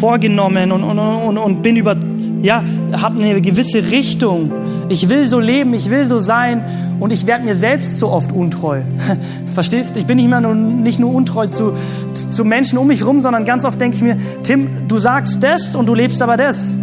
vorgenommen 0.01 0.73
und, 0.73 0.85
und, 0.85 0.99
und, 0.99 1.39
und 1.39 1.63
bin 1.63 1.77
über, 1.77 1.97
ja, 2.41 2.63
habe 2.93 3.21
eine 3.21 3.41
gewisse 3.41 3.91
Richtung. 3.91 4.53
Ich 4.89 5.09
will 5.09 5.27
so 5.27 5.41
leben, 5.41 5.75
ich 5.75 5.91
will 5.91 6.07
so 6.07 6.19
sein 6.19 6.65
und 7.03 7.11
ich 7.13 7.27
werde 7.27 7.45
mir 7.45 7.57
selbst 7.57 7.99
so 7.99 8.11
oft 8.11 8.31
untreu. 8.31 8.83
Verstehst? 9.55 9.97
Ich 9.97 10.07
bin 10.07 10.19
nicht, 10.19 10.29
mehr 10.29 10.41
nur, 10.41 10.55
nicht 10.55 11.01
nur 11.01 11.13
untreu 11.13 11.49
zu, 11.49 11.73
zu 12.15 12.45
Menschen 12.45 12.79
um 12.79 12.87
mich 12.87 13.01
herum, 13.01 13.21
sondern 13.21 13.45
ganz 13.45 13.65
oft 13.65 13.81
denke 13.81 13.97
ich 13.97 14.03
mir, 14.03 14.17
Tim, 14.45 14.87
du 14.87 14.99
sagst 14.99 15.43
das 15.43 15.75
und 15.75 15.87
du 15.87 15.95
lebst 15.95 16.23
aber 16.23 16.37
das. 16.37 16.77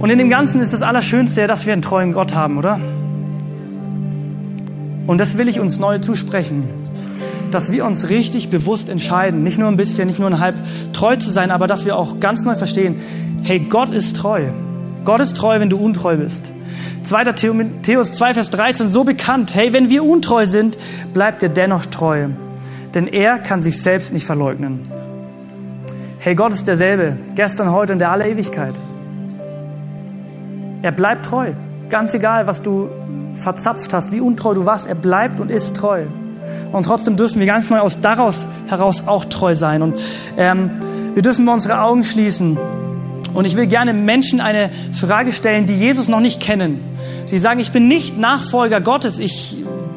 Und 0.00 0.10
in 0.10 0.18
dem 0.18 0.28
Ganzen 0.28 0.60
ist 0.60 0.72
das 0.72 0.82
Allerschönste, 0.82 1.46
dass 1.46 1.64
wir 1.64 1.74
einen 1.74 1.82
treuen 1.82 2.12
Gott 2.12 2.34
haben, 2.34 2.58
oder? 2.58 2.80
Und 5.06 5.18
das 5.18 5.38
will 5.38 5.46
ich 5.46 5.60
uns 5.60 5.78
neu 5.78 6.00
zusprechen. 6.00 6.64
Dass 7.52 7.70
wir 7.70 7.84
uns 7.84 8.08
richtig 8.08 8.50
bewusst 8.50 8.88
entscheiden, 8.88 9.44
nicht 9.44 9.60
nur 9.60 9.68
ein 9.68 9.76
bisschen, 9.76 10.08
nicht 10.08 10.18
nur 10.18 10.28
ein 10.28 10.40
halb 10.40 10.56
treu 10.92 11.14
zu 11.14 11.30
sein, 11.30 11.52
aber 11.52 11.68
dass 11.68 11.84
wir 11.84 11.96
auch 11.96 12.18
ganz 12.18 12.42
neu 12.42 12.56
verstehen, 12.56 12.96
hey, 13.44 13.60
Gott 13.60 13.92
ist 13.92 14.16
treu. 14.16 14.46
Gott 15.04 15.20
ist 15.20 15.36
treu, 15.36 15.60
wenn 15.60 15.70
du 15.70 15.76
untreu 15.76 16.16
bist. 16.16 16.50
2. 17.04 17.24
Timotheus 17.32 18.12
2, 18.14 18.34
Vers 18.34 18.50
13, 18.50 18.90
so 18.90 19.04
bekannt, 19.04 19.54
hey, 19.54 19.72
wenn 19.72 19.90
wir 19.90 20.04
untreu 20.04 20.46
sind, 20.46 20.76
bleibt 21.14 21.42
er 21.42 21.48
dennoch 21.48 21.86
treu, 21.86 22.28
denn 22.94 23.06
er 23.06 23.38
kann 23.38 23.62
sich 23.62 23.82
selbst 23.82 24.12
nicht 24.12 24.26
verleugnen. 24.26 24.80
Hey, 26.18 26.34
Gott 26.34 26.52
ist 26.52 26.66
derselbe, 26.66 27.16
gestern, 27.34 27.70
heute 27.70 27.92
und 27.92 28.00
der 28.00 28.10
aller 28.10 28.26
Ewigkeit. 28.26 28.74
Er 30.82 30.92
bleibt 30.92 31.26
treu, 31.26 31.52
ganz 31.88 32.14
egal, 32.14 32.46
was 32.46 32.62
du 32.62 32.88
verzapft 33.34 33.92
hast, 33.92 34.12
wie 34.12 34.20
untreu 34.20 34.54
du 34.54 34.66
warst, 34.66 34.86
er 34.86 34.94
bleibt 34.94 35.40
und 35.40 35.50
ist 35.50 35.76
treu. 35.76 36.04
Und 36.72 36.84
trotzdem 36.84 37.16
dürfen 37.16 37.38
wir 37.38 37.46
ganz 37.46 37.70
neu 37.70 37.78
aus 37.78 38.00
daraus 38.00 38.46
heraus 38.66 39.06
auch 39.06 39.24
treu 39.24 39.54
sein. 39.54 39.82
Und 39.82 40.00
ähm, 40.36 40.70
wir 41.14 41.22
dürfen 41.22 41.48
unsere 41.48 41.80
Augen 41.80 42.04
schließen 42.04 42.58
und 43.36 43.44
ich 43.44 43.54
will 43.54 43.66
gerne 43.66 43.92
Menschen 43.92 44.40
eine 44.40 44.70
Frage 44.92 45.30
stellen, 45.30 45.66
die 45.66 45.74
Jesus 45.74 46.08
noch 46.08 46.20
nicht 46.20 46.40
kennen. 46.40 46.80
Die 47.30 47.38
sagen, 47.38 47.60
ich 47.60 47.70
bin 47.70 47.86
nicht 47.86 48.16
Nachfolger 48.18 48.80
Gottes, 48.80 49.18
ich 49.18 49.56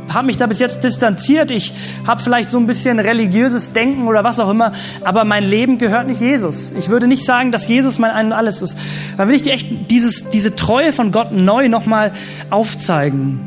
habe 0.09 0.25
mich 0.25 0.35
da 0.35 0.45
bis 0.45 0.59
jetzt 0.59 0.83
distanziert, 0.83 1.49
ich 1.49 1.71
habe 2.05 2.21
vielleicht 2.21 2.49
so 2.49 2.57
ein 2.57 2.67
bisschen 2.67 2.99
religiöses 2.99 3.71
Denken 3.71 4.07
oder 4.07 4.25
was 4.25 4.41
auch 4.41 4.49
immer, 4.49 4.73
aber 5.05 5.23
mein 5.23 5.45
Leben 5.47 5.77
gehört 5.77 6.07
nicht 6.07 6.19
Jesus. 6.19 6.73
Ich 6.77 6.89
würde 6.89 7.07
nicht 7.07 7.23
sagen, 7.23 7.53
dass 7.53 7.67
Jesus 7.69 7.97
mein 7.97 8.11
Ein 8.11 8.27
und 8.27 8.33
Alles 8.33 8.61
ist. 8.61 8.77
Dann 9.15 9.29
will 9.29 9.35
ich 9.35 9.43
dir 9.43 9.53
echt 9.53 9.89
dieses, 9.89 10.31
diese 10.31 10.55
Treue 10.55 10.91
von 10.91 11.11
Gott 11.11 11.31
neu 11.31 11.69
nochmal 11.69 12.11
aufzeigen. 12.49 13.39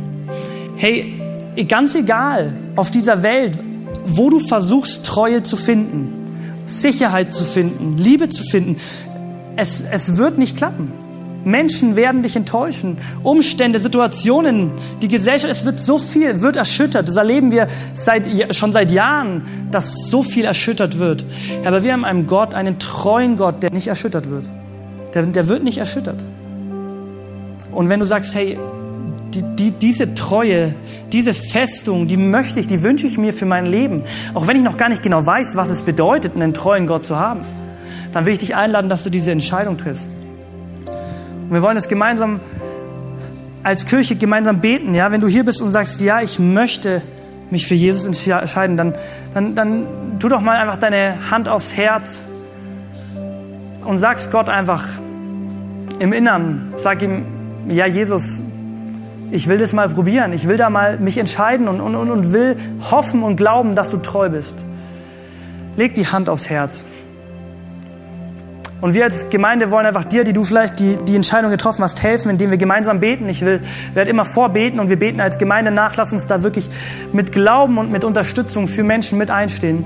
Hey, 0.76 1.20
ganz 1.68 1.94
egal 1.94 2.54
auf 2.76 2.90
dieser 2.90 3.22
Welt, 3.22 3.58
wo 4.06 4.30
du 4.30 4.38
versuchst, 4.38 5.04
Treue 5.04 5.42
zu 5.42 5.58
finden, 5.58 6.12
Sicherheit 6.64 7.34
zu 7.34 7.44
finden, 7.44 7.98
Liebe 7.98 8.30
zu 8.30 8.42
finden, 8.42 8.76
es, 9.62 9.84
es 9.90 10.16
wird 10.16 10.38
nicht 10.38 10.56
klappen. 10.56 10.92
Menschen 11.44 11.96
werden 11.96 12.22
dich 12.22 12.36
enttäuschen. 12.36 12.98
Umstände, 13.22 13.78
Situationen, 13.78 14.70
die 15.00 15.08
Gesellschaft, 15.08 15.50
es 15.50 15.64
wird 15.64 15.80
so 15.80 15.98
viel, 15.98 16.40
wird 16.40 16.56
erschüttert. 16.56 17.08
Das 17.08 17.16
erleben 17.16 17.50
wir 17.50 17.66
seit, 17.94 18.54
schon 18.54 18.72
seit 18.72 18.90
Jahren, 18.90 19.42
dass 19.70 20.10
so 20.10 20.22
viel 20.22 20.44
erschüttert 20.44 20.98
wird. 20.98 21.24
Aber 21.64 21.82
wir 21.82 21.92
haben 21.92 22.04
einen 22.04 22.26
Gott, 22.26 22.54
einen 22.54 22.78
treuen 22.78 23.36
Gott, 23.36 23.62
der 23.62 23.72
nicht 23.72 23.88
erschüttert 23.88 24.30
wird. 24.30 24.48
Der, 25.14 25.22
der 25.24 25.48
wird 25.48 25.64
nicht 25.64 25.78
erschüttert. 25.78 26.24
Und 27.72 27.88
wenn 27.88 28.00
du 28.00 28.06
sagst, 28.06 28.34
hey, 28.34 28.58
die, 29.34 29.42
die, 29.56 29.70
diese 29.70 30.14
Treue, 30.14 30.74
diese 31.10 31.34
Festung, 31.34 32.06
die 32.06 32.16
möchte 32.16 32.60
ich, 32.60 32.66
die 32.66 32.82
wünsche 32.82 33.06
ich 33.06 33.16
mir 33.16 33.32
für 33.32 33.46
mein 33.46 33.66
Leben. 33.66 34.02
Auch 34.34 34.46
wenn 34.46 34.56
ich 34.56 34.62
noch 34.62 34.76
gar 34.76 34.88
nicht 34.88 35.02
genau 35.02 35.24
weiß, 35.24 35.56
was 35.56 35.70
es 35.70 35.82
bedeutet, 35.82 36.36
einen 36.36 36.52
treuen 36.52 36.86
Gott 36.86 37.06
zu 37.06 37.16
haben 37.16 37.40
dann 38.12 38.26
will 38.26 38.32
ich 38.32 38.38
dich 38.38 38.54
einladen, 38.54 38.88
dass 38.88 39.02
du 39.02 39.10
diese 39.10 39.32
Entscheidung 39.32 39.78
triffst. 39.78 40.08
Und 41.48 41.52
wir 41.52 41.62
wollen 41.62 41.76
es 41.76 41.88
gemeinsam 41.88 42.40
als 43.62 43.86
Kirche 43.86 44.16
gemeinsam 44.16 44.60
beten. 44.60 44.94
Ja, 44.94 45.10
wenn 45.12 45.20
du 45.20 45.28
hier 45.28 45.44
bist 45.44 45.62
und 45.62 45.70
sagst, 45.70 46.00
ja, 46.00 46.20
ich 46.20 46.38
möchte 46.38 47.02
mich 47.50 47.66
für 47.66 47.74
Jesus 47.74 48.04
entscheiden, 48.04 48.76
dann, 48.76 48.94
dann, 49.34 49.54
dann 49.54 49.86
tu 50.18 50.28
doch 50.28 50.40
mal 50.40 50.56
einfach 50.56 50.78
deine 50.78 51.30
Hand 51.30 51.48
aufs 51.48 51.76
Herz 51.76 52.26
und 53.84 53.98
sagst 53.98 54.30
Gott 54.30 54.48
einfach 54.48 54.84
im 55.98 56.12
Innern, 56.12 56.72
sag 56.76 57.02
ihm, 57.02 57.26
ja, 57.68 57.86
Jesus, 57.86 58.42
ich 59.30 59.48
will 59.48 59.58
das 59.58 59.72
mal 59.72 59.88
probieren, 59.88 60.32
ich 60.32 60.48
will 60.48 60.56
da 60.56 60.70
mal 60.70 60.98
mich 60.98 61.18
entscheiden 61.18 61.68
und, 61.68 61.80
und, 61.80 61.94
und 61.94 62.32
will 62.32 62.56
hoffen 62.90 63.22
und 63.22 63.36
glauben, 63.36 63.74
dass 63.74 63.90
du 63.90 63.98
treu 63.98 64.30
bist. 64.30 64.64
Leg 65.76 65.94
die 65.94 66.06
Hand 66.06 66.28
aufs 66.28 66.50
Herz. 66.50 66.84
Und 68.82 68.92
wir 68.92 69.04
als 69.04 69.30
Gemeinde 69.30 69.70
wollen 69.70 69.86
einfach 69.86 70.04
dir, 70.04 70.24
die 70.24 70.34
du 70.34 70.44
vielleicht 70.44 70.80
die, 70.80 70.98
die 71.08 71.16
Entscheidung 71.16 71.50
getroffen 71.50 71.82
hast, 71.82 72.02
helfen, 72.02 72.28
indem 72.28 72.50
wir 72.50 72.58
gemeinsam 72.58 73.00
beten. 73.00 73.28
Ich 73.28 73.42
will, 73.42 73.62
werde 73.94 74.10
immer 74.10 74.26
vorbeten 74.26 74.80
und 74.80 74.90
wir 74.90 74.98
beten 74.98 75.20
als 75.20 75.38
Gemeinde 75.38 75.70
nach. 75.70 75.96
Lass 75.96 76.12
uns 76.12 76.26
da 76.26 76.42
wirklich 76.42 76.68
mit 77.12 77.32
Glauben 77.32 77.78
und 77.78 77.90
mit 77.90 78.04
Unterstützung 78.04 78.68
für 78.68 78.82
Menschen 78.82 79.18
mit 79.18 79.30
einstehen 79.30 79.84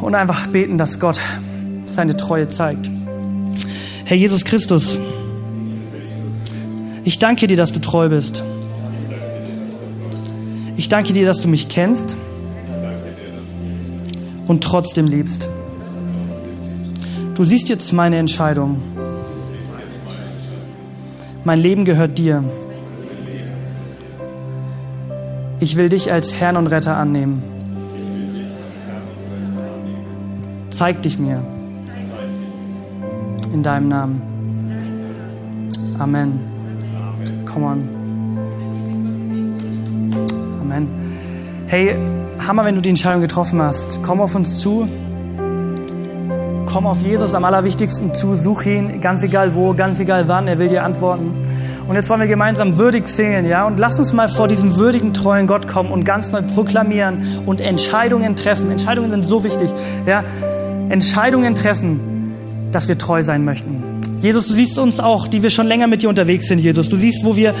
und 0.00 0.14
einfach 0.16 0.48
beten, 0.48 0.78
dass 0.78 0.98
Gott 0.98 1.20
seine 1.84 2.16
Treue 2.16 2.48
zeigt. 2.48 2.90
Herr 4.04 4.16
Jesus 4.16 4.44
Christus, 4.44 4.98
Ich 7.06 7.20
danke 7.20 7.46
dir, 7.46 7.56
dass 7.56 7.72
du 7.72 7.78
treu 7.78 8.08
bist. 8.08 8.42
Ich 10.76 10.88
danke 10.88 11.12
dir, 11.12 11.24
dass 11.24 11.40
du 11.40 11.46
mich 11.46 11.68
kennst 11.68 12.16
und 14.48 14.64
trotzdem 14.64 15.06
liebst. 15.06 15.48
Du 17.36 17.44
siehst 17.44 17.68
jetzt 17.68 17.92
meine 17.92 18.16
Entscheidung. 18.16 18.80
Mein 21.44 21.60
Leben 21.60 21.84
gehört 21.84 22.16
dir. 22.16 22.42
Ich 25.60 25.76
will 25.76 25.90
dich 25.90 26.10
als 26.10 26.32
Herrn 26.34 26.56
und 26.56 26.66
Retter 26.68 26.96
annehmen. 26.96 27.42
Zeig 30.70 31.02
dich 31.02 31.18
mir. 31.18 31.44
In 33.52 33.62
deinem 33.62 33.88
Namen. 33.88 34.22
Amen. 35.98 36.40
Come 37.44 37.66
on. 37.66 37.88
Amen. 40.62 40.88
Hey, 41.66 41.96
Hammer, 42.46 42.64
wenn 42.64 42.76
du 42.76 42.80
die 42.80 42.88
Entscheidung 42.88 43.20
getroffen 43.20 43.60
hast. 43.60 43.98
Komm 44.02 44.22
auf 44.22 44.34
uns 44.34 44.60
zu. 44.60 44.88
Komm 46.76 46.86
auf 46.86 47.00
Jesus 47.00 47.32
am 47.32 47.46
allerwichtigsten 47.46 48.12
zu. 48.12 48.36
Such 48.36 48.66
ihn, 48.66 49.00
ganz 49.00 49.22
egal 49.22 49.54
wo, 49.54 49.72
ganz 49.72 49.98
egal 49.98 50.28
wann. 50.28 50.46
Er 50.46 50.58
will 50.58 50.68
dir 50.68 50.84
antworten. 50.84 51.34
Und 51.88 51.96
jetzt 51.96 52.10
wollen 52.10 52.20
wir 52.20 52.28
gemeinsam 52.28 52.76
würdig 52.76 53.08
singen, 53.08 53.48
ja? 53.48 53.66
Und 53.66 53.80
lass 53.80 53.98
uns 53.98 54.12
mal 54.12 54.28
vor 54.28 54.46
diesem 54.46 54.76
würdigen, 54.76 55.14
treuen 55.14 55.46
Gott 55.46 55.68
kommen 55.68 55.90
und 55.90 56.04
ganz 56.04 56.32
neu 56.32 56.42
proklamieren 56.42 57.40
und 57.46 57.62
Entscheidungen 57.62 58.36
treffen. 58.36 58.70
Entscheidungen 58.70 59.10
sind 59.10 59.26
so 59.26 59.42
wichtig, 59.42 59.70
ja? 60.04 60.22
Entscheidungen 60.90 61.54
treffen, 61.54 62.34
dass 62.72 62.88
wir 62.88 62.98
treu 62.98 63.22
sein 63.22 63.46
möchten. 63.46 63.82
Jesus, 64.20 64.48
du 64.48 64.52
siehst 64.52 64.78
uns 64.78 65.00
auch, 65.00 65.28
die 65.28 65.42
wir 65.42 65.48
schon 65.48 65.66
länger 65.68 65.86
mit 65.86 66.02
dir 66.02 66.10
unterwegs 66.10 66.46
sind, 66.46 66.58
Jesus. 66.58 66.90
Du 66.90 66.96
siehst, 66.98 67.24
wo 67.24 67.36
wir 67.36 67.54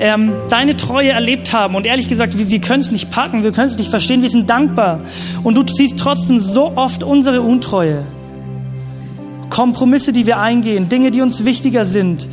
ähm, 0.00 0.32
deine 0.48 0.78
Treue 0.78 1.10
erlebt 1.10 1.52
haben. 1.52 1.74
Und 1.74 1.84
ehrlich 1.84 2.08
gesagt, 2.08 2.38
wir, 2.38 2.48
wir 2.48 2.60
können 2.62 2.80
es 2.80 2.90
nicht 2.90 3.10
packen, 3.10 3.44
wir 3.44 3.52
können 3.52 3.66
es 3.66 3.76
nicht 3.76 3.90
verstehen, 3.90 4.22
wir 4.22 4.30
sind 4.30 4.48
dankbar. 4.48 5.00
Und 5.42 5.56
du 5.56 5.64
siehst 5.70 5.98
trotzdem 5.98 6.40
so 6.40 6.72
oft 6.74 7.02
unsere 7.02 7.42
Untreue. 7.42 8.06
Kompromisse, 9.52 10.14
die 10.14 10.24
wir 10.24 10.38
eingehen, 10.38 10.88
Dinge, 10.88 11.10
die 11.10 11.20
uns 11.20 11.44
wichtiger 11.44 11.84
sind, 11.84 12.26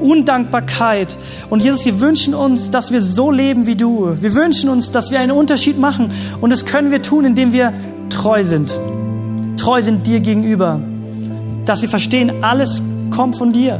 Undankbarkeit. 0.00 1.16
Und 1.48 1.62
Jesus, 1.62 1.84
wir 1.84 2.00
wünschen 2.00 2.34
uns, 2.34 2.72
dass 2.72 2.90
wir 2.90 3.00
so 3.00 3.30
leben 3.30 3.68
wie 3.68 3.76
du. 3.76 4.16
Wir 4.20 4.34
wünschen 4.34 4.68
uns, 4.68 4.90
dass 4.90 5.12
wir 5.12 5.20
einen 5.20 5.30
Unterschied 5.30 5.78
machen. 5.78 6.10
Und 6.40 6.50
das 6.50 6.66
können 6.66 6.90
wir 6.90 7.00
tun, 7.00 7.26
indem 7.26 7.52
wir 7.52 7.72
treu 8.10 8.42
sind. 8.42 8.74
Treu 9.56 9.82
sind 9.82 10.08
dir 10.08 10.18
gegenüber. 10.18 10.80
Dass 11.64 11.80
wir 11.80 11.88
verstehen, 11.88 12.42
alles 12.42 12.82
kommt 13.12 13.36
von 13.36 13.52
dir. 13.52 13.78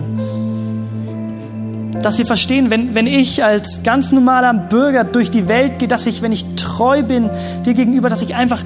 Dass 2.01 2.19
wir 2.19 2.27
verstehen, 2.27 2.71
wenn, 2.71 2.95
wenn 2.95 3.09
ich 3.09 3.43
als 3.43 3.83
ganz 3.83 4.13
normaler 4.13 4.55
Bürger 4.55 5.03
durch 5.03 5.33
die 5.33 5.49
Welt 5.49 5.81
gehe, 5.81 5.89
dass 5.89 6.07
ich, 6.07 6.23
wenn 6.23 6.31
ich 6.31 6.45
treu 6.55 7.03
bin 7.03 7.29
dir 7.67 7.75
gegenüber, 7.75 8.09
dass 8.09 8.23
ich 8.23 8.37
einfach 8.37 8.63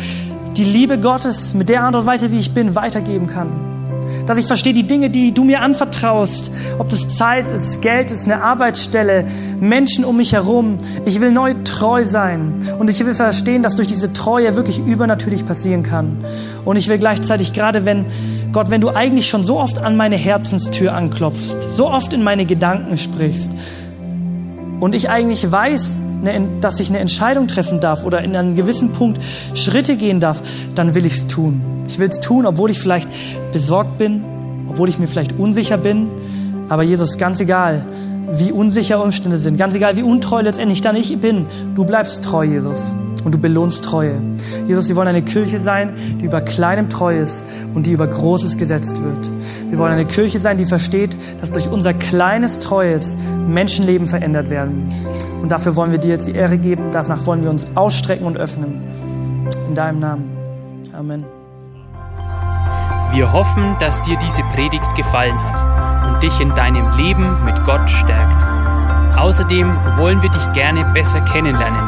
die 0.58 0.64
Liebe 0.64 0.98
Gottes 0.98 1.54
mit 1.54 1.70
der 1.70 1.84
Art 1.84 1.94
und 1.94 2.04
Weise, 2.04 2.30
wie 2.30 2.38
ich 2.38 2.52
bin, 2.52 2.74
weitergeben 2.74 3.26
kann 3.26 3.77
dass 4.28 4.36
ich 4.36 4.46
verstehe 4.46 4.74
die 4.74 4.86
Dinge, 4.86 5.08
die 5.08 5.32
du 5.32 5.42
mir 5.42 5.62
anvertraust, 5.62 6.50
ob 6.78 6.90
das 6.90 7.08
Zeit 7.08 7.48
ist, 7.50 7.80
Geld 7.80 8.10
ist, 8.10 8.26
eine 8.26 8.42
Arbeitsstelle, 8.42 9.24
Menschen 9.58 10.04
um 10.04 10.18
mich 10.18 10.34
herum. 10.34 10.76
Ich 11.06 11.18
will 11.22 11.32
neu 11.32 11.54
treu 11.64 12.04
sein 12.04 12.52
und 12.78 12.90
ich 12.90 13.04
will 13.04 13.14
verstehen, 13.14 13.62
dass 13.62 13.76
durch 13.76 13.88
diese 13.88 14.12
Treue 14.12 14.54
wirklich 14.54 14.80
übernatürlich 14.80 15.46
passieren 15.46 15.82
kann. 15.82 16.18
Und 16.66 16.76
ich 16.76 16.88
will 16.88 16.98
gleichzeitig, 16.98 17.54
gerade 17.54 17.86
wenn, 17.86 18.04
Gott, 18.52 18.68
wenn 18.68 18.82
du 18.82 18.90
eigentlich 18.90 19.26
schon 19.30 19.44
so 19.44 19.58
oft 19.58 19.78
an 19.78 19.96
meine 19.96 20.16
Herzenstür 20.16 20.92
anklopfst, 20.92 21.70
so 21.70 21.88
oft 21.88 22.12
in 22.12 22.22
meine 22.22 22.44
Gedanken 22.44 22.98
sprichst 22.98 23.52
und 24.78 24.94
ich 24.94 25.08
eigentlich 25.08 25.50
weiß, 25.50 26.02
dass 26.60 26.80
ich 26.80 26.88
eine 26.88 26.98
Entscheidung 26.98 27.48
treffen 27.48 27.80
darf 27.80 28.04
oder 28.04 28.22
in 28.22 28.36
einem 28.36 28.56
gewissen 28.56 28.92
Punkt 28.92 29.22
Schritte 29.54 29.96
gehen 29.96 30.20
darf, 30.20 30.40
dann 30.74 30.94
will 30.94 31.06
ich 31.06 31.14
es 31.14 31.28
tun. 31.28 31.62
Ich 31.86 31.98
will 31.98 32.08
es 32.08 32.20
tun, 32.20 32.46
obwohl 32.46 32.70
ich 32.70 32.78
vielleicht 32.78 33.08
besorgt 33.52 33.98
bin, 33.98 34.24
obwohl 34.68 34.88
ich 34.88 34.98
mir 34.98 35.08
vielleicht 35.08 35.38
unsicher 35.38 35.78
bin. 35.78 36.08
Aber 36.68 36.82
Jesus, 36.82 37.18
ganz 37.18 37.40
egal, 37.40 37.84
wie 38.32 38.52
unsicher 38.52 39.02
Umstände 39.02 39.38
sind, 39.38 39.56
ganz 39.56 39.74
egal, 39.74 39.96
wie 39.96 40.02
untreu 40.02 40.42
letztendlich 40.42 40.82
dann 40.82 40.96
ich 40.96 41.16
bin, 41.18 41.46
du 41.74 41.84
bleibst 41.84 42.24
treu, 42.24 42.44
Jesus. 42.44 42.92
Und 43.24 43.34
du 43.34 43.38
belohnst 43.38 43.84
Treue. 43.84 44.14
Jesus, 44.66 44.88
wir 44.88 44.96
wollen 44.96 45.08
eine 45.08 45.22
Kirche 45.22 45.58
sein, 45.58 45.94
die 46.20 46.24
über 46.24 46.40
Kleinem 46.40 46.88
treu 46.88 47.18
ist 47.18 47.44
und 47.74 47.86
die 47.86 47.92
über 47.92 48.06
Großes 48.06 48.58
gesetzt 48.58 49.02
wird. 49.02 49.28
Wir 49.70 49.78
wollen 49.78 49.92
eine 49.92 50.06
Kirche 50.06 50.38
sein, 50.38 50.56
die 50.56 50.66
versteht, 50.66 51.16
dass 51.40 51.50
durch 51.50 51.68
unser 51.68 51.94
kleines 51.94 52.60
Treues 52.60 53.16
Menschenleben 53.48 54.06
verändert 54.06 54.50
werden. 54.50 54.92
Und 55.42 55.50
dafür 55.50 55.76
wollen 55.76 55.90
wir 55.90 55.98
dir 55.98 56.10
jetzt 56.10 56.28
die 56.28 56.34
Ehre 56.34 56.58
geben. 56.58 56.84
Danach 56.92 57.26
wollen 57.26 57.42
wir 57.42 57.50
uns 57.50 57.66
ausstrecken 57.74 58.26
und 58.26 58.36
öffnen. 58.36 58.80
In 59.68 59.74
deinem 59.74 59.98
Namen. 59.98 60.24
Amen. 60.96 61.24
Wir 63.12 63.32
hoffen, 63.32 63.76
dass 63.80 64.02
dir 64.02 64.18
diese 64.18 64.42
Predigt 64.54 64.94
gefallen 64.94 65.36
hat 65.42 66.12
und 66.12 66.22
dich 66.22 66.40
in 66.40 66.54
deinem 66.54 66.96
Leben 66.96 67.44
mit 67.44 67.64
Gott 67.64 67.88
stärkt. 67.88 68.46
Außerdem 69.16 69.74
wollen 69.96 70.22
wir 70.22 70.30
dich 70.30 70.52
gerne 70.52 70.84
besser 70.92 71.20
kennenlernen. 71.22 71.87